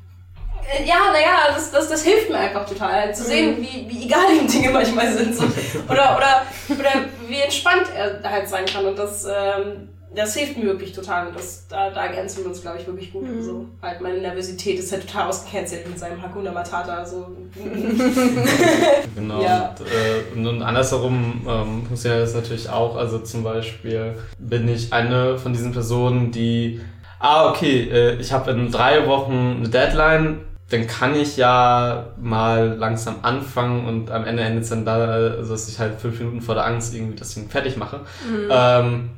ja, 0.85 1.11
naja, 1.11 1.53
das, 1.53 1.71
das, 1.71 1.89
das 1.89 2.03
hilft 2.03 2.29
mir 2.29 2.37
einfach 2.37 2.67
total, 2.67 2.91
halt 2.91 3.15
zu 3.15 3.23
sehen, 3.23 3.57
wie, 3.59 3.87
wie 3.89 4.05
egal 4.05 4.31
ihm 4.31 4.47
Dinge 4.47 4.71
manchmal 4.71 5.11
sind. 5.11 5.35
So. 5.35 5.43
Oder, 5.89 6.17
oder, 6.17 6.45
oder 6.69 7.05
wie 7.27 7.39
entspannt 7.39 7.87
er 7.95 8.21
halt 8.29 8.49
sein 8.49 8.65
kann. 8.65 8.85
Und 8.85 8.99
das, 8.99 9.25
ähm, 9.25 9.89
das 10.13 10.35
hilft 10.35 10.57
mir 10.57 10.65
wirklich 10.65 10.91
total. 10.93 11.27
Und 11.27 11.37
das, 11.37 11.67
da, 11.67 11.89
da 11.89 12.05
ergänzen 12.05 12.43
wir 12.43 12.47
uns, 12.47 12.61
glaube 12.61 12.79
ich, 12.79 12.87
wirklich 12.87 13.13
gut. 13.13 13.23
Mhm. 13.23 13.41
So. 13.41 13.65
Halt 13.81 14.01
meine 14.01 14.19
Nervosität 14.19 14.79
ist 14.79 14.91
halt 14.91 15.07
total 15.07 15.29
ausgecancelt 15.29 15.87
mit 15.87 15.97
seinem 15.97 16.21
Hakuna 16.21 16.51
Matata. 16.51 17.05
So. 17.05 17.27
Genau. 19.15 19.41
Ja. 19.41 19.75
Und, 19.79 19.87
äh, 19.87 20.37
und, 20.37 20.47
und 20.47 20.61
andersherum 20.61 21.41
ähm, 21.47 21.85
funktioniert 21.87 22.23
das 22.23 22.35
natürlich 22.35 22.69
auch. 22.69 22.95
Also 22.95 23.19
zum 23.19 23.43
Beispiel 23.43 24.15
bin 24.37 24.67
ich 24.67 24.93
eine 24.93 25.37
von 25.37 25.53
diesen 25.53 25.71
Personen, 25.71 26.31
die, 26.31 26.81
ah, 27.19 27.49
okay, 27.49 27.89
äh, 27.91 28.15
ich 28.19 28.31
habe 28.31 28.51
in 28.51 28.71
drei 28.71 29.07
Wochen 29.07 29.57
eine 29.59 29.69
Deadline, 29.69 30.41
dann 30.69 30.85
kann 30.85 31.15
ich 31.15 31.37
ja 31.37 32.07
mal 32.19 32.75
langsam 32.77 33.17
anfangen 33.21 33.85
und 33.85 34.11
am 34.11 34.25
Ende 34.25 34.43
endet 34.43 34.63
es 34.63 34.69
dann 34.69 34.83
da, 34.83 34.97
also 34.97 35.53
dass 35.53 35.69
ich 35.69 35.79
halt 35.79 35.99
fünf 35.99 36.19
Minuten 36.19 36.41
vor 36.41 36.55
der 36.55 36.65
Angst 36.65 36.93
irgendwie 36.93 37.15
das 37.15 37.33
Ding 37.33 37.49
fertig 37.49 37.77
mache. 37.77 38.01
Ähm, 38.49 39.11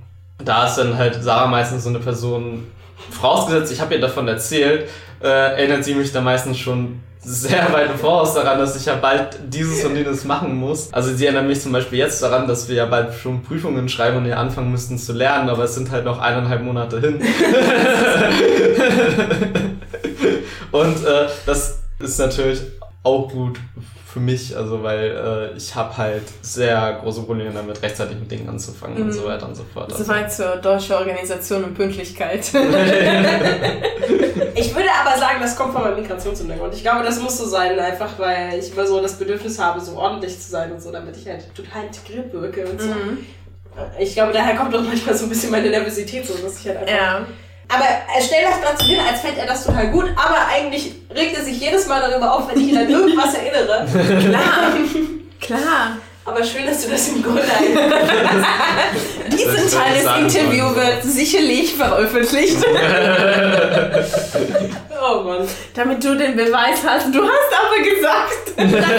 da 0.43 0.67
ist 0.67 0.75
dann 0.75 0.97
halt 0.97 1.23
Sarah 1.23 1.47
meistens 1.47 1.83
so 1.83 1.89
eine 1.89 1.99
Person, 1.99 2.67
vorausgesetzt, 3.09 3.73
ich 3.73 3.81
habe 3.81 3.95
ihr 3.95 4.01
davon 4.01 4.27
erzählt, 4.27 4.87
äh, 5.21 5.27
erinnert 5.27 5.83
sie 5.83 5.95
mich 5.95 6.11
da 6.11 6.21
meistens 6.21 6.59
schon 6.59 6.99
sehr 7.21 7.67
weit 7.73 7.89
voraus 7.91 8.35
daran, 8.35 8.59
dass 8.59 8.75
ich 8.75 8.85
ja 8.85 8.95
bald 8.95 9.39
dieses 9.47 9.83
und 9.83 9.95
jenes 9.95 10.25
machen 10.25 10.55
muss. 10.55 10.93
Also 10.93 11.11
sie 11.13 11.25
erinnert 11.25 11.47
mich 11.47 11.61
zum 11.61 11.71
Beispiel 11.71 11.97
jetzt 11.97 12.21
daran, 12.21 12.47
dass 12.47 12.69
wir 12.69 12.75
ja 12.75 12.85
bald 12.85 13.15
schon 13.15 13.41
Prüfungen 13.41 13.89
schreiben 13.89 14.17
und 14.17 14.27
ja 14.27 14.37
anfangen 14.37 14.71
müssten 14.71 14.99
zu 14.99 15.13
lernen, 15.13 15.49
aber 15.49 15.63
es 15.63 15.73
sind 15.73 15.89
halt 15.89 16.05
noch 16.05 16.19
eineinhalb 16.19 16.61
Monate 16.61 17.01
hin. 17.01 17.19
und 20.71 21.05
äh, 21.05 21.27
das 21.45 21.79
ist 21.99 22.19
natürlich 22.19 22.61
auch 23.03 23.29
gut 23.29 23.59
für 24.11 24.19
mich, 24.19 24.57
also 24.57 24.81
weil 24.81 25.51
äh, 25.53 25.57
ich 25.57 25.75
habe 25.75 25.95
halt 25.95 26.23
sehr 26.41 26.99
große 27.01 27.21
Probleme 27.23 27.51
damit, 27.51 27.81
rechtzeitig 27.83 28.17
mit 28.19 28.31
Dingen 28.31 28.49
anzufangen 28.49 29.03
und 29.03 29.11
so 29.11 29.25
weiter 29.25 29.47
und 29.47 29.55
so 29.55 29.63
fort. 29.71 29.91
Also, 29.91 30.03
Soweit 30.03 30.33
zur 30.33 30.55
deutschen 30.55 30.95
Organisation 30.95 31.63
und 31.63 31.75
Pünktlichkeit. 31.75 32.51
Ich 34.55 34.75
würde 34.75 34.89
aber 34.91 35.17
sagen, 35.17 35.37
das 35.39 35.55
kommt 35.55 35.73
von 35.73 35.83
meinem 35.83 36.01
Migrationshintergrund. 36.01 36.73
Ich 36.73 36.81
glaube, 36.81 37.03
das 37.03 37.21
muss 37.21 37.37
so 37.37 37.45
sein, 37.45 37.79
einfach 37.79 38.19
weil 38.19 38.59
ich 38.59 38.73
immer 38.73 38.85
so 38.85 39.01
das 39.01 39.13
Bedürfnis 39.13 39.57
habe, 39.57 39.79
so 39.79 39.95
ordentlich 39.95 40.37
zu 40.39 40.49
sein 40.49 40.71
und 40.71 40.81
so, 40.81 40.91
damit 40.91 41.15
ich 41.15 41.27
halt 41.27 41.53
total 41.55 41.85
integriert 41.85 42.33
wirke 42.33 42.65
und 42.67 42.81
so. 42.81 42.87
Mhm. 42.87 43.25
Ich 43.99 44.13
glaube, 44.13 44.33
daher 44.33 44.55
kommt 44.55 44.75
auch 44.75 44.81
manchmal 44.81 45.15
so 45.15 45.25
ein 45.25 45.29
bisschen 45.29 45.51
meine 45.51 45.69
Nervosität, 45.69 46.25
so 46.25 46.33
dass 46.33 46.59
ich 46.59 46.67
halt 46.67 46.79
einfach 46.79 46.93
ja. 46.93 47.25
Aber 47.71 47.85
er 47.85 48.19
stellt 48.21 48.47
das 48.47 48.59
dazu 48.61 48.85
hin, 48.85 48.99
als 49.07 49.21
fände 49.21 49.41
er 49.41 49.47
das 49.47 49.63
total 49.63 49.87
gut, 49.89 50.05
aber 50.15 50.47
eigentlich 50.51 50.91
regt 51.15 51.37
er 51.37 51.43
sich 51.43 51.59
jedes 51.59 51.85
Mal 51.87 52.01
darüber 52.01 52.33
auf, 52.33 52.47
wenn 52.49 52.59
ich 52.59 52.67
ihn 52.69 52.77
an 52.77 52.89
irgendwas 52.89 53.33
erinnere. 53.35 53.85
Klar. 54.19 54.73
Klar. 55.39 55.97
Aber 56.25 56.43
schön, 56.43 56.65
dass 56.67 56.81
du 56.83 56.89
das 56.91 57.07
im 57.07 57.23
Grunde. 57.23 57.41
Diesen 59.31 59.69
Teil 59.71 59.93
des 59.95 60.05
Interviews 60.37 60.75
wird 60.75 61.01
sicherlich 61.03 61.73
veröffentlicht, 61.75 62.57
Oh 65.01 65.21
Mann. 65.23 65.47
damit 65.73 66.03
du 66.03 66.13
den 66.15 66.35
Beweis 66.35 66.79
hast. 66.85 67.07
Du 67.13 67.23
hast 67.23 67.53
aber 67.57 67.79
gesagt. 67.83 68.51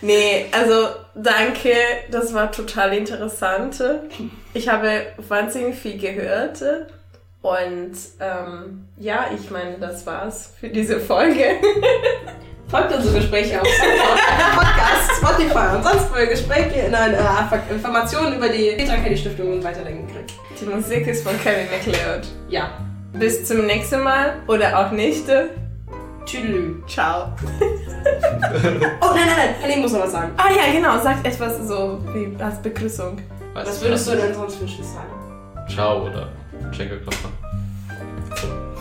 nee, 0.00 0.46
also 0.52 0.88
danke, 1.16 1.74
das 2.10 2.32
war 2.34 2.52
total 2.52 2.94
interessant. 2.94 3.82
Ich 4.54 4.68
habe 4.68 5.06
wahnsinnig 5.28 5.76
viel 5.76 5.98
gehört. 5.98 6.62
Und 7.42 7.92
ähm, 8.18 8.88
ja, 8.96 9.26
ich 9.34 9.50
meine, 9.50 9.78
das 9.78 10.04
war's 10.04 10.52
für 10.58 10.68
diese 10.68 10.98
Folge. 10.98 11.44
Folgt 12.68 12.92
unsere 12.92 13.20
Gespräche 13.20 13.60
auf 13.62 13.68
Podcast, 14.56 15.10
Spotify 15.18 15.76
und 15.76 15.84
sonst 15.84 16.12
wo 16.12 16.18
ihr 16.18 16.26
Gespräche, 16.26 16.88
nein, 16.90 17.14
äh, 17.14 17.72
Informationen 17.72 18.36
über 18.36 18.48
die 18.48 18.72
Petra 18.72 18.96
Kelly 18.96 19.16
Stiftung 19.16 19.52
und 19.52 19.62
weiterdenken 19.62 20.12
kriegt. 20.12 20.32
Die 20.60 20.64
Musik 20.64 21.06
ist 21.06 21.22
von 21.22 21.40
Kevin 21.40 21.66
MacLeod. 21.66 22.26
Ja. 22.48 22.70
Bis 23.12 23.46
zum 23.46 23.64
nächsten 23.66 24.00
Mal 24.00 24.38
oder 24.48 24.76
auch 24.80 24.90
nicht. 24.90 25.26
Tüdelü. 26.26 26.82
Ciao. 26.88 27.32
Oh 29.00 29.10
nein, 29.14 29.26
nein, 29.26 29.36
nein, 29.36 29.54
Henning 29.60 29.80
muss 29.82 29.92
noch 29.92 30.00
was 30.02 30.12
sagen. 30.12 30.30
Ah 30.36 30.48
ja, 30.50 30.72
genau, 30.72 30.98
sagt 31.02 31.26
etwas 31.26 31.66
so 31.68 31.98
wie 32.14 32.34
als 32.42 32.60
Begrüßung. 32.62 33.18
Weiß 33.54 33.66
Was 33.68 33.82
würdest 33.82 34.06
du 34.08 34.16
denn 34.16 34.34
sonst 34.34 34.56
für 34.56 34.66
Schiss 34.68 34.92
sagen? 34.94 35.08
Ciao 35.72 36.02
oder 36.02 36.28
Schenkelklopfer. 36.72 37.28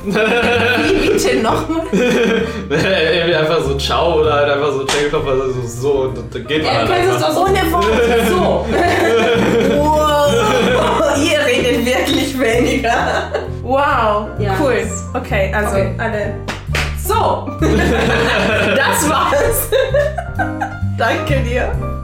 Wie 0.05 1.07
bitte 1.09 1.37
nochmal? 1.41 1.81
Irgendwie 2.69 3.35
einfach 3.35 3.61
so 3.63 3.75
Ciao 3.77 4.19
oder 4.21 4.33
halt 4.33 4.49
einfach 4.51 4.71
so 4.73 4.87
Schenkelklopfer, 4.87 5.31
also 5.31 5.61
so 5.67 5.91
und 6.03 6.17
dann 6.17 6.45
geht 6.47 6.63
man 6.63 6.73
Ja, 6.73 6.79
halt 6.79 6.89
du 6.89 6.93
es 6.93 6.99
einfach. 7.15 7.27
doch 7.27 7.33
so. 7.33 7.41
Ohne 7.45 7.71
Worte. 7.71 8.25
So. 8.29 8.65
Wow. 9.77 11.17
Ihr 11.17 11.39
redet 11.45 11.85
wirklich 11.85 12.37
weniger. 12.39 13.31
Wow. 13.63 14.27
Ja. 14.39 14.55
Cool. 14.59 14.85
Okay, 15.13 15.51
also 15.53 15.75
Okay. 15.77 15.95
alle. 15.97 16.33
So. 17.03 17.49
Das 18.95 19.09
war's. 19.09 19.69
Danke 20.97 21.41
dir. 21.41 21.94